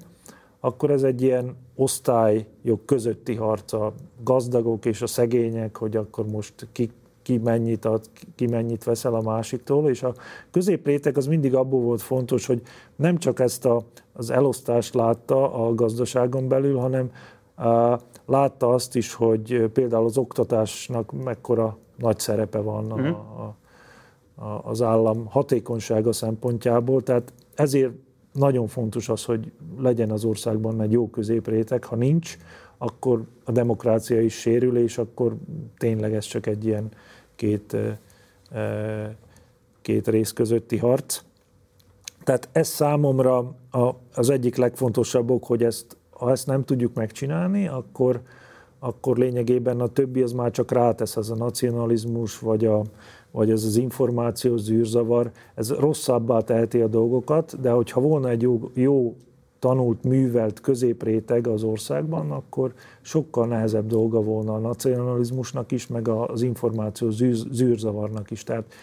akkor 0.61 0.91
ez 0.91 1.03
egy 1.03 1.23
ilyen 1.23 1.57
osztályok 1.75 2.87
közötti 2.87 3.35
harc. 3.35 3.73
A 3.73 3.93
gazdagok 4.23 4.85
és 4.85 5.03
a 5.03 5.07
szegények, 5.07 5.77
hogy 5.77 5.97
akkor 5.97 6.27
most 6.27 6.69
kik 6.73 6.93
ki 7.23 7.39
mennyit 7.39 7.85
ad, 7.85 8.11
ki 8.35 8.47
mennyit 8.47 8.85
veszel 8.85 9.15
a 9.15 9.21
másiktól, 9.21 9.89
és 9.89 10.03
a 10.03 10.15
középréteg 10.51 11.17
az 11.17 11.27
mindig 11.27 11.55
abból 11.55 11.81
volt 11.81 12.03
fontos, 12.03 12.47
hogy 12.47 12.63
nem 12.97 13.19
csak 13.19 13.41
ezt 13.41 13.65
a, 13.65 13.83
az 14.13 14.31
elosztást 14.31 14.95
látta 14.95 15.67
a 15.67 15.75
gazdaságon 15.75 16.49
belül, 16.49 16.79
hanem 16.79 17.11
a, 17.57 17.99
látta 18.27 18.69
azt 18.69 18.97
is, 18.97 19.15
hogy 19.15 19.71
például 19.73 20.05
az 20.05 20.19
oktatásnak 20.19 21.13
mekkora 21.25 21.79
nagy 21.97 22.19
szerepe 22.19 22.59
van 22.59 22.91
a, 22.91 22.95
uh-huh. 22.95 23.41
a, 23.41 23.57
a, 24.45 24.61
az 24.65 24.83
állam 24.83 25.27
hatékonysága 25.27 26.13
szempontjából, 26.13 27.03
tehát 27.03 27.33
ezért 27.55 27.93
nagyon 28.33 28.67
fontos 28.67 29.09
az, 29.09 29.25
hogy 29.25 29.53
legyen 29.79 30.11
az 30.11 30.25
országban 30.25 30.81
egy 30.81 30.93
jó 30.93 31.11
középréteg, 31.11 31.85
ha 31.85 31.97
nincs, 31.97 32.37
akkor 32.83 33.25
a 33.45 33.53
demokrácia 33.53 34.21
is 34.21 34.35
sérül, 34.35 34.77
és 34.77 34.99
akkor 34.99 35.37
tényleg 35.79 36.15
ez 36.15 36.25
csak 36.25 36.47
egy 36.47 36.65
ilyen 36.65 36.89
két, 37.37 37.77
két 39.83 40.09
rész 40.09 40.33
közötti 40.33 40.77
harc. 40.77 41.21
Tehát 42.25 42.49
ez 42.53 42.69
számomra 42.69 43.55
az 44.15 44.31
egyik 44.31 44.57
legfontosabb 44.57 45.31
ok, 45.31 45.45
hogy 45.45 45.63
ezt, 45.63 45.97
ha 46.11 46.31
ezt 46.31 46.47
nem 46.47 46.65
tudjuk 46.65 46.95
megcsinálni, 46.95 47.69
akkor, 47.69 48.21
akkor 48.79 49.17
lényegében 49.17 49.81
a 49.81 49.87
többi 49.87 50.23
az 50.23 50.33
már 50.33 50.51
csak 50.51 50.71
rátesz, 50.71 51.17
az 51.17 51.31
a 51.31 51.35
nacionalizmus, 51.35 52.39
vagy, 52.39 52.65
a, 52.65 52.83
vagy 53.31 53.51
ez 53.51 53.65
az 53.65 53.77
információs 53.77 54.61
zűrzavar, 54.61 55.31
ez 55.55 55.71
rosszabbá 55.71 56.41
teheti 56.41 56.81
a 56.81 56.87
dolgokat, 56.89 57.61
de 57.61 57.71
hogyha 57.71 58.01
volna 58.01 58.29
egy 58.29 58.43
jó, 58.43 58.71
jó 58.75 59.17
tanult, 59.63 60.05
művelt 60.05 60.61
középréteg 60.61 61.47
az 61.47 61.63
országban, 61.63 62.31
akkor 62.31 62.73
sokkal 63.01 63.47
nehezebb 63.47 63.87
dolga 63.87 64.21
volna 64.21 64.55
a 64.55 64.59
nacionalizmusnak 64.59 65.73
is, 65.73 65.87
meg 65.87 66.09
az 66.09 66.43
információ 66.43 67.11
zűrzavarnak 67.51 68.31
is. 68.31 68.45
Tehát 68.45 68.75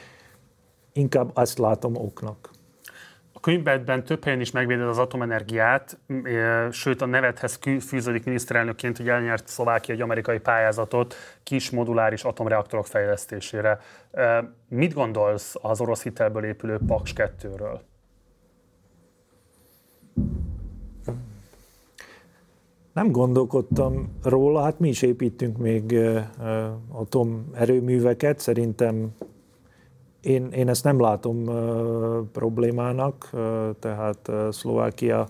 inkább 0.94 1.32
ezt 1.38 1.58
látom 1.58 1.96
oknak. 1.96 2.50
A 3.34 3.40
könyvben 3.40 4.04
több 4.04 4.24
helyen 4.24 4.40
is 4.40 4.52
megvéded 4.52 4.88
az 4.88 4.98
atomenergiát, 4.98 6.00
sőt 6.72 7.02
a 7.02 7.06
nevethez 7.06 7.60
fűződik 7.80 8.26
miniszterelnökként, 8.26 8.98
hogy 8.98 9.10
elnyert 9.10 9.48
Szlovákia 9.48 9.96
egy 9.96 10.02
amerikai 10.02 10.40
pályázatot 10.40 11.16
kis 11.44 11.70
moduláris 11.70 12.24
atomreaktorok 12.24 12.86
fejlesztésére. 12.86 13.80
Mit 14.68 14.94
gondolsz 14.94 15.56
az 15.62 15.82
orosz 15.82 16.04
hitelből 16.04 16.44
épülő 16.44 16.80
Paks 16.88 17.14
2-ről? 17.16 17.80
Nem 23.00 23.12
gondolkodtam 23.12 24.10
róla, 24.24 24.62
hát 24.62 24.80
mi 24.80 24.88
is 24.88 25.02
építünk 25.02 25.58
még 25.58 26.00
atomerőműveket, 26.92 28.40
szerintem 28.40 29.12
én, 30.22 30.48
én 30.52 30.70
ezt 30.70 30.84
nem 30.84 31.00
látom 31.00 31.44
problémának, 32.32 33.30
tehát 33.80 34.32
Szlovákia 34.50 35.28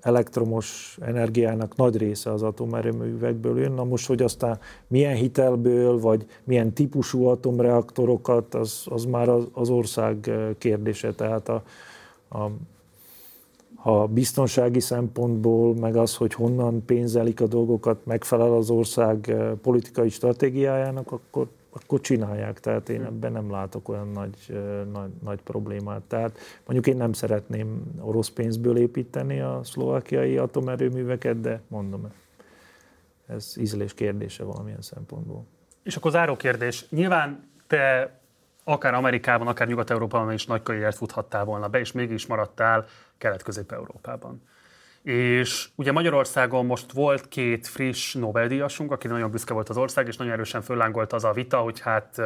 elektromos 0.00 0.98
energiának 1.00 1.76
nagy 1.76 1.96
része 1.96 2.32
az 2.32 2.42
atomerőművekből 2.42 3.58
jön. 3.58 3.72
Na 3.72 3.84
most, 3.84 4.06
hogy 4.06 4.22
aztán 4.22 4.58
milyen 4.86 5.14
hitelből, 5.14 6.00
vagy 6.00 6.26
milyen 6.44 6.72
típusú 6.72 7.24
atomreaktorokat, 7.24 8.54
az, 8.54 8.82
az 8.84 9.04
már 9.04 9.28
az, 9.28 9.48
az 9.52 9.70
ország 9.70 10.30
kérdése. 10.58 11.12
Tehát 11.12 11.48
a, 11.48 11.62
a, 12.28 12.50
ha 13.82 14.06
biztonsági 14.06 14.80
szempontból, 14.80 15.74
meg 15.74 15.96
az, 15.96 16.16
hogy 16.16 16.34
honnan 16.34 16.84
pénzelik 16.84 17.40
a 17.40 17.46
dolgokat, 17.46 18.06
megfelel 18.06 18.52
az 18.52 18.70
ország 18.70 19.34
politikai 19.62 20.08
stratégiájának, 20.08 21.12
akkor 21.12 21.48
akkor 21.72 22.00
csinálják, 22.00 22.60
tehát 22.60 22.88
én 22.88 23.00
hm. 23.00 23.06
ebben 23.06 23.32
nem 23.32 23.50
látok 23.50 23.88
olyan 23.88 24.08
nagy, 24.08 24.60
nagy, 24.92 25.10
nagy 25.22 25.40
problémát. 25.42 26.02
Tehát 26.02 26.38
mondjuk 26.66 26.86
én 26.86 26.96
nem 26.96 27.12
szeretném 27.12 27.82
orosz 28.00 28.28
pénzből 28.28 28.76
építeni 28.76 29.40
a 29.40 29.60
szlovákiai 29.64 30.36
atomerőműveket, 30.36 31.40
de 31.40 31.60
mondom, 31.68 32.08
ez 33.26 33.54
ízlés 33.58 33.94
kérdése 33.94 34.44
valamilyen 34.44 34.82
szempontból. 34.82 35.44
És 35.82 35.96
akkor 35.96 36.10
záró 36.10 36.36
kérdés. 36.36 36.86
Nyilván 36.88 37.48
te 37.66 38.14
akár 38.64 38.94
Amerikában, 38.94 39.46
akár 39.46 39.68
Nyugat-Európában 39.68 40.32
is 40.32 40.46
nagy 40.46 40.62
karriert 40.62 40.96
futhattál 40.96 41.44
volna 41.44 41.68
be, 41.68 41.78
és 41.78 41.92
mégis 41.92 42.26
maradtál 42.26 42.86
Kelet-Közép-Európában. 43.18 44.42
És 45.02 45.68
ugye 45.74 45.92
Magyarországon 45.92 46.66
most 46.66 46.92
volt 46.92 47.28
két 47.28 47.66
friss 47.66 48.14
Nobel-díjasunk, 48.14 48.92
aki 48.92 49.08
nagyon 49.08 49.30
büszke 49.30 49.54
volt 49.54 49.68
az 49.68 49.76
ország, 49.76 50.06
és 50.06 50.16
nagyon 50.16 50.32
erősen 50.32 50.62
föllángolt 50.62 51.12
az 51.12 51.24
a 51.24 51.32
vita, 51.32 51.58
hogy 51.58 51.80
hát 51.80 52.20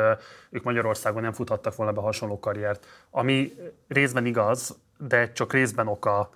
ők 0.50 0.62
Magyarországon 0.62 1.22
nem 1.22 1.32
futhattak 1.32 1.76
volna 1.76 1.92
be 1.92 2.00
hasonló 2.00 2.38
karriert. 2.38 2.86
Ami 3.10 3.52
részben 3.88 4.26
igaz, 4.26 4.78
de 4.98 5.32
csak 5.32 5.52
részben 5.52 5.86
oka 5.86 6.30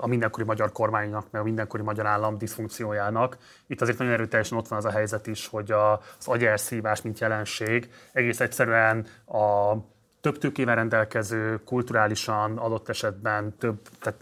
a 0.00 0.06
mindenkori 0.06 0.44
magyar 0.44 0.72
kormánynak, 0.72 1.26
meg 1.30 1.40
a 1.40 1.44
mindenkori 1.44 1.82
magyar 1.82 2.06
állam 2.06 2.38
diszfunkciójának. 2.38 3.36
Itt 3.66 3.80
azért 3.80 3.98
nagyon 3.98 4.12
erőteljesen 4.12 4.58
ott 4.58 4.68
van 4.68 4.78
az 4.78 4.84
a 4.84 4.90
helyzet 4.90 5.26
is, 5.26 5.46
hogy 5.46 5.72
az 5.72 6.26
agyelszívás, 6.26 7.02
mint 7.02 7.18
jelenség 7.18 7.90
egész 8.12 8.40
egyszerűen 8.40 9.06
a 9.26 9.74
több 10.20 10.38
tőkével 10.38 10.74
rendelkező, 10.74 11.60
kulturálisan 11.64 12.58
adott 12.58 12.88
esetben 12.88 13.54
több, 13.58 13.78
tehát 14.00 14.20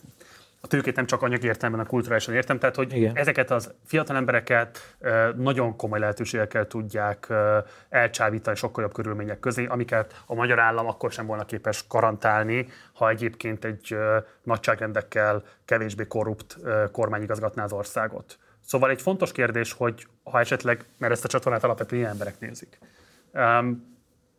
a 0.64 0.66
tőkét 0.66 0.96
nem 0.96 1.06
csak 1.06 1.22
anyagi 1.22 1.46
értelemben, 1.46 1.84
a 1.86 1.88
kulturálisan 1.88 2.34
értem, 2.34 2.58
tehát 2.58 2.76
hogy 2.76 2.96
Igen. 2.96 3.16
ezeket 3.16 3.50
az 3.50 3.74
fiatal 3.84 4.16
embereket 4.16 4.96
nagyon 5.36 5.76
komoly 5.76 5.98
lehetőségekkel 5.98 6.66
tudják 6.66 7.32
elcsábítani 7.88 8.56
sokkal 8.56 8.82
jobb 8.82 8.92
körülmények 8.92 9.40
közé, 9.40 9.66
amiket 9.66 10.22
a 10.26 10.34
magyar 10.34 10.58
állam 10.58 10.86
akkor 10.86 11.12
sem 11.12 11.26
volna 11.26 11.44
képes 11.44 11.84
garantálni, 11.88 12.68
ha 12.92 13.08
egyébként 13.08 13.64
egy 13.64 13.96
nagyságrendekkel 14.42 15.42
kevésbé 15.64 16.06
korrupt 16.06 16.56
kormány 16.92 17.22
igazgatná 17.22 17.64
az 17.64 17.72
országot. 17.72 18.38
Szóval 18.60 18.90
egy 18.90 19.02
fontos 19.02 19.32
kérdés, 19.32 19.72
hogy 19.72 20.06
ha 20.22 20.40
esetleg, 20.40 20.84
mert 20.98 21.12
ezt 21.12 21.24
a 21.24 21.28
csatornát 21.28 21.64
alapvetően 21.64 22.00
ilyen 22.00 22.12
emberek 22.12 22.40
nézik, 22.40 22.78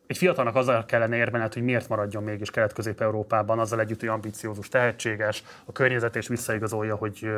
egy 0.06 0.16
fiatalnak 0.16 0.54
azzal 0.54 0.84
kellene 0.84 1.16
érvelned, 1.16 1.52
hogy 1.52 1.62
miért 1.62 1.88
maradjon 1.88 2.22
mégis 2.22 2.50
Kelet-Közép-Európában, 2.50 3.58
azzal 3.58 3.80
együtt, 3.80 4.00
hogy 4.00 4.08
ambiciózus, 4.08 4.68
tehetséges, 4.68 5.44
a 5.64 5.72
környezet 5.72 6.16
és 6.16 6.28
visszaigazolja, 6.28 6.94
hogy 6.94 7.28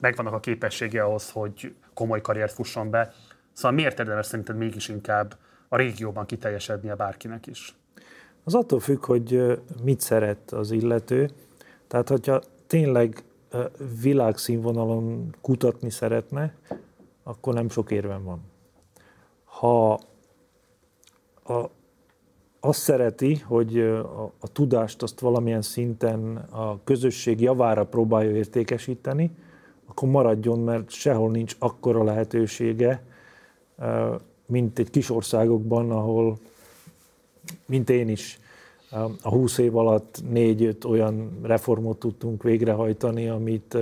megvannak 0.00 0.32
a 0.32 0.40
képessége 0.40 1.02
ahhoz, 1.02 1.30
hogy 1.30 1.74
komoly 1.94 2.20
karriert 2.20 2.52
fusson 2.52 2.90
be. 2.90 3.12
Szóval 3.52 3.72
miért 3.72 3.98
érdemes 3.98 4.26
szerinted 4.26 4.56
mégis 4.56 4.88
inkább 4.88 5.36
a 5.68 5.76
régióban 5.76 6.26
kiteljesednie 6.26 6.94
bárkinek 6.94 7.46
is? 7.46 7.74
Az 8.44 8.54
attól 8.54 8.80
függ, 8.80 9.04
hogy 9.04 9.58
mit 9.82 10.00
szeret 10.00 10.50
az 10.52 10.70
illető. 10.70 11.30
Tehát, 11.86 12.08
hogyha 12.08 12.42
tényleg 12.66 13.22
világszínvonalon 14.02 15.34
kutatni 15.40 15.90
szeretne, 15.90 16.54
akkor 17.22 17.54
nem 17.54 17.68
sok 17.68 17.90
érvem 17.90 18.24
van. 18.24 18.42
Ha 19.44 19.92
a 21.44 21.70
azt 22.64 22.80
szereti, 22.80 23.34
hogy 23.46 23.78
a, 23.78 24.22
a 24.40 24.48
tudást 24.52 25.02
azt 25.02 25.20
valamilyen 25.20 25.62
szinten 25.62 26.36
a 26.36 26.78
közösség 26.84 27.40
javára 27.40 27.84
próbálja 27.84 28.30
értékesíteni, 28.30 29.30
akkor 29.86 30.08
maradjon, 30.08 30.60
mert 30.60 30.90
sehol 30.90 31.30
nincs 31.30 31.56
akkora 31.58 32.04
lehetősége, 32.04 33.02
mint 34.46 34.78
egy 34.78 34.90
kis 34.90 35.10
országokban, 35.10 35.90
ahol, 35.90 36.38
mint 37.66 37.90
én 37.90 38.08
is, 38.08 38.38
a 39.22 39.28
20 39.28 39.58
év 39.58 39.76
alatt 39.76 40.22
négy-öt 40.30 40.84
olyan 40.84 41.38
reformot 41.42 41.98
tudtunk 41.98 42.42
végrehajtani, 42.42 43.28
amit 43.28 43.78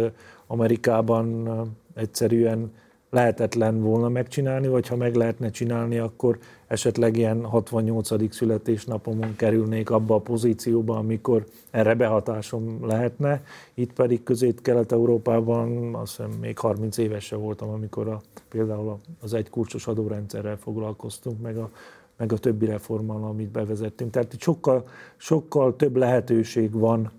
Amerikában 0.47 1.49
egyszerűen 1.95 2.73
lehetetlen 3.11 3.83
volna 3.83 4.09
megcsinálni, 4.09 4.69
vagy 4.69 4.89
ha 4.89 4.97
meg 4.97 5.15
lehetne 5.15 5.51
csinálni, 5.51 5.99
akkor 5.99 6.39
esetleg 6.73 7.17
ilyen 7.17 7.45
68. 7.45 8.35
születésnapomon 8.35 9.37
kerülnék 9.37 9.91
abba 9.91 10.15
a 10.15 10.19
pozícióba, 10.19 10.97
amikor 10.97 11.45
erre 11.71 11.95
behatásom 11.95 12.87
lehetne. 12.87 13.45
Itt 13.75 13.93
pedig 13.93 14.23
közép-kelet-európában 14.23 15.95
azt 15.95 16.17
hiszem 16.17 16.31
még 16.41 16.59
30 16.59 16.97
éves 16.97 17.31
voltam, 17.31 17.69
amikor 17.69 18.09
a, 18.09 18.21
például 18.49 18.99
az 19.21 19.35
egykurcsos 19.35 19.87
adórendszerrel 19.87 20.57
foglalkoztunk, 20.57 21.41
meg 21.41 21.57
a, 21.57 21.71
meg 22.17 22.33
a 22.33 22.39
többi 22.39 22.67
reformmal, 22.67 23.25
amit 23.25 23.51
bevezettünk. 23.51 24.11
Tehát 24.11 24.35
sokkal, 24.39 24.89
sokkal 25.17 25.77
több 25.77 25.97
lehetőség 25.97 26.73
van 26.73 27.11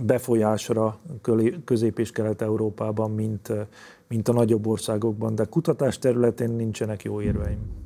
befolyásra 0.00 0.98
Közép- 1.64 1.98
és 1.98 2.10
Kelet-Európában, 2.10 3.10
mint, 3.10 3.52
mint 4.06 4.28
a 4.28 4.32
nagyobb 4.32 4.66
országokban, 4.66 5.34
de 5.34 5.44
kutatás 5.44 5.98
területén 5.98 6.50
nincsenek 6.50 7.02
jó 7.02 7.20
érveim. 7.20 7.84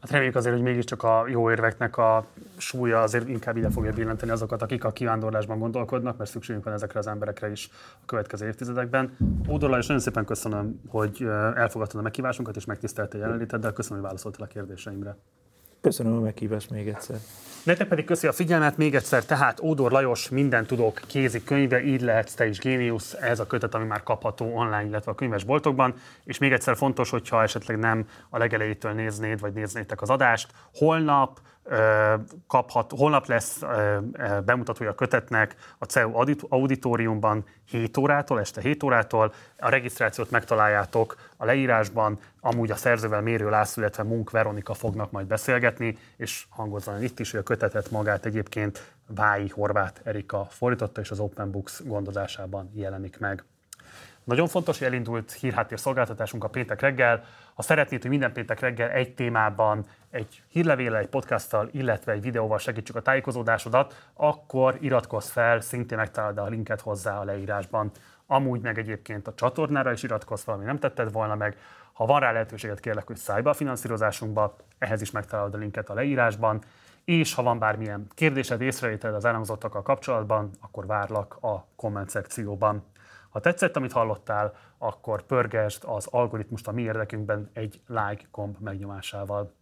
Hát 0.00 0.10
reméljük 0.10 0.36
azért, 0.36 0.54
hogy 0.54 0.64
mégiscsak 0.64 1.02
a 1.02 1.24
jó 1.28 1.50
érveknek 1.50 1.96
a 1.96 2.26
súlya 2.56 3.02
azért 3.02 3.28
inkább 3.28 3.56
ide 3.56 3.70
fogja 3.70 3.92
billenteni 3.92 4.30
azokat, 4.30 4.62
akik 4.62 4.84
a 4.84 4.90
kivándorlásban 4.90 5.58
gondolkodnak, 5.58 6.16
mert 6.16 6.30
szükségünk 6.30 6.64
van 6.64 6.74
ezekre 6.74 6.98
az 6.98 7.06
emberekre 7.06 7.50
is 7.50 7.70
a 7.72 8.04
következő 8.06 8.46
évtizedekben. 8.46 9.16
Ódorla, 9.48 9.78
és 9.78 9.86
nagyon 9.86 10.02
szépen 10.02 10.24
köszönöm, 10.24 10.80
hogy 10.88 11.22
elfogadtad 11.54 12.00
a 12.00 12.02
meghívásunkat 12.02 12.56
és 12.56 12.64
megtisztelte 12.64 13.18
jelenléteddel. 13.18 13.72
Köszönöm, 13.72 13.98
hogy 13.98 14.06
válaszoltál 14.06 14.46
a 14.46 14.52
kérdéseimre. 14.52 15.16
Köszönöm 15.86 16.16
a 16.16 16.20
meghívást 16.20 16.70
még 16.70 16.88
egyszer. 16.88 17.16
Nektek 17.62 17.88
pedig 17.88 18.04
köszi 18.04 18.26
a 18.26 18.32
figyelmet 18.32 18.76
még 18.76 18.94
egyszer, 18.94 19.24
tehát 19.24 19.60
Ódor 19.60 19.90
Lajos 19.90 20.28
minden 20.28 20.66
tudok 20.66 21.00
kézi 21.06 21.44
könyve, 21.44 21.82
így 21.82 22.00
lehetsz 22.00 22.34
te 22.34 22.46
is 22.46 22.58
géniusz, 22.58 23.12
ez 23.12 23.40
a 23.40 23.46
kötet, 23.46 23.74
ami 23.74 23.84
már 23.84 24.02
kapható 24.02 24.56
online, 24.56 24.84
illetve 24.84 25.10
a 25.10 25.14
könyvesboltokban, 25.14 25.94
és 26.24 26.38
még 26.38 26.52
egyszer 26.52 26.76
fontos, 26.76 27.10
hogyha 27.10 27.42
esetleg 27.42 27.78
nem 27.78 28.06
a 28.30 28.38
legelejétől 28.38 28.92
néznéd, 28.92 29.40
vagy 29.40 29.52
néznétek 29.52 30.02
az 30.02 30.10
adást, 30.10 30.52
holnap 30.74 31.40
kaphat, 32.46 32.92
holnap 32.96 33.26
lesz 33.26 33.62
bemutatója 34.44 34.90
a 34.90 34.94
kötetnek 34.94 35.56
a 35.78 35.84
CEU 35.84 36.12
auditoriumban 36.48 37.44
7 37.64 37.96
órától, 37.96 38.40
este 38.40 38.60
7 38.60 38.82
órától. 38.82 39.32
A 39.58 39.68
regisztrációt 39.68 40.30
megtaláljátok 40.30 41.16
a 41.36 41.44
leírásban, 41.44 42.18
amúgy 42.40 42.70
a 42.70 42.76
szerzővel 42.76 43.20
Mérő 43.20 43.50
László, 43.50 43.82
illetve 43.82 44.02
Munk 44.02 44.30
Veronika 44.30 44.74
fognak 44.74 45.10
majd 45.10 45.26
beszélgetni, 45.26 45.98
és 46.16 46.46
hangozzanak 46.48 47.02
itt 47.02 47.18
is, 47.18 47.30
hogy 47.30 47.40
a 47.40 47.42
kötetet 47.42 47.90
magát 47.90 48.26
egyébként 48.26 48.94
Vái 49.06 49.48
Horváth 49.48 50.00
Erika 50.04 50.46
fordította, 50.50 51.00
és 51.00 51.10
az 51.10 51.20
Open 51.20 51.50
Books 51.50 51.82
gondozásában 51.84 52.70
jelenik 52.74 53.18
meg. 53.18 53.44
Nagyon 54.26 54.46
fontos, 54.46 54.78
hogy 54.78 54.86
elindult 54.86 55.32
hírháttér 55.32 55.78
szolgáltatásunk 55.78 56.44
a 56.44 56.48
péntek 56.48 56.80
reggel. 56.80 57.24
Ha 57.54 57.62
szeretnéd, 57.62 58.00
hogy 58.00 58.10
minden 58.10 58.32
péntek 58.32 58.60
reggel 58.60 58.90
egy 58.90 59.14
témában, 59.14 59.86
egy 60.10 60.42
hírlevéllel, 60.48 61.00
egy 61.00 61.08
podcasttal, 61.08 61.68
illetve 61.72 62.12
egy 62.12 62.22
videóval 62.22 62.58
segítsük 62.58 62.96
a 62.96 63.02
tájékozódásodat, 63.02 64.08
akkor 64.14 64.76
iratkozz 64.80 65.28
fel, 65.28 65.60
szintén 65.60 65.98
megtalálod 65.98 66.38
a 66.38 66.46
linket 66.46 66.80
hozzá 66.80 67.18
a 67.18 67.24
leírásban. 67.24 67.90
Amúgy 68.26 68.60
meg 68.60 68.78
egyébként 68.78 69.26
a 69.26 69.34
csatornára 69.34 69.92
is 69.92 70.02
iratkozz 70.02 70.42
fel, 70.42 70.54
ami 70.54 70.64
nem 70.64 70.78
tetted 70.78 71.12
volna 71.12 71.34
meg. 71.34 71.56
Ha 71.92 72.06
van 72.06 72.20
rá 72.20 72.32
lehetőséget, 72.32 72.80
kérlek, 72.80 73.06
hogy 73.06 73.16
szállj 73.16 73.42
be 73.42 73.50
a 73.50 73.54
finanszírozásunkba, 73.54 74.56
ehhez 74.78 75.00
is 75.00 75.10
megtalálod 75.10 75.54
a 75.54 75.58
linket 75.58 75.88
a 75.88 75.94
leírásban 75.94 76.62
és 77.04 77.34
ha 77.34 77.42
van 77.42 77.58
bármilyen 77.58 78.06
kérdésed, 78.14 78.60
észrevételed 78.60 79.16
az 79.16 79.24
elhangzottakkal 79.24 79.82
kapcsolatban, 79.82 80.50
akkor 80.60 80.86
várlak 80.86 81.38
a 81.40 81.66
komment 81.76 82.10
szekcióban. 82.10 82.84
Ha 83.36 83.42
tetszett, 83.42 83.76
amit 83.76 83.92
hallottál, 83.92 84.54
akkor 84.78 85.22
pörgesd 85.22 85.82
az 85.86 86.06
algoritmust 86.06 86.68
a 86.68 86.72
mi 86.72 86.82
érdekünkben 86.82 87.50
egy 87.52 87.80
like 87.86 88.24
gomb 88.30 88.56
megnyomásával. 88.60 89.52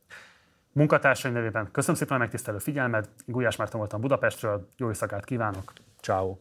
Munkatársai 0.72 1.30
nevében 1.30 1.70
köszönöm 1.72 1.96
szépen 1.96 2.16
a 2.16 2.18
megtisztelő 2.18 2.58
figyelmed, 2.58 3.08
Gulyás 3.26 3.56
Márton 3.56 3.80
voltam 3.80 4.00
Budapestről, 4.00 4.68
jó 4.76 4.88
éjszakát 4.88 5.24
kívánok, 5.24 5.72
ciao. 6.00 6.36